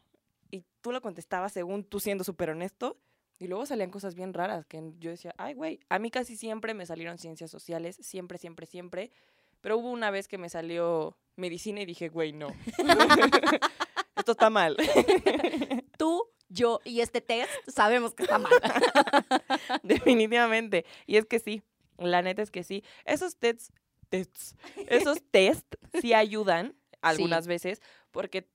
Y 0.51 0.63
tú 0.81 0.91
lo 0.91 1.01
contestabas 1.01 1.51
según 1.51 1.83
tú 1.83 1.99
siendo 1.99 2.23
súper 2.23 2.51
honesto. 2.51 2.97
Y 3.37 3.47
luego 3.47 3.65
salían 3.65 3.91
cosas 3.91 4.15
bien 4.15 4.33
raras 4.33 4.65
que 4.65 4.93
yo 4.99 5.09
decía, 5.09 5.35
ay, 5.37 5.55
güey, 5.55 5.81
a 5.89 5.99
mí 5.99 6.09
casi 6.09 6.37
siempre 6.37 6.73
me 6.73 6.85
salieron 6.85 7.17
ciencias 7.17 7.51
sociales, 7.51 7.97
siempre, 7.99 8.37
siempre, 8.37 8.65
siempre. 8.65 9.11
Pero 9.59 9.77
hubo 9.77 9.91
una 9.91 10.09
vez 10.09 10.29
que 10.29 10.37
me 10.37 10.47
salió 10.47 11.17
medicina 11.35 11.81
y 11.81 11.85
dije, 11.85 12.07
güey, 12.07 12.31
no. 12.31 12.47
Esto 14.15 14.31
está 14.31 14.49
mal. 14.49 14.77
Tú, 15.97 16.29
yo 16.49 16.79
y 16.85 17.01
este 17.01 17.19
test 17.19 17.49
sabemos 17.67 18.13
que 18.13 18.23
está 18.23 18.37
mal. 18.37 18.53
Definitivamente. 19.83 20.85
Y 21.05 21.17
es 21.17 21.25
que 21.25 21.39
sí, 21.39 21.61
la 21.97 22.21
neta 22.21 22.41
es 22.41 22.51
que 22.51 22.63
sí. 22.63 22.83
Esos 23.03 23.37
tests 23.37 23.71
esos 24.11 25.23
test 25.31 25.75
sí 26.01 26.13
ayudan 26.13 26.75
algunas 27.01 27.47
veces 27.47 27.81
porque 28.11 28.47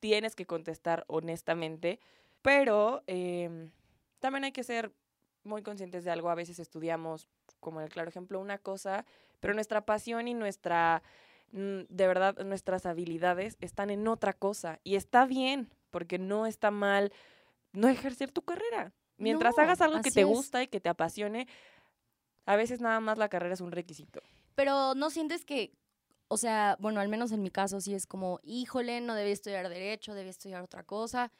tienes 0.00 0.34
que 0.34 0.46
contestar 0.46 1.04
honestamente, 1.08 2.00
pero 2.42 3.02
em, 3.06 3.70
también 4.18 4.44
hay 4.44 4.52
que 4.52 4.64
ser 4.64 4.92
muy 5.44 5.62
conscientes 5.62 6.04
de 6.04 6.10
algo. 6.10 6.28
A 6.28 6.34
veces 6.34 6.58
estudiamos, 6.58 7.28
como 7.60 7.80
en 7.80 7.84
el 7.86 7.92
claro 7.92 8.08
ejemplo, 8.08 8.40
una 8.40 8.58
cosa, 8.58 9.04
pero 9.40 9.54
nuestra 9.54 9.86
pasión 9.86 10.28
y 10.28 10.34
nuestra, 10.34 11.02
mm, 11.52 11.82
de 11.88 12.06
verdad, 12.06 12.36
nuestras 12.44 12.86
habilidades 12.86 13.56
están 13.60 13.90
en 13.90 14.06
otra 14.08 14.32
cosa. 14.32 14.80
Y 14.84 14.96
está 14.96 15.26
bien, 15.26 15.70
porque 15.90 16.18
no 16.18 16.46
está 16.46 16.70
mal 16.70 17.12
no 17.72 17.88
ejercer 17.88 18.32
tu 18.32 18.42
carrera. 18.42 18.92
Mientras 19.18 19.58
hagas 19.58 19.80
algo 19.80 20.02
que 20.02 20.10
te 20.10 20.24
gusta 20.24 20.62
y 20.62 20.68
que 20.68 20.80
te 20.80 20.88
apasione, 20.88 21.46
a 22.44 22.56
veces 22.56 22.80
nada 22.80 23.00
más 23.00 23.18
la 23.18 23.28
carrera 23.28 23.54
es 23.54 23.60
un 23.60 23.72
requisito. 23.72 24.20
Pero 24.56 24.94
no 24.94 25.10
sientes 25.10 25.44
que, 25.44 25.72
o 26.28 26.36
sea, 26.36 26.76
bueno, 26.80 26.98
al 27.00 27.08
menos 27.08 27.30
en 27.30 27.42
mi 27.42 27.50
caso 27.50 27.80
sí 27.80 27.94
es 27.94 28.06
como, 28.06 28.40
híjole, 28.42 29.00
no 29.00 29.14
debí 29.14 29.30
estudiar 29.30 29.68
derecho, 29.68 30.14
debí 30.14 30.30
estudiar 30.30 30.62
otra 30.62 30.82
cosa. 30.82 31.30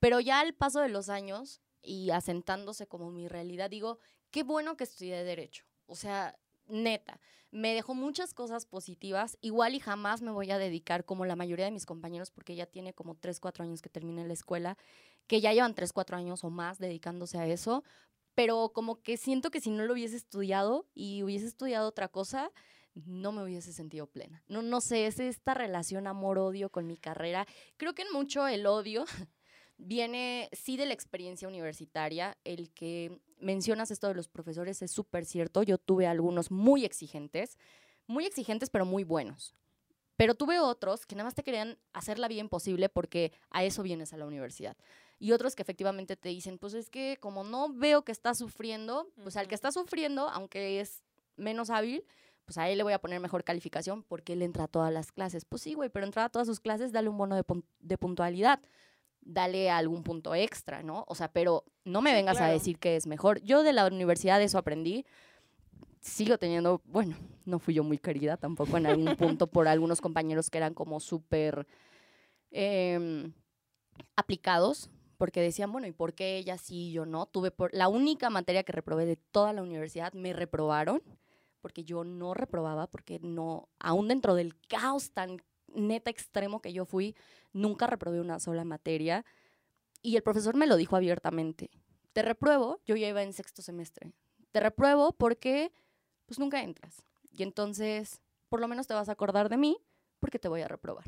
Pero 0.00 0.20
ya 0.20 0.40
al 0.40 0.52
paso 0.54 0.80
de 0.80 0.90
los 0.90 1.08
años 1.08 1.62
y 1.82 2.10
asentándose 2.10 2.86
como 2.86 3.10
mi 3.10 3.28
realidad, 3.28 3.70
digo, 3.70 4.00
qué 4.30 4.42
bueno 4.42 4.76
que 4.76 4.84
estudié 4.84 5.24
derecho. 5.24 5.64
O 5.86 5.94
sea, 5.94 6.36
neta, 6.66 7.20
me 7.52 7.72
dejó 7.74 7.94
muchas 7.94 8.34
cosas 8.34 8.66
positivas. 8.66 9.38
Igual 9.40 9.76
y 9.76 9.80
jamás 9.80 10.20
me 10.20 10.32
voy 10.32 10.50
a 10.50 10.58
dedicar 10.58 11.04
como 11.04 11.24
la 11.26 11.36
mayoría 11.36 11.66
de 11.66 11.70
mis 11.70 11.86
compañeros, 11.86 12.32
porque 12.32 12.56
ya 12.56 12.66
tiene 12.66 12.92
como 12.92 13.14
3, 13.14 13.38
4 13.38 13.64
años 13.64 13.82
que 13.82 13.88
terminé 13.88 14.26
la 14.26 14.32
escuela, 14.32 14.76
que 15.28 15.40
ya 15.40 15.52
llevan 15.52 15.74
3, 15.74 15.92
4 15.92 16.16
años 16.16 16.42
o 16.42 16.50
más 16.50 16.78
dedicándose 16.78 17.38
a 17.38 17.46
eso 17.46 17.84
pero 18.34 18.70
como 18.72 19.02
que 19.02 19.16
siento 19.16 19.50
que 19.50 19.60
si 19.60 19.70
no 19.70 19.84
lo 19.84 19.92
hubiese 19.92 20.16
estudiado 20.16 20.86
y 20.94 21.22
hubiese 21.22 21.46
estudiado 21.46 21.88
otra 21.88 22.08
cosa, 22.08 22.50
no 22.94 23.32
me 23.32 23.42
hubiese 23.42 23.72
sentido 23.72 24.06
plena. 24.06 24.42
No, 24.48 24.62
no 24.62 24.80
sé, 24.80 25.06
es 25.06 25.18
esta 25.18 25.54
relación 25.54 26.06
amor-odio 26.06 26.70
con 26.70 26.86
mi 26.86 26.96
carrera. 26.96 27.46
Creo 27.76 27.94
que 27.94 28.02
en 28.02 28.12
mucho 28.12 28.46
el 28.46 28.66
odio 28.66 29.04
viene 29.76 30.48
sí 30.52 30.76
de 30.76 30.86
la 30.86 30.94
experiencia 30.94 31.48
universitaria. 31.48 32.36
El 32.44 32.72
que 32.72 33.20
mencionas 33.38 33.90
esto 33.90 34.08
de 34.08 34.14
los 34.14 34.28
profesores 34.28 34.80
es 34.82 34.92
súper 34.92 35.24
cierto. 35.24 35.62
Yo 35.62 35.78
tuve 35.78 36.06
algunos 36.06 36.50
muy 36.50 36.84
exigentes, 36.84 37.58
muy 38.06 38.26
exigentes 38.26 38.70
pero 38.70 38.84
muy 38.84 39.04
buenos. 39.04 39.54
Pero 40.16 40.34
tuve 40.34 40.60
otros 40.60 41.06
que 41.06 41.16
nada 41.16 41.24
más 41.24 41.34
te 41.34 41.42
querían 41.42 41.78
hacer 41.92 42.18
la 42.18 42.28
vida 42.28 42.40
imposible 42.40 42.88
porque 42.88 43.32
a 43.50 43.64
eso 43.64 43.82
vienes 43.82 44.12
a 44.12 44.16
la 44.16 44.26
universidad 44.26 44.76
y 45.18 45.32
otros 45.32 45.54
que 45.54 45.62
efectivamente 45.62 46.16
te 46.16 46.28
dicen, 46.28 46.58
pues 46.58 46.74
es 46.74 46.90
que 46.90 47.16
como 47.20 47.44
no 47.44 47.72
veo 47.72 48.02
que 48.02 48.12
está 48.12 48.34
sufriendo, 48.34 49.08
pues 49.22 49.36
al 49.36 49.48
que 49.48 49.54
está 49.54 49.72
sufriendo, 49.72 50.28
aunque 50.28 50.80
es 50.80 51.02
menos 51.36 51.70
hábil, 51.70 52.04
pues 52.44 52.58
a 52.58 52.68
él 52.68 52.78
le 52.78 52.84
voy 52.84 52.92
a 52.92 53.00
poner 53.00 53.20
mejor 53.20 53.44
calificación 53.44 54.02
porque 54.02 54.34
él 54.34 54.42
entra 54.42 54.64
a 54.64 54.68
todas 54.68 54.92
las 54.92 55.12
clases. 55.12 55.44
Pues 55.44 55.62
sí, 55.62 55.74
güey, 55.74 55.88
pero 55.88 56.04
entrar 56.04 56.26
a 56.26 56.28
todas 56.28 56.46
sus 56.46 56.60
clases, 56.60 56.92
dale 56.92 57.08
un 57.08 57.16
bono 57.16 57.36
de, 57.36 57.96
puntualidad, 57.98 58.60
dale 59.22 59.70
algún 59.70 60.02
punto 60.02 60.34
extra, 60.34 60.82
¿no? 60.82 61.04
O 61.08 61.14
sea, 61.14 61.28
pero 61.32 61.64
no 61.84 62.02
me 62.02 62.12
vengas 62.12 62.40
a 62.40 62.48
decir 62.48 62.78
que 62.78 62.96
es 62.96 63.06
mejor. 63.06 63.40
Yo 63.42 63.62
de 63.62 63.72
la 63.72 63.86
universidad 63.86 64.42
eso 64.42 64.58
aprendí. 64.58 65.06
Sigo 66.04 66.36
teniendo, 66.36 66.82
bueno, 66.84 67.16
no 67.46 67.58
fui 67.58 67.72
yo 67.72 67.82
muy 67.82 67.96
querida 67.96 68.36
tampoco 68.36 68.76
en 68.76 68.84
algún 68.84 69.16
punto 69.16 69.46
por 69.46 69.66
algunos 69.66 70.02
compañeros 70.02 70.50
que 70.50 70.58
eran 70.58 70.74
como 70.74 71.00
súper 71.00 71.66
em, 72.50 73.32
aplicados, 74.14 74.90
porque 75.16 75.40
decían, 75.40 75.72
bueno, 75.72 75.86
¿y 75.86 75.92
por 75.92 76.12
qué 76.12 76.36
ella 76.36 76.58
sí 76.58 76.88
y 76.88 76.92
yo 76.92 77.06
no? 77.06 77.24
Tuve 77.24 77.50
por, 77.50 77.72
la 77.72 77.88
única 77.88 78.28
materia 78.28 78.64
que 78.64 78.72
reprobé 78.72 79.06
de 79.06 79.16
toda 79.16 79.54
la 79.54 79.62
universidad, 79.62 80.12
me 80.12 80.34
reprobaron, 80.34 81.02
porque 81.62 81.84
yo 81.84 82.04
no 82.04 82.34
reprobaba, 82.34 82.86
porque 82.86 83.18
no, 83.20 83.70
aún 83.78 84.06
dentro 84.06 84.34
del 84.34 84.54
caos 84.68 85.12
tan 85.12 85.40
neta 85.74 86.10
extremo 86.10 86.60
que 86.60 86.74
yo 86.74 86.84
fui, 86.84 87.16
nunca 87.54 87.86
reprobé 87.86 88.20
una 88.20 88.40
sola 88.40 88.64
materia. 88.64 89.24
Y 90.02 90.16
el 90.16 90.22
profesor 90.22 90.54
me 90.54 90.66
lo 90.66 90.76
dijo 90.76 90.96
abiertamente, 90.96 91.70
te 92.12 92.20
repruebo, 92.20 92.78
yo 92.84 92.94
ya 92.94 93.08
iba 93.08 93.22
en 93.22 93.32
sexto 93.32 93.62
semestre, 93.62 94.12
te 94.52 94.60
repruebo 94.60 95.12
porque 95.12 95.72
pues 96.26 96.38
nunca 96.38 96.62
entras. 96.62 97.02
Y 97.30 97.42
entonces, 97.42 98.20
por 98.48 98.60
lo 98.60 98.68
menos 98.68 98.86
te 98.86 98.94
vas 98.94 99.08
a 99.08 99.12
acordar 99.12 99.48
de 99.48 99.56
mí 99.56 99.78
porque 100.20 100.38
te 100.38 100.48
voy 100.48 100.62
a 100.62 100.68
reprobar. 100.68 101.04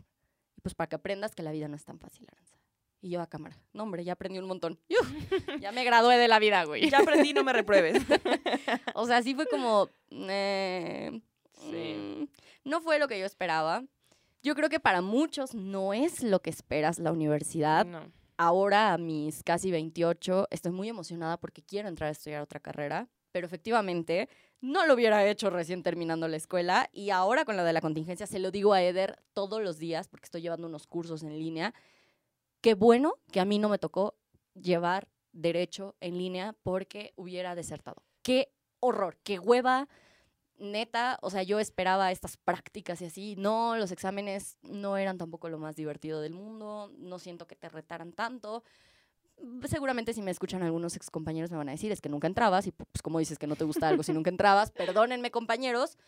Y 0.56 0.60
pues 0.60 0.74
para 0.74 0.88
que 0.88 0.96
aprendas 0.96 1.34
que 1.34 1.42
la 1.42 1.52
vida 1.52 1.68
no 1.68 1.76
es 1.76 1.84
tan 1.84 1.98
fácil, 1.98 2.26
Aranza. 2.30 2.56
Y 3.00 3.10
yo 3.10 3.20
a 3.20 3.26
cámara. 3.26 3.56
No, 3.72 3.84
hombre, 3.84 4.04
ya 4.04 4.14
aprendí 4.14 4.38
un 4.38 4.46
montón. 4.46 4.80
ya 5.60 5.70
me 5.70 5.84
gradué 5.84 6.16
de 6.16 6.28
la 6.28 6.38
vida, 6.38 6.64
güey. 6.64 6.90
Ya 6.90 6.98
aprendí, 6.98 7.32
no 7.32 7.44
me 7.44 7.52
repruebes. 7.52 8.02
o 8.94 9.06
sea, 9.06 9.22
sí 9.22 9.34
fue 9.34 9.46
como... 9.46 9.88
Eh, 10.10 11.20
mm, 11.62 12.24
no 12.64 12.80
fue 12.80 12.98
lo 12.98 13.06
que 13.06 13.18
yo 13.18 13.26
esperaba. 13.26 13.84
Yo 14.42 14.54
creo 14.54 14.68
que 14.68 14.80
para 14.80 15.02
muchos 15.02 15.54
no 15.54 15.92
es 15.92 16.22
lo 16.22 16.40
que 16.40 16.50
esperas 16.50 16.98
la 16.98 17.12
universidad. 17.12 17.84
No. 17.84 18.10
Ahora, 18.38 18.92
a 18.92 18.98
mis 18.98 19.42
casi 19.42 19.70
28, 19.70 20.48
estoy 20.50 20.72
muy 20.72 20.88
emocionada 20.88 21.38
porque 21.38 21.62
quiero 21.62 21.88
entrar 21.88 22.08
a 22.08 22.12
estudiar 22.12 22.42
otra 22.42 22.60
carrera, 22.60 23.08
pero 23.32 23.46
efectivamente 23.46 24.28
no 24.60 24.86
lo 24.86 24.94
hubiera 24.94 25.26
hecho 25.26 25.50
recién 25.50 25.82
terminando 25.82 26.28
la 26.28 26.36
escuela 26.36 26.88
y 26.92 27.10
ahora 27.10 27.44
con 27.44 27.56
lo 27.56 27.64
de 27.64 27.72
la 27.72 27.80
contingencia 27.80 28.26
se 28.26 28.38
lo 28.38 28.50
digo 28.50 28.72
a 28.72 28.82
Eder 28.82 29.22
todos 29.32 29.62
los 29.62 29.78
días 29.78 30.08
porque 30.08 30.24
estoy 30.26 30.42
llevando 30.42 30.66
unos 30.66 30.86
cursos 30.86 31.22
en 31.22 31.38
línea 31.38 31.74
Qué 32.66 32.74
bueno 32.74 33.14
que 33.30 33.38
a 33.38 33.44
mí 33.44 33.60
no 33.60 33.68
me 33.68 33.78
tocó 33.78 34.16
llevar 34.54 35.08
derecho 35.30 35.94
en 36.00 36.18
línea 36.18 36.56
porque 36.64 37.12
hubiera 37.14 37.54
desertado. 37.54 38.02
Qué 38.22 38.52
horror, 38.80 39.18
qué 39.22 39.38
hueva, 39.38 39.88
neta, 40.58 41.18
o 41.22 41.30
sea, 41.30 41.44
yo 41.44 41.60
esperaba 41.60 42.10
estas 42.10 42.36
prácticas 42.36 43.00
y 43.02 43.04
así. 43.04 43.36
No, 43.36 43.76
los 43.76 43.92
exámenes 43.92 44.58
no 44.62 44.96
eran 44.96 45.16
tampoco 45.16 45.48
lo 45.48 45.58
más 45.58 45.76
divertido 45.76 46.20
del 46.20 46.32
mundo, 46.32 46.90
no 46.98 47.20
siento 47.20 47.46
que 47.46 47.54
te 47.54 47.68
retaran 47.68 48.12
tanto. 48.12 48.64
Seguramente 49.64 50.12
si 50.14 50.22
me 50.22 50.30
escuchan 50.30 50.62
algunos 50.62 50.96
ex 50.96 51.10
compañeros 51.10 51.50
me 51.50 51.56
van 51.56 51.68
a 51.68 51.72
decir, 51.72 51.92
es 51.92 52.00
que 52.00 52.08
nunca 52.08 52.26
entrabas 52.26 52.66
y 52.66 52.72
pues 52.72 53.02
como 53.02 53.18
dices 53.18 53.38
que 53.38 53.46
no 53.46 53.56
te 53.56 53.64
gusta 53.64 53.88
algo 53.88 54.02
si 54.02 54.12
nunca 54.12 54.30
entrabas, 54.30 54.70
perdónenme 54.72 55.30
compañeros, 55.30 55.98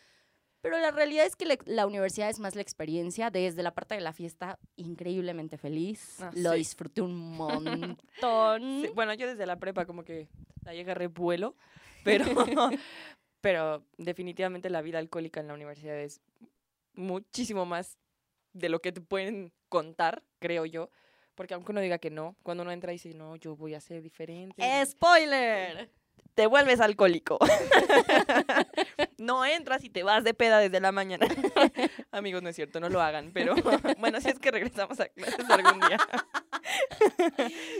pero 0.60 0.78
la 0.78 0.90
realidad 0.90 1.24
es 1.26 1.36
que 1.36 1.58
la 1.66 1.86
universidad 1.86 2.30
es 2.30 2.40
más 2.40 2.56
la 2.56 2.62
experiencia. 2.62 3.30
Desde 3.30 3.62
la 3.62 3.74
parte 3.74 3.94
de 3.94 4.00
la 4.00 4.12
fiesta, 4.12 4.58
increíblemente 4.76 5.56
feliz. 5.56 6.20
Ah, 6.20 6.30
Lo 6.34 6.52
disfruté 6.52 7.00
un 7.00 7.16
montón. 7.36 8.86
bueno, 8.94 9.14
yo 9.14 9.28
desde 9.28 9.46
la 9.46 9.58
prepa 9.58 9.86
como 9.86 10.04
que 10.04 10.28
ahí 10.66 10.80
agarré 10.80 11.06
vuelo, 11.06 11.54
pero, 12.04 12.24
pero 13.40 13.84
definitivamente 13.98 14.68
la 14.68 14.82
vida 14.82 14.98
alcohólica 14.98 15.40
en 15.40 15.46
la 15.48 15.54
universidad 15.54 15.96
es 15.98 16.20
muchísimo 16.94 17.64
más 17.64 17.96
de 18.52 18.68
lo 18.68 18.80
que 18.80 18.90
te 18.90 19.00
pueden 19.00 19.52
contar, 19.68 20.24
creo 20.40 20.66
yo. 20.66 20.90
Porque 21.38 21.54
aunque 21.54 21.70
uno 21.70 21.80
diga 21.80 21.98
que 21.98 22.10
no, 22.10 22.34
cuando 22.42 22.64
uno 22.64 22.72
entra 22.72 22.90
y 22.90 22.96
dice, 22.96 23.14
no, 23.14 23.36
yo 23.36 23.54
voy 23.54 23.72
a 23.74 23.80
ser 23.80 24.02
diferente. 24.02 24.60
¡Spoiler! 24.84 25.88
Te 26.38 26.46
vuelves 26.46 26.78
alcohólico. 26.78 27.36
no 29.18 29.44
entras 29.44 29.82
y 29.82 29.90
te 29.90 30.04
vas 30.04 30.22
de 30.22 30.34
peda 30.34 30.60
desde 30.60 30.78
la 30.78 30.92
mañana. 30.92 31.26
Amigos, 32.12 32.44
no 32.44 32.48
es 32.48 32.54
cierto, 32.54 32.78
no 32.78 32.88
lo 32.88 33.02
hagan, 33.02 33.32
pero 33.34 33.56
bueno, 33.98 34.20
si 34.20 34.28
es 34.28 34.38
que 34.38 34.52
regresamos 34.52 35.00
a 35.00 35.08
clases 35.08 35.50
algún 35.50 35.80
día. 35.80 35.98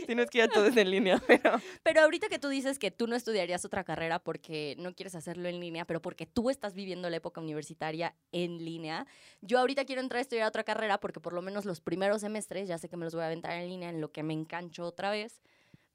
si 0.05 0.13
no 0.13 0.23
es 0.23 0.29
que 0.29 0.39
ya 0.39 0.49
todo 0.49 0.65
es 0.65 0.75
en 0.75 0.91
línea, 0.91 1.23
pero... 1.25 1.61
Pero 1.83 2.01
ahorita 2.01 2.27
que 2.27 2.37
tú 2.37 2.49
dices 2.49 2.79
que 2.79 2.91
tú 2.91 3.07
no 3.07 3.15
estudiarías 3.15 3.63
otra 3.63 3.85
carrera 3.85 4.19
porque 4.19 4.75
no 4.77 4.93
quieres 4.93 5.15
hacerlo 5.15 5.47
en 5.47 5.61
línea, 5.61 5.85
pero 5.85 6.01
porque 6.01 6.25
tú 6.25 6.49
estás 6.49 6.73
viviendo 6.73 7.09
la 7.09 7.15
época 7.15 7.39
universitaria 7.39 8.13
en 8.33 8.57
línea, 8.65 9.07
yo 9.39 9.59
ahorita 9.59 9.85
quiero 9.85 10.01
entrar 10.01 10.17
a 10.17 10.23
estudiar 10.23 10.49
otra 10.49 10.65
carrera 10.65 10.99
porque 10.99 11.21
por 11.21 11.31
lo 11.31 11.41
menos 11.41 11.63
los 11.63 11.79
primeros 11.79 12.19
semestres 12.19 12.67
ya 12.67 12.77
sé 12.77 12.89
que 12.89 12.97
me 12.97 13.05
los 13.05 13.15
voy 13.15 13.23
a 13.23 13.27
aventar 13.27 13.53
en 13.53 13.69
línea 13.69 13.89
en 13.89 14.01
lo 14.01 14.11
que 14.11 14.21
me 14.21 14.33
engancho 14.33 14.83
otra 14.83 15.11
vez 15.11 15.39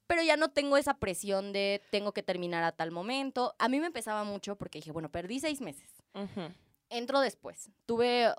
pero 0.06 0.22
ya 0.22 0.36
no 0.36 0.50
tengo 0.50 0.76
esa 0.76 0.98
presión 0.98 1.52
de 1.52 1.82
tengo 1.90 2.12
que 2.12 2.22
terminar 2.22 2.64
a 2.64 2.72
tal 2.72 2.90
momento. 2.90 3.54
A 3.58 3.68
mí 3.68 3.80
me 3.80 3.86
empezaba 3.86 4.24
mucho 4.24 4.56
porque 4.56 4.78
dije, 4.78 4.92
bueno, 4.92 5.10
perdí 5.10 5.40
seis 5.40 5.60
meses. 5.60 5.90
Entro 6.90 7.20
después. 7.20 7.70
Tuve 7.86 8.32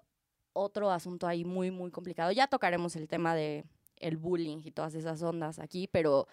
otro 0.53 0.91
asunto 0.91 1.27
ahí 1.27 1.43
muy, 1.43 1.71
muy 1.71 1.91
complicado. 1.91 2.31
Ya 2.31 2.47
tocaremos 2.47 2.95
el 2.95 3.07
tema 3.07 3.35
de 3.35 3.65
el 3.97 4.17
bullying 4.17 4.59
y 4.63 4.71
todas 4.71 4.93
esas 4.93 5.21
ondas 5.21 5.59
aquí, 5.59 5.87
pero 5.87 6.27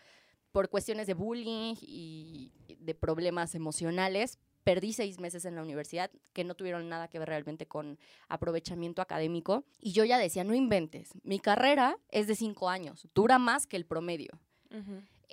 por 0.50 0.68
cuestiones 0.68 1.06
de 1.06 1.14
bullying 1.14 1.74
y 1.80 2.52
de 2.78 2.94
problemas 2.94 3.54
emocionales, 3.54 4.38
perdí 4.64 4.92
seis 4.92 5.18
meses 5.18 5.44
en 5.44 5.56
la 5.56 5.62
universidad 5.62 6.10
que 6.32 6.44
no 6.44 6.54
tuvieron 6.54 6.88
nada 6.88 7.08
que 7.08 7.18
ver 7.18 7.28
realmente 7.28 7.66
con 7.66 7.98
aprovechamiento 8.28 9.02
académico. 9.02 9.64
Y 9.80 9.92
yo 9.92 10.04
ya 10.04 10.18
decía, 10.18 10.44
no 10.44 10.54
inventes, 10.54 11.12
mi 11.22 11.38
carrera 11.38 11.96
es 12.08 12.26
de 12.26 12.34
cinco 12.34 12.68
años, 12.68 13.08
dura 13.14 13.38
más 13.38 13.66
que 13.66 13.76
el 13.76 13.86
promedio. 13.86 14.38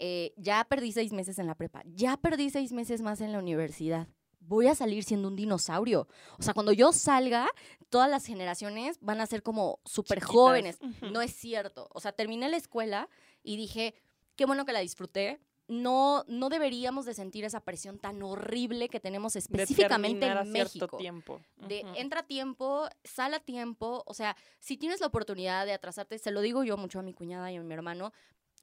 Eh, 0.01 0.33
ya 0.37 0.63
perdí 0.63 0.93
seis 0.93 1.11
meses 1.11 1.39
en 1.39 1.47
la 1.47 1.55
prepa, 1.55 1.83
ya 1.85 2.15
perdí 2.15 2.49
seis 2.49 2.71
meses 2.71 3.01
más 3.01 3.19
en 3.19 3.33
la 3.33 3.39
universidad. 3.39 4.07
Voy 4.39 4.67
a 4.67 4.73
salir 4.73 5.03
siendo 5.03 5.27
un 5.27 5.35
dinosaurio. 5.35 6.07
O 6.39 6.41
sea, 6.41 6.53
cuando 6.53 6.71
yo 6.71 6.93
salga, 6.93 7.49
todas 7.89 8.09
las 8.09 8.25
generaciones 8.25 8.97
van 9.01 9.19
a 9.19 9.25
ser 9.25 9.43
como 9.43 9.79
súper 9.83 10.21
jóvenes. 10.21 10.79
No 11.11 11.21
es 11.21 11.35
cierto. 11.35 11.89
O 11.93 11.99
sea, 11.99 12.13
terminé 12.13 12.47
la 12.47 12.55
escuela 12.55 13.09
y 13.43 13.57
dije, 13.57 13.93
qué 14.37 14.45
bueno 14.45 14.65
que 14.65 14.71
la 14.71 14.79
disfruté, 14.79 15.41
no, 15.67 16.23
no 16.27 16.47
deberíamos 16.47 17.05
de 17.05 17.13
sentir 17.13 17.43
esa 17.43 17.59
presión 17.59 17.99
tan 17.99 18.23
horrible 18.23 18.87
que 18.87 19.01
tenemos 19.01 19.35
específicamente 19.35 20.25
en 20.25 20.51
México. 20.51 20.97
tiempo. 20.97 21.41
De 21.57 21.81
entra 21.95 22.23
tiempo, 22.23 22.87
sale 23.03 23.35
a 23.35 23.39
tiempo, 23.39 24.03
o 24.07 24.13
sea, 24.13 24.35
si 24.59 24.77
tienes 24.77 25.01
la 25.01 25.07
oportunidad 25.07 25.65
de 25.65 25.73
atrasarte, 25.73 26.17
se 26.17 26.31
lo 26.31 26.41
digo 26.41 26.63
yo 26.63 26.77
mucho 26.77 26.99
a 26.99 27.03
mi 27.03 27.13
cuñada 27.13 27.51
y 27.51 27.57
a 27.57 27.61
mi 27.61 27.73
hermano, 27.73 28.13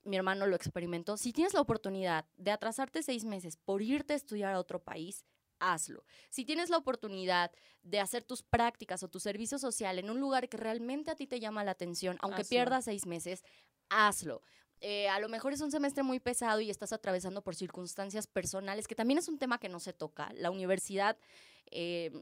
mi 0.06 0.16
hermano 0.16 0.46
lo 0.46 0.56
experimentó, 0.56 1.16
si 1.16 1.32
tienes 1.32 1.54
la 1.54 1.60
oportunidad 1.60 2.26
de 2.36 2.50
atrasarte 2.50 3.02
seis 3.02 3.24
meses 3.24 3.56
por 3.56 3.82
irte 3.82 4.14
a 4.14 4.16
estudiar 4.16 4.54
a 4.54 4.58
otro 4.58 4.82
país, 4.82 5.24
hazlo. 5.58 6.04
Si 6.30 6.44
tienes 6.44 6.70
la 6.70 6.76
oportunidad 6.76 7.50
de 7.82 8.00
hacer 8.00 8.24
tus 8.24 8.42
prácticas 8.42 9.02
o 9.02 9.08
tu 9.08 9.20
servicio 9.20 9.58
social 9.58 9.98
en 9.98 10.10
un 10.10 10.20
lugar 10.20 10.48
que 10.48 10.56
realmente 10.56 11.10
a 11.10 11.16
ti 11.16 11.26
te 11.26 11.40
llama 11.40 11.64
la 11.64 11.72
atención, 11.72 12.18
aunque 12.20 12.44
pierdas 12.44 12.84
seis 12.84 13.06
meses, 13.06 13.42
hazlo. 13.88 14.42
Eh, 14.80 15.08
a 15.08 15.18
lo 15.20 15.28
mejor 15.28 15.52
es 15.54 15.60
un 15.62 15.70
semestre 15.70 16.02
muy 16.02 16.20
pesado 16.20 16.60
y 16.60 16.68
estás 16.68 16.92
atravesando 16.92 17.42
por 17.42 17.54
circunstancias 17.54 18.26
personales, 18.26 18.86
que 18.86 18.94
también 18.94 19.18
es 19.18 19.28
un 19.28 19.38
tema 19.38 19.58
que 19.58 19.70
no 19.70 19.80
se 19.80 19.94
toca. 19.94 20.30
La 20.34 20.50
universidad 20.50 21.16
eh, 21.70 22.12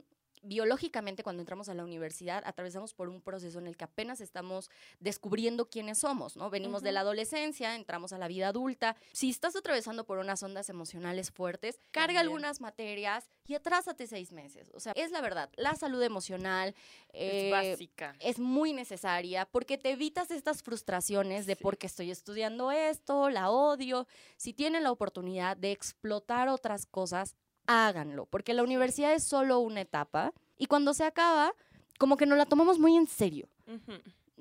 biológicamente 0.45 1.23
cuando 1.23 1.43
entramos 1.43 1.69
a 1.69 1.75
la 1.75 1.85
universidad 1.85 2.43
atravesamos 2.47 2.95
por 2.95 3.09
un 3.09 3.21
proceso 3.21 3.59
en 3.59 3.67
el 3.67 3.77
que 3.77 3.85
apenas 3.85 4.21
estamos 4.21 4.71
descubriendo 5.01 5.69
quiénes 5.69 5.99
somos, 5.99 6.37
¿no? 6.37 6.51
Venimos 6.51 6.83
de 6.83 6.93
la 6.93 7.01
adolescencia, 7.01 7.75
entramos 7.75 8.13
a 8.13 8.19
la 8.19 8.29
vida 8.29 8.49
adulta. 8.49 8.97
Si 9.13 9.31
estás 9.31 9.57
atravesando 9.57 10.05
por 10.05 10.19
unas 10.19 10.43
ondas 10.43 10.69
emocionales 10.69 11.31
fuertes, 11.31 11.81
carga 11.91 12.21
algunas 12.21 12.61
materias 12.61 13.29
y 13.47 13.55
atrásate 13.55 14.07
seis 14.07 14.33
meses. 14.33 14.71
O 14.75 14.81
sea, 14.81 14.93
es 14.97 15.11
la 15.11 15.21
verdad, 15.21 15.51
la 15.57 15.75
salud 15.75 16.03
emocional 16.03 16.75
es 17.13 17.45
eh, 17.45 17.51
básica. 17.51 18.17
Es 18.21 18.39
muy 18.39 18.73
necesaria 18.73 19.47
porque 19.47 19.79
te 19.79 19.91
evitas 19.91 20.31
estas 20.31 20.63
frustraciones 20.63 21.47
de 21.47 21.57
por 21.57 21.79
qué 21.79 21.87
estoy 21.87 22.11
estudiando 22.11 22.71
esto, 22.71 23.31
la 23.31 23.51
odio. 23.51 24.07
Si 24.37 24.53
tienen 24.53 24.83
la 24.83 24.93
oportunidad 24.93 25.57
de 25.57 25.73
explotar 25.73 26.49
otras 26.49 26.87
cosas, 26.87 27.35
háganlo, 27.67 28.27
porque 28.27 28.55
la 28.55 28.63
universidad 28.63 29.13
es 29.13 29.25
solo 29.25 29.61
una 29.61 29.81
etapa 29.81 30.33
y 30.57 30.67
cuando 30.67 30.95
se 30.95 31.05
acaba, 31.05 31.53
como 31.99 32.17
que 32.17 32.27
nos 32.27 32.39
la 32.39 32.47
tomamos 32.47 32.79
muy 32.79 32.97
en 32.97 33.07
serio. 33.07 33.49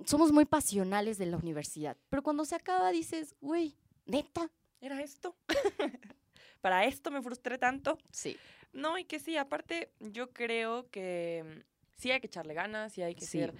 Somos 0.05 0.31
muy 0.31 0.45
pasionales 0.45 1.17
de 1.17 1.27
la 1.27 1.37
universidad, 1.37 1.97
pero 2.09 2.23
cuando 2.23 2.45
se 2.45 2.55
acaba 2.55 2.91
dices, 2.91 3.35
güey, 3.41 3.75
neta. 4.05 4.49
¿Era 4.81 5.01
esto? 5.01 5.35
¿Para 6.61 6.85
esto 6.85 7.11
me 7.11 7.21
frustré 7.21 7.57
tanto? 7.57 7.97
Sí. 8.11 8.37
No, 8.73 8.97
y 8.97 9.05
que 9.05 9.19
sí, 9.19 9.37
aparte 9.37 9.91
yo 9.99 10.31
creo 10.31 10.89
que 10.89 11.43
mm, 11.45 11.59
sí 11.97 12.11
hay 12.11 12.19
que 12.19 12.27
echarle 12.27 12.53
ganas, 12.53 12.93
sí 12.93 13.01
hay 13.01 13.15
que 13.15 13.25
ser 13.25 13.53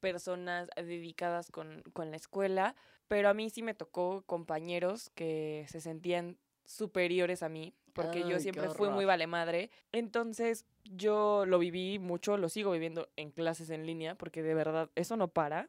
personas 0.00 0.68
dedicadas 0.76 1.50
con, 1.50 1.82
con 1.92 2.10
la 2.10 2.16
escuela, 2.16 2.76
pero 3.08 3.28
a 3.28 3.34
mí 3.34 3.50
sí 3.50 3.62
me 3.62 3.74
tocó 3.74 4.22
compañeros 4.26 5.10
que 5.10 5.66
se 5.68 5.80
sentían 5.80 6.38
superiores 6.64 7.42
a 7.42 7.48
mí, 7.48 7.74
porque 8.02 8.28
yo 8.28 8.38
siempre 8.38 8.68
fui 8.70 8.88
muy 8.88 9.04
vale 9.04 9.26
madre. 9.26 9.70
Entonces 9.92 10.64
yo 10.84 11.44
lo 11.46 11.58
viví 11.58 11.98
mucho, 11.98 12.36
lo 12.36 12.48
sigo 12.48 12.70
viviendo 12.72 13.08
en 13.16 13.30
clases 13.30 13.70
en 13.70 13.86
línea, 13.86 14.14
porque 14.14 14.42
de 14.42 14.54
verdad 14.54 14.90
eso 14.94 15.16
no 15.16 15.28
para. 15.28 15.68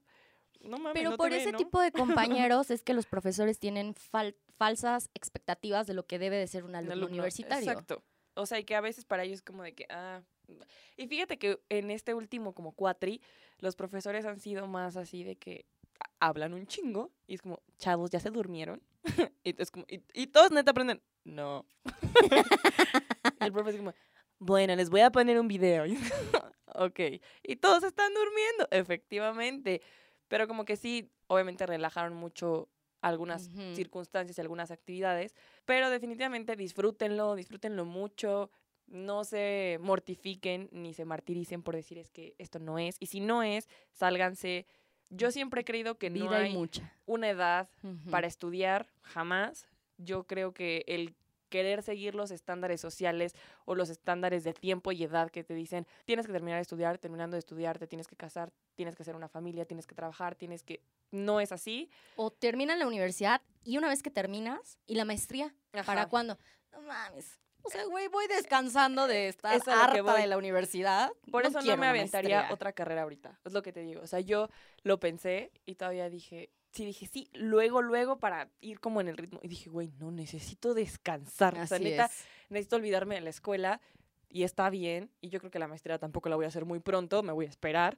No 0.62 0.78
mames, 0.78 0.94
Pero 0.94 1.18
por 1.18 1.34
ese 1.34 1.54
tipo 1.54 1.82
de 1.82 1.92
compañeros 1.92 2.70
es 2.70 2.84
que 2.84 2.94
los 2.94 3.06
profesores 3.06 3.60
tienen 3.60 3.96
falsas 4.58 5.10
expectativas 5.14 5.88
de 5.88 5.94
lo 5.94 6.06
que 6.06 6.20
debe 6.20 6.38
de 6.38 6.48
ser 6.48 6.64
un 6.64 6.76
alumno, 6.76 7.08
universitario. 7.08 7.70
Exacto. 7.70 8.04
O 8.36 8.46
sea, 8.46 8.60
y 8.60 8.64
que 8.64 8.76
a 8.76 8.82
veces 8.82 9.06
para 9.06 9.24
ellos 9.24 9.40
es 9.40 9.42
como 9.42 9.64
de 9.64 9.74
que, 9.74 9.86
ah, 9.90 10.22
y 10.98 11.08
fíjate 11.08 11.38
que 11.38 11.60
en 11.70 11.92
este 11.92 12.14
último 12.14 12.54
como 12.54 12.74
cuatri, 12.74 13.22
los 13.60 13.76
profesores 13.76 14.26
han 14.26 14.40
sido 14.40 14.68
más 14.68 14.98
así 14.98 15.24
de 15.24 15.36
que 15.36 15.66
hablan 16.20 16.54
un 16.54 16.68
chingo 16.68 17.12
y 17.28 17.36
es 17.36 17.42
como, 17.42 17.62
chavos, 17.78 18.12
¿ya 18.12 18.20
se 18.20 18.30
durmieron? 18.30 18.82
y, 19.44 19.54
como, 19.54 19.86
y, 19.88 20.28
todos 20.28 20.52
neta 20.52 20.72
aprenden, 20.72 21.02
no. 21.24 21.66
el 23.40 23.52
profe 23.52 23.72
es 23.72 23.78
como, 23.78 23.94
bueno, 24.40 24.76
les 24.76 24.90
voy 24.90 25.02
a 25.02 25.12
poner 25.12 25.40
un 25.40 25.48
video. 25.48 25.86
ok. 26.76 27.00
Y 27.44 27.56
todos 27.58 27.84
están 27.84 28.14
durmiendo, 28.14 28.68
efectivamente. 28.72 29.82
Pero 30.28 30.48
como 30.48 30.66
que 30.66 30.76
sí, 30.76 31.12
obviamente 31.28 31.66
relajaron 31.66 32.14
mucho 32.14 32.70
algunas 33.02 33.50
circunstancias 33.76 34.38
y 34.38 34.42
algunas 34.42 34.72
actividades, 34.72 35.34
pero 35.66 35.90
definitivamente 35.90 36.56
disfrútenlo, 36.58 37.36
disfrútenlo 37.36 37.86
mucho, 37.86 38.52
no 38.88 39.24
se 39.24 39.78
mortifiquen 39.82 40.68
ni 40.72 40.94
se 40.94 41.06
martiricen 41.06 41.64
por 41.64 41.76
decir 41.76 41.98
es 41.98 42.10
que 42.12 42.36
esto 42.38 42.60
no 42.60 42.78
es, 42.80 42.98
y 43.00 43.06
si 43.06 43.22
no 43.22 43.44
es, 43.44 43.70
sálganse, 43.92 44.66
yo 45.10 45.32
siempre 45.32 45.62
he 45.62 45.66
creído 45.66 45.98
que 45.98 46.10
no 46.10 46.32
hay, 46.32 46.54
mucha. 46.54 46.94
una 47.06 47.30
edad 47.30 47.70
para 48.10 48.28
estudiar, 48.28 48.88
jamás. 49.02 49.68
Yo 49.98 50.24
creo 50.26 50.54
que 50.54 50.84
el 50.88 51.16
querer 51.50 51.84
seguir 51.84 52.16
los 52.16 52.32
estándares 52.32 52.80
sociales 52.80 53.34
o 53.66 53.76
los 53.76 53.90
estándares 53.90 54.44
de 54.44 54.54
tiempo 54.54 54.92
y 54.92 55.04
edad 55.04 55.30
que 55.30 55.44
te 55.44 55.54
dicen, 55.54 55.86
tienes 56.06 56.26
que 56.26 56.32
terminar 56.32 56.58
de 56.58 56.62
estudiar, 56.62 56.98
terminando 57.00 57.36
de 57.36 57.40
estudiar, 57.40 57.80
te 57.80 57.88
tienes 57.88 58.08
que 58.08 58.16
casar, 58.16 58.54
tienes 58.76 58.96
que 58.96 59.02
hacer 59.02 59.16
una 59.16 59.28
familia, 59.28 59.66
tienes 59.66 59.88
que 59.88 59.96
trabajar, 59.96 60.36
tienes 60.36 60.64
que... 60.64 60.82
No 61.12 61.40
es 61.40 61.52
así. 61.52 61.90
O 62.16 62.32
termina 62.32 62.76
la 62.78 62.88
universidad 62.88 63.42
y 63.64 63.78
una 63.78 63.90
vez 63.90 64.04
que 64.04 64.12
terminas, 64.12 64.78
¿y 64.86 64.96
la 64.96 65.06
maestría? 65.06 65.54
¿Para 65.86 66.08
cuándo? 66.08 66.38
No 66.72 66.82
mames. 66.84 67.40
O 67.64 67.70
sea, 67.70 67.86
güey, 67.86 68.08
voy 68.08 68.28
descansando 68.28 69.08
de 69.08 69.28
estar 69.28 69.60
harta 69.68 70.14
de 70.16 70.28
la 70.28 70.38
universidad. 70.38 71.12
Por 71.32 71.46
eso 71.46 71.62
no 71.62 71.78
me 71.78 71.88
aventaría 71.88 72.48
otra 72.52 72.74
carrera 72.74 73.04
ahorita. 73.04 73.40
Es 73.46 73.54
lo 73.54 73.62
que 73.62 73.72
te 73.72 73.82
digo. 73.82 74.02
O 74.02 74.08
sea, 74.08 74.20
yo 74.20 74.50
lo 74.84 75.00
pensé 75.00 75.52
y 75.66 75.76
todavía 75.76 76.10
dije, 76.10 76.52
sí, 76.72 76.86
dije, 76.86 77.08
sí, 77.08 77.30
luego, 77.34 77.82
luego 77.82 78.20
para 78.20 78.50
ir 78.62 78.80
como 78.80 79.02
en 79.02 79.08
el 79.08 79.18
ritmo. 79.18 79.40
Y 79.44 79.48
dije, 79.48 79.70
güey, 79.70 79.92
no, 80.00 80.12
necesito 80.12 80.74
descansar. 80.74 81.58
o 81.58 81.68
sea, 81.68 81.80
neta, 81.80 82.10
necesito 82.50 82.78
olvidarme 82.78 83.16
de 83.16 83.22
la 83.22 83.30
escuela 83.30 83.82
y 84.30 84.44
está 84.44 84.70
bien. 84.70 85.12
Y 85.22 85.30
yo 85.30 85.40
creo 85.40 85.52
que 85.52 85.60
la 85.60 85.68
maestría 85.68 86.00
tampoco 86.00 86.30
la 86.30 86.36
voy 86.36 86.46
a 86.46 86.50
hacer 86.50 86.66
muy 86.66 86.80
pronto, 86.80 87.24
me 87.24 87.34
voy 87.34 87.46
a 87.46 87.50
esperar. 87.50 87.98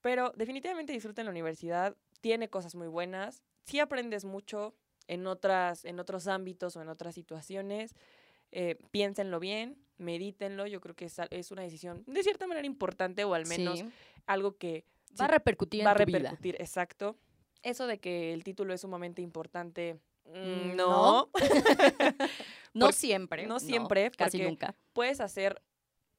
Pero 0.00 0.32
definitivamente 0.36 0.92
disfruten 0.92 1.26
la 1.26 1.30
universidad. 1.30 1.96
Tiene 2.20 2.48
cosas 2.48 2.74
muy 2.74 2.88
buenas. 2.88 3.42
Sí 3.64 3.78
aprendes 3.78 4.24
mucho 4.24 4.74
en, 5.06 5.26
otras, 5.26 5.84
en 5.84 6.00
otros 6.00 6.26
ámbitos 6.26 6.76
o 6.76 6.82
en 6.82 6.88
otras 6.88 7.14
situaciones 7.14 7.94
eh, 8.52 8.76
piénsenlo 8.90 9.40
bien, 9.40 9.78
medítenlo. 9.98 10.66
Yo 10.66 10.80
creo 10.80 10.94
que 10.94 11.06
es, 11.06 11.16
es, 11.30 11.50
una 11.50 11.62
decisión 11.62 12.04
de 12.06 12.22
cierta 12.22 12.46
manera 12.46 12.66
importante 12.66 13.24
o 13.24 13.34
al 13.34 13.46
menos 13.46 13.84
algo 14.26 14.56
que 14.56 14.84
va 15.20 15.24
a 15.24 15.28
repercutir. 15.28 15.84
Va 15.84 15.92
a 15.92 15.94
repercutir, 15.94 16.56
exacto. 16.58 17.16
Eso 17.62 17.86
de 17.86 17.98
que 17.98 18.32
el 18.32 18.44
título 18.44 18.74
es 18.74 18.80
sumamente 18.82 19.22
importante. 19.22 19.98
Mm, 20.26 20.76
no. 20.76 21.30
No, 22.74 22.92
siempre. 22.92 23.46
No 23.46 23.58
siempre. 23.58 24.10
casi 24.10 24.40
nunca. 24.42 24.74
Puedes 24.92 25.20
hacer 25.20 25.62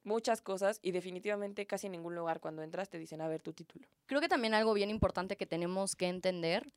muchas 0.03 0.41
cosas 0.41 0.79
y 0.81 0.91
definitivamente 0.91 1.65
casi 1.65 1.87
en 1.87 1.93
ningún 1.93 2.15
lugar 2.15 2.39
cuando 2.39 2.61
entras 2.61 2.89
te 2.89 2.99
dicen 2.99 3.21
a 3.21 3.27
ver 3.27 3.41
tu 3.41 3.53
título. 3.53 3.87
Creo 4.05 4.21
que 4.21 4.27
también 4.27 4.53
algo 4.53 4.73
bien 4.73 4.89
importante 4.89 5.37
que 5.37 5.45
tenemos 5.45 5.95
que 5.95 6.07
entender 6.07 6.73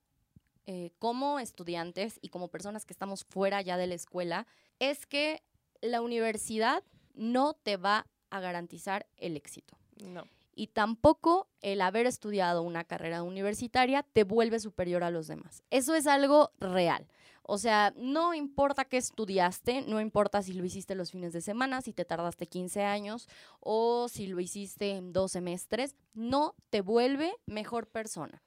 eh, 0.67 0.91
como 0.99 1.39
estudiantes 1.39 2.19
y 2.21 2.29
como 2.29 2.49
personas 2.49 2.85
que 2.85 2.93
estamos 2.93 3.25
fuera 3.25 3.63
ya 3.63 3.77
de 3.77 3.87
la 3.87 3.95
escuela 3.95 4.47
es 4.79 5.07
que 5.07 5.43
la 5.81 6.01
universidad 6.01 6.83
no 7.15 7.55
te 7.55 7.77
va 7.77 8.07
a 8.31 8.41
garantizar 8.41 9.07
el 9.17 9.37
éxito. 9.37 9.79
No. 9.97 10.25
Y 10.55 10.69
tampoco 10.69 11.49
el 11.61 11.83
haber 11.83 12.07
estudiado 12.07 12.63
una 12.63 12.85
carrera 12.85 13.23
universitaria 13.23 14.03
te 14.03 14.25
vuelve 14.25 14.59
superior 14.59 15.05
a 15.05 15.11
los 15.11 15.27
demás. 15.27 15.63
Eso 15.71 15.95
es 15.95 16.07
algo 16.07 16.51
real. 16.59 17.07
O 17.43 17.59
sea, 17.59 17.93
no 17.97 18.35
importa 18.35 18.87
qué 18.87 18.97
estudiaste, 18.97 19.83
no 19.83 20.01
importa 20.01 20.43
si 20.43 20.53
lo 20.53 20.65
hiciste 20.65 20.97
los 20.97 21.13
fines 21.13 21.33
de 21.33 21.41
semana, 21.41 21.81
si 21.81 21.93
te 21.93 22.05
tardaste 22.05 22.49
15 22.49 22.83
años 22.83 23.29
o 23.61 24.09
si 24.09 24.27
lo 24.27 24.41
hiciste 24.41 24.97
en 24.97 25.13
dos 25.13 25.33
semestres, 25.33 25.95
no 26.13 26.57
te 26.71 26.81
vuelve 26.81 27.33
mejor 27.47 27.87
persona. 27.87 28.43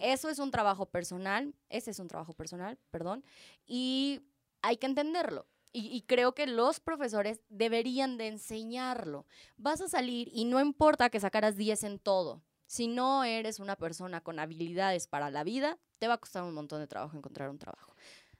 Eso 0.00 0.28
es 0.28 0.38
un 0.38 0.50
trabajo 0.50 0.86
personal, 0.86 1.54
ese 1.68 1.90
es 1.90 1.98
un 1.98 2.08
trabajo 2.08 2.32
personal, 2.32 2.78
perdón, 2.90 3.24
y 3.66 4.22
hay 4.62 4.76
que 4.76 4.86
entenderlo. 4.86 5.46
Y, 5.72 6.02
creo 6.08 6.34
que 6.34 6.48
los 6.48 6.80
profesores 6.80 7.42
deberían 7.48 8.18
de 8.18 8.26
enseñarlo. 8.26 9.24
Vas 9.56 9.80
a 9.80 9.88
salir 9.88 10.28
y 10.32 10.44
no 10.44 10.60
importa 10.60 11.10
que 11.10 11.20
sacaras 11.20 11.56
10 11.56 11.84
en 11.84 11.98
todo. 12.00 12.42
Si 12.66 12.88
no 12.88 13.22
eres 13.22 13.60
una 13.60 13.76
persona 13.76 14.20
con 14.20 14.40
habilidades 14.40 15.06
para 15.06 15.30
la 15.30 15.44
vida, 15.44 15.78
te 15.98 16.08
va 16.08 16.14
a 16.14 16.18
costar 16.18 16.42
un 16.42 16.54
montón 16.54 16.80
de 16.80 16.88
trabajo 16.88 17.16
encontrar 17.16 17.50
un 17.50 17.58
trabajo. 17.60 17.94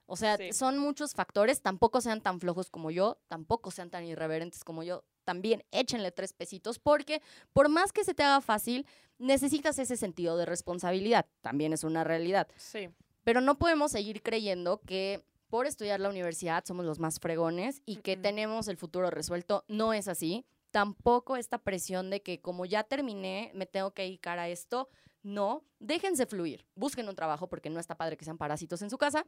O 0.07 0.17
sea, 0.17 0.37
son 0.53 0.79
muchos 0.79 1.15
factores. 1.15 1.63
Tampoco 1.63 2.01
sean 2.01 2.21
tan 2.21 2.41
flojos 2.41 2.69
como 2.69 2.91
yo, 2.91 3.21
tampoco 3.29 3.71
sean 3.71 3.91
tan 3.91 4.05
irreverentes 4.05 4.65
como 4.65 4.83
yo. 4.83 5.05
También 5.31 5.63
échenle 5.71 6.11
tres 6.11 6.33
pesitos 6.33 6.81
porque 6.81 7.23
por 7.53 7.69
más 7.69 7.93
que 7.93 8.03
se 8.03 8.15
te 8.15 8.25
haga 8.25 8.41
fácil, 8.41 8.85
necesitas 9.19 9.79
ese 9.79 9.97
sentido 9.97 10.37
de 10.37 10.45
responsabilidad. 10.45 11.25
También 11.41 11.73
es 11.73 11.85
una 11.85 12.03
realidad. 12.03 12.49
Sí. 12.57 12.89
Pero 13.23 13.41
no 13.41 13.57
podemos 13.57 13.93
seguir 13.93 14.23
creyendo 14.23 14.81
que 14.81 15.25
por 15.49 15.67
estudiar 15.67 16.01
la 16.01 16.09
universidad 16.09 16.65
somos 16.67 16.85
los 16.85 16.99
más 16.99 17.21
fregones 17.21 17.81
y 17.87 17.99
que 17.99 18.17
tenemos 18.17 18.67
el 18.67 18.77
futuro 18.77 19.09
resuelto. 19.09 19.65
No 19.69 19.93
es 19.93 20.09
así. 20.09 20.45
Tampoco 20.73 21.37
esta 21.37 21.59
presión 21.59 22.11
de 22.11 22.23
que 22.23 22.41
como 22.41 22.67
ya 22.67 22.83
terminé, 22.83 23.53
me 23.55 23.67
tengo 23.67 23.93
que 23.93 24.03
dedicar 24.03 24.41
a 24.41 24.49
esto. 24.49 24.89
No, 25.23 25.65
déjense 25.79 26.27
fluir. 26.27 26.65
Busquen 26.75 27.09
un 27.09 27.15
trabajo 27.15 27.49
porque 27.49 27.71
no 27.71 27.79
está 27.79 27.97
padre 27.97 28.17
que 28.17 28.25
sean 28.25 28.39
parásitos 28.39 28.81
en 28.83 28.91
su 28.91 28.99
casa, 28.99 29.27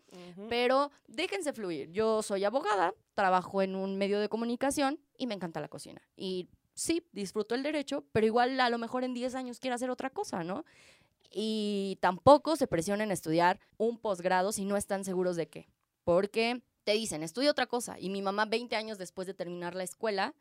pero 0.48 0.90
déjense 1.06 1.52
fluir. 1.52 1.90
Yo 1.90 2.22
soy 2.22 2.44
abogada, 2.44 2.94
trabajo 3.14 3.62
en 3.62 3.76
un 3.76 3.98
medio 3.98 4.18
de 4.20 4.28
comunicación 4.28 4.98
y 5.18 5.26
me 5.26 5.34
encanta 5.34 5.60
la 5.60 5.68
cocina. 5.68 6.00
Y 6.16 6.48
sí, 6.74 7.06
disfruto 7.12 7.54
el 7.54 7.62
derecho, 7.62 8.04
pero 8.12 8.26
igual 8.26 8.58
a 8.60 8.70
lo 8.70 8.78
mejor 8.78 9.04
en 9.04 9.12
10 9.12 9.34
años 9.34 9.60
quiero 9.60 9.74
hacer 9.74 9.90
otra 9.90 10.10
cosa, 10.10 10.44
¿no? 10.44 10.64
Y 11.30 11.98
tampoco 12.00 12.56
se 12.56 12.66
presionen 12.66 13.10
a 13.10 13.14
estudiar 13.14 13.60
un 13.76 13.98
posgrado 13.98 14.52
si 14.52 14.64
no 14.64 14.76
están 14.76 15.04
seguros 15.04 15.36
de 15.36 15.48
qué 15.48 15.68
porque 16.04 16.62
te 16.84 16.92
dicen, 16.92 17.22
estudia 17.22 17.50
otra 17.50 17.66
cosa. 17.66 17.98
Y 17.98 18.10
mi 18.10 18.22
mamá, 18.22 18.44
20 18.44 18.74
años 18.76 18.98
después 18.98 19.26
de 19.26 19.34
terminar 19.34 19.74
la 19.74 19.84
escuela, 19.84 20.34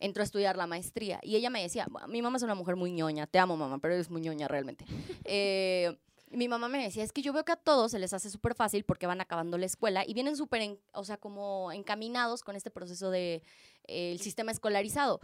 entró 0.00 0.22
a 0.22 0.24
estudiar 0.24 0.56
la 0.56 0.66
maestría. 0.66 1.20
Y 1.22 1.36
ella 1.36 1.50
me 1.50 1.62
decía, 1.62 1.86
mi 2.08 2.22
mamá 2.22 2.36
es 2.36 2.42
una 2.42 2.54
mujer 2.54 2.76
muy 2.76 2.92
ñoña, 2.92 3.26
te 3.26 3.38
amo 3.38 3.56
mamá, 3.56 3.78
pero 3.78 3.94
eres 3.94 4.10
muy 4.10 4.20
ñoña 4.20 4.48
realmente. 4.48 4.84
Eh, 5.28 5.98
mi 6.30 6.48
mamá 6.48 6.68
me 6.68 6.82
decía, 6.82 7.02
es 7.02 7.12
que 7.12 7.22
yo 7.22 7.32
veo 7.32 7.44
que 7.44 7.52
a 7.52 7.56
todos 7.56 7.90
se 7.90 7.98
les 7.98 8.12
hace 8.12 8.30
súper 8.30 8.54
fácil 8.54 8.84
porque 8.84 9.06
van 9.06 9.20
acabando 9.20 9.58
la 9.58 9.66
escuela 9.66 10.04
y 10.06 10.14
vienen 10.14 10.36
súper, 10.36 10.78
o 10.92 11.04
sea, 11.04 11.16
como 11.16 11.72
encaminados 11.72 12.42
con 12.42 12.54
este 12.56 12.70
proceso 12.70 13.10
del 13.10 13.42
de, 13.86 14.12
el 14.12 14.20
sistema 14.20 14.52
escolarizado 14.52 15.20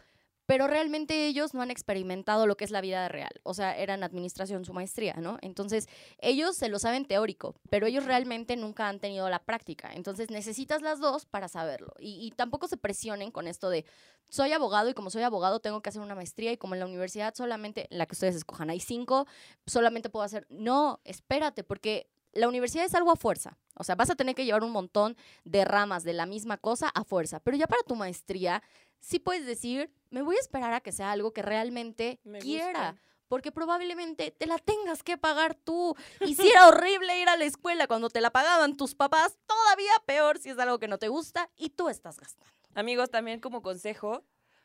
pero 0.47 0.66
realmente 0.66 1.26
ellos 1.26 1.55
no 1.55 1.62
han 1.62 1.70
experimentado 1.70 2.47
lo 2.47 2.57
que 2.57 2.64
es 2.64 2.70
la 2.70 2.80
vida 2.80 3.09
real. 3.09 3.32
O 3.43 3.55
sea, 3.55 3.76
eran 3.76 4.03
administración 4.03 4.64
su 4.64 4.72
maestría, 4.72 5.14
¿no? 5.14 5.38
Entonces, 5.40 5.88
ellos 6.18 6.57
se 6.57 6.68
lo 6.68 6.78
saben 6.78 7.05
teórico, 7.05 7.55
pero 7.70 7.86
ellos 7.86 8.05
realmente 8.05 8.57
nunca 8.57 8.88
han 8.88 9.01
tenido 9.01 9.28
la 9.30 9.38
práctica. 9.38 9.93
Entonces, 9.95 10.30
necesitas 10.30 10.82
las 10.82 11.01
dos 11.01 11.26
para 11.26 11.49
saberlo. 11.49 11.95
Y, 11.99 12.32
tampoco 12.36 12.66
se 12.66 12.76
presionen 12.76 13.30
con 13.30 13.47
esto 13.47 13.70
de, 13.70 13.84
soy 14.28 14.53
abogado 14.53 14.88
y 14.88 14.95
como 14.95 15.11
soy 15.11 15.22
abogado 15.22 15.61
tengo 15.61 15.82
que 15.82 15.90
hacer 15.90 16.03
una 16.03 16.14
maestría 16.14 16.53
y 16.53 16.57
como 16.57 16.74
en 16.74 16.80
la 16.80 16.86
universidad 16.86 17.34
solamente, 17.34 17.86
la 17.90 18.07
que 18.07 18.14
ustedes 18.14 18.34
escojan, 18.34 18.70
hay 18.70 18.80
cinco, 18.80 19.26
solamente 19.66 20.09
puedo 20.09 20.24
hacer, 20.24 20.47
no, 20.49 21.01
espérate, 21.05 21.62
porque 21.62 22.11
la 22.33 22.49
universidad 22.49 22.85
es 22.85 22.95
algo 22.95 23.11
a 23.11 23.16
fuerza. 23.16 23.59
O 23.76 23.85
sea, 23.85 23.95
vas 23.95 24.11
a 24.11 24.14
tener 24.14 24.35
que 24.35 24.45
llevar 24.45 24.64
un 24.64 24.72
montón 24.72 25.16
de 25.45 25.64
ramas 25.64 26.05
de 26.05 26.12
la 26.12 26.26
misma 26.26 26.57
cosa 26.57 26.89
a 26.89 27.05
fuerza. 27.05 27.41
Pero 27.41 27.57
ya 27.57 27.66
para 27.66 27.83
tu 27.83 27.95
maestría, 27.95 28.62
sí 29.01 29.18
puedes 29.18 29.47
decir, 29.47 29.91
me 30.11 30.22
voy 30.22 30.37
a 30.37 30.41
esperar 30.41 30.72
a 30.72 30.80
que 30.80 30.93
sea 30.93 31.12
algo 31.12 31.33
que 31.33 31.43
realmente 31.43 32.20
quiera. 32.41 32.97
Porque 33.28 33.51
probablemente 33.51 34.30
te 34.30 34.47
la 34.47 34.59
tengas 34.59 35.03
que 35.03 35.16
pagar 35.16 35.55
tú. 35.55 35.97
Y 36.20 36.35
si 36.35 36.49
era 36.49 36.68
horrible 36.68 37.18
ir 37.18 37.28
a 37.28 37.37
la 37.37 37.45
escuela 37.45 37.87
cuando 37.87 38.11
te 38.11 38.20
la 38.20 38.30
pagaban 38.30 38.76
tus 38.76 38.95
papás, 38.95 39.39
todavía 39.47 39.93
peor 40.07 40.39
si 40.39 40.51
es 40.51 40.59
algo 40.59 40.78
que 40.78 40.89
no 40.89 40.99
te 40.99 41.09
gusta 41.09 41.51
y 41.57 41.70
tú 41.70 41.89
estás 41.89 42.20
gastando. 42.20 42.53
Amigos, 42.74 43.11
también 43.11 43.41
como 43.41 43.62
consejo, 43.62 44.22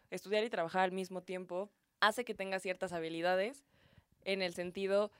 estudiar 0.09 0.43
y 0.43 0.49
trabajar 0.49 0.81
al 0.81 0.91
mismo 0.91 1.21
tiempo 1.21 1.69
hace 1.99 2.25
que 2.25 2.33
tengas 2.33 2.61
ciertas 2.61 2.93
habilidades 2.93 3.63
en 4.23 4.41
el 4.41 4.53
sentido 4.53 5.11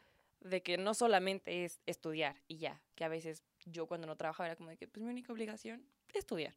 de 0.42 0.62
que 0.62 0.78
no 0.78 0.94
solamente 0.94 1.66
es 1.66 1.82
estudiar 1.86 2.42
y 2.48 2.58
ya, 2.58 2.82
que 2.96 3.04
a 3.04 3.08
veces 3.08 3.44
yo 3.66 3.88
cuando 3.88 4.08
no 4.08 4.16
trabajaba 4.16 4.48
era 4.48 4.56
como 4.56 4.70
de 4.70 4.78
que 4.78 4.88
pues 4.88 5.04
mi 5.04 5.10
única 5.10 5.34
obligación 5.34 5.84
es 6.10 6.16
estudiar. 6.18 6.56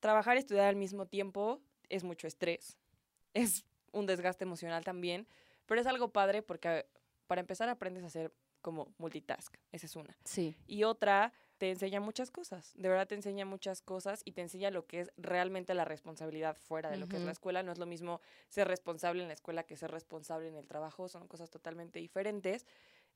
Trabajar 0.00 0.36
y 0.36 0.40
estudiar 0.40 0.66
al 0.66 0.76
mismo 0.76 1.06
tiempo 1.06 1.60
es 1.88 2.04
mucho 2.04 2.26
estrés, 2.26 2.76
es 3.34 3.64
un 3.92 4.06
desgaste 4.06 4.44
emocional 4.44 4.84
también, 4.84 5.26
pero 5.66 5.80
es 5.80 5.86
algo 5.86 6.08
padre 6.12 6.42
porque 6.42 6.86
para 7.26 7.40
empezar 7.40 7.68
aprendes 7.68 8.04
a 8.04 8.08
hacer 8.08 8.32
como 8.60 8.94
multitask, 8.98 9.54
esa 9.72 9.86
es 9.86 9.96
una. 9.96 10.16
Sí. 10.24 10.56
Y 10.66 10.84
otra, 10.84 11.32
te 11.58 11.70
enseña 11.70 12.00
muchas 12.00 12.30
cosas, 12.30 12.72
de 12.74 12.88
verdad 12.88 13.06
te 13.06 13.14
enseña 13.14 13.44
muchas 13.44 13.80
cosas 13.80 14.22
y 14.24 14.32
te 14.32 14.40
enseña 14.40 14.70
lo 14.70 14.86
que 14.86 15.00
es 15.00 15.12
realmente 15.16 15.74
la 15.74 15.84
responsabilidad 15.84 16.56
fuera 16.56 16.90
de 16.90 16.96
lo 16.96 17.08
que 17.08 17.16
es 17.16 17.22
la 17.22 17.32
escuela. 17.32 17.62
No 17.62 17.72
es 17.72 17.78
lo 17.78 17.86
mismo 17.86 18.20
ser 18.48 18.68
responsable 18.68 19.22
en 19.22 19.28
la 19.28 19.34
escuela 19.34 19.62
que 19.62 19.76
ser 19.76 19.90
responsable 19.90 20.48
en 20.48 20.56
el 20.56 20.66
trabajo, 20.66 21.08
son 21.08 21.28
cosas 21.28 21.50
totalmente 21.50 21.98
diferentes. 22.00 22.66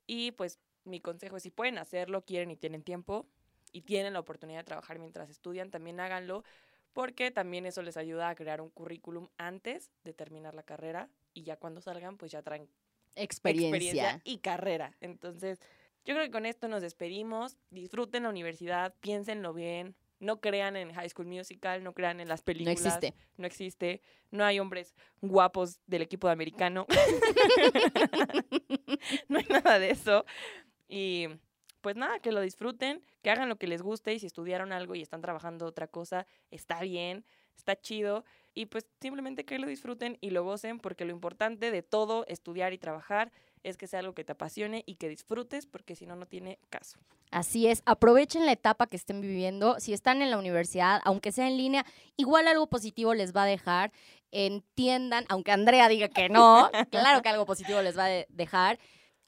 Y 0.06 0.32
pues 0.32 0.58
mi 0.84 1.00
consejo 1.00 1.36
es 1.36 1.42
si 1.42 1.50
pueden 1.50 1.78
hacerlo, 1.78 2.24
quieren 2.24 2.50
y 2.50 2.56
tienen 2.56 2.82
tiempo 2.82 3.26
y 3.72 3.82
tienen 3.82 4.12
la 4.12 4.20
oportunidad 4.20 4.60
de 4.60 4.64
trabajar 4.64 4.98
mientras 4.98 5.28
estudian, 5.30 5.70
también 5.70 6.00
háganlo 6.00 6.44
porque 6.92 7.30
también 7.30 7.66
eso 7.66 7.82
les 7.82 7.96
ayuda 7.96 8.28
a 8.28 8.34
crear 8.34 8.60
un 8.60 8.70
currículum 8.70 9.28
antes 9.36 9.90
de 10.04 10.14
terminar 10.14 10.54
la 10.54 10.62
carrera 10.62 11.08
y 11.34 11.42
ya 11.42 11.56
cuando 11.56 11.80
salgan 11.80 12.16
pues 12.16 12.32
ya 12.32 12.42
traen 12.42 12.68
experiencia 13.14 14.20
y 14.24 14.38
carrera. 14.38 14.96
Entonces, 15.00 15.60
yo 16.08 16.14
creo 16.14 16.24
que 16.24 16.30
con 16.30 16.46
esto 16.46 16.68
nos 16.68 16.80
despedimos. 16.80 17.58
Disfruten 17.68 18.22
la 18.22 18.30
universidad, 18.30 18.94
piénsenlo 19.02 19.52
bien. 19.52 19.94
No 20.20 20.40
crean 20.40 20.74
en 20.74 20.94
High 20.94 21.10
School 21.10 21.26
Musical, 21.26 21.84
no 21.84 21.92
crean 21.92 22.18
en 22.18 22.28
las 22.28 22.40
películas. 22.40 22.80
No 22.80 22.88
existe. 22.88 23.14
No 23.36 23.46
existe. 23.46 24.00
No 24.30 24.44
hay 24.46 24.58
hombres 24.58 24.94
guapos 25.20 25.80
del 25.86 26.00
equipo 26.00 26.26
de 26.26 26.32
americano. 26.32 26.86
no 29.28 29.38
hay 29.38 29.46
nada 29.50 29.78
de 29.78 29.90
eso. 29.90 30.24
Y 30.88 31.26
pues 31.82 31.96
nada, 31.96 32.20
que 32.20 32.32
lo 32.32 32.40
disfruten, 32.40 33.04
que 33.20 33.28
hagan 33.28 33.50
lo 33.50 33.56
que 33.56 33.66
les 33.66 33.82
guste 33.82 34.14
y 34.14 34.18
si 34.18 34.24
estudiaron 34.24 34.72
algo 34.72 34.94
y 34.94 35.02
están 35.02 35.20
trabajando 35.20 35.66
otra 35.66 35.88
cosa, 35.88 36.26
está 36.50 36.80
bien, 36.80 37.26
está 37.54 37.78
chido 37.78 38.24
y 38.54 38.66
pues 38.66 38.86
simplemente 39.00 39.44
que 39.44 39.58
lo 39.58 39.66
disfruten 39.66 40.16
y 40.22 40.30
lo 40.30 40.42
gocen 40.42 40.80
porque 40.80 41.04
lo 41.04 41.12
importante 41.12 41.70
de 41.70 41.82
todo 41.82 42.24
estudiar 42.28 42.72
y 42.72 42.78
trabajar 42.78 43.30
es 43.62 43.76
que 43.76 43.86
sea 43.86 44.00
algo 44.00 44.14
que 44.14 44.24
te 44.24 44.32
apasione 44.32 44.82
y 44.86 44.96
que 44.96 45.08
disfrutes, 45.08 45.66
porque 45.66 45.96
si 45.96 46.06
no, 46.06 46.16
no 46.16 46.26
tiene 46.26 46.58
caso. 46.70 46.98
Así 47.30 47.66
es, 47.66 47.82
aprovechen 47.84 48.46
la 48.46 48.52
etapa 48.52 48.86
que 48.86 48.96
estén 48.96 49.20
viviendo. 49.20 49.78
Si 49.80 49.92
están 49.92 50.22
en 50.22 50.30
la 50.30 50.38
universidad, 50.38 51.00
aunque 51.04 51.32
sea 51.32 51.48
en 51.48 51.56
línea, 51.56 51.84
igual 52.16 52.48
algo 52.48 52.68
positivo 52.68 53.14
les 53.14 53.34
va 53.34 53.42
a 53.42 53.46
dejar. 53.46 53.92
Entiendan, 54.30 55.24
aunque 55.28 55.52
Andrea 55.52 55.88
diga 55.88 56.08
que 56.08 56.28
no, 56.28 56.70
claro 56.90 57.22
que 57.22 57.28
algo 57.28 57.46
positivo 57.46 57.82
les 57.82 57.98
va 57.98 58.06
a 58.06 58.24
dejar. 58.28 58.78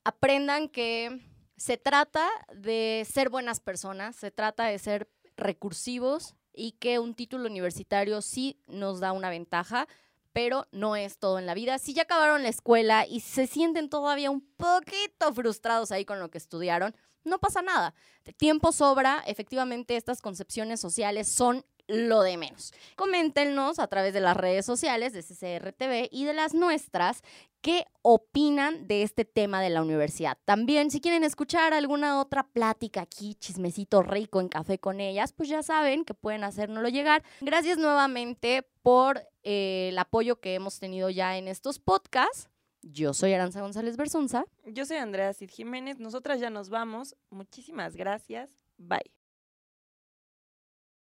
Aprendan 0.04 0.68
que 0.68 1.20
se 1.56 1.76
trata 1.76 2.26
de 2.54 3.06
ser 3.10 3.28
buenas 3.28 3.60
personas, 3.60 4.16
se 4.16 4.30
trata 4.30 4.64
de 4.64 4.78
ser 4.78 5.10
recursivos 5.36 6.34
y 6.54 6.72
que 6.72 6.98
un 6.98 7.14
título 7.14 7.46
universitario 7.46 8.22
sí 8.22 8.58
nos 8.66 9.00
da 9.00 9.12
una 9.12 9.30
ventaja, 9.30 9.86
pero 10.32 10.66
no 10.72 10.96
es 10.96 11.18
todo 11.18 11.38
en 11.38 11.46
la 11.46 11.54
vida. 11.54 11.78
Si 11.78 11.94
ya 11.94 12.02
acabaron 12.02 12.42
la 12.42 12.48
escuela 12.48 13.06
y 13.06 13.20
se 13.20 13.46
sienten 13.46 13.88
todavía 13.88 14.30
un 14.30 14.40
poquito 14.56 15.32
frustrados 15.34 15.92
ahí 15.92 16.04
con 16.04 16.20
lo 16.20 16.30
que 16.30 16.38
estudiaron, 16.38 16.94
no 17.24 17.38
pasa 17.38 17.62
nada. 17.62 17.94
tiempo 18.36 18.72
sobra, 18.72 19.22
efectivamente 19.26 19.96
estas 19.96 20.22
concepciones 20.22 20.80
sociales 20.80 21.28
son 21.28 21.64
lo 21.91 22.22
de 22.22 22.36
menos. 22.36 22.72
Coméntenos 22.97 23.78
a 23.78 23.86
través 23.86 24.14
de 24.14 24.20
las 24.20 24.36
redes 24.36 24.64
sociales 24.64 25.12
de 25.12 25.22
CCRTV 25.22 26.09
y 26.11 26.24
de 26.24 26.32
las 26.32 26.55
nuestras 26.55 27.22
qué 27.61 27.84
opinan 28.03 28.86
de 28.86 29.03
este 29.03 29.24
tema 29.24 29.61
de 29.61 29.70
la 29.70 29.82
universidad. 29.82 30.38
También, 30.45 30.91
si 30.91 31.01
quieren 31.01 31.24
escuchar 31.24 31.74
alguna 31.74 32.20
otra 32.20 32.45
plática 32.45 33.03
aquí, 33.03 33.34
chismecito 33.34 34.03
rico 34.03 34.41
en 34.41 34.49
café 34.49 34.78
con 34.78 35.01
ellas, 35.01 35.32
pues 35.32 35.49
ya 35.49 35.62
saben 35.62 36.05
que 36.05 36.14
pueden 36.14 36.45
hacérnoslo 36.45 36.88
llegar. 36.88 37.22
Gracias 37.41 37.78
nuevamente 37.78 38.66
por 38.82 39.22
eh, 39.43 39.88
el 39.91 39.99
apoyo 39.99 40.41
que 40.41 40.55
hemos 40.55 40.78
tenido 40.78 41.11
ya 41.11 41.36
en 41.36 41.49
estos 41.49 41.78
podcasts. 41.78 42.49
Yo 42.82 43.12
soy 43.12 43.34
Aranza 43.34 43.61
González 43.61 43.97
Berzunza. 43.97 44.45
Yo 44.64 44.86
soy 44.86 44.97
Andrea 44.97 45.34
Cid 45.34 45.51
Jiménez. 45.51 45.99
Nosotras 45.99 46.41
ya 46.41 46.49
nos 46.49 46.70
vamos. 46.70 47.14
Muchísimas 47.28 47.95
gracias. 47.95 48.51
Bye. 48.78 49.19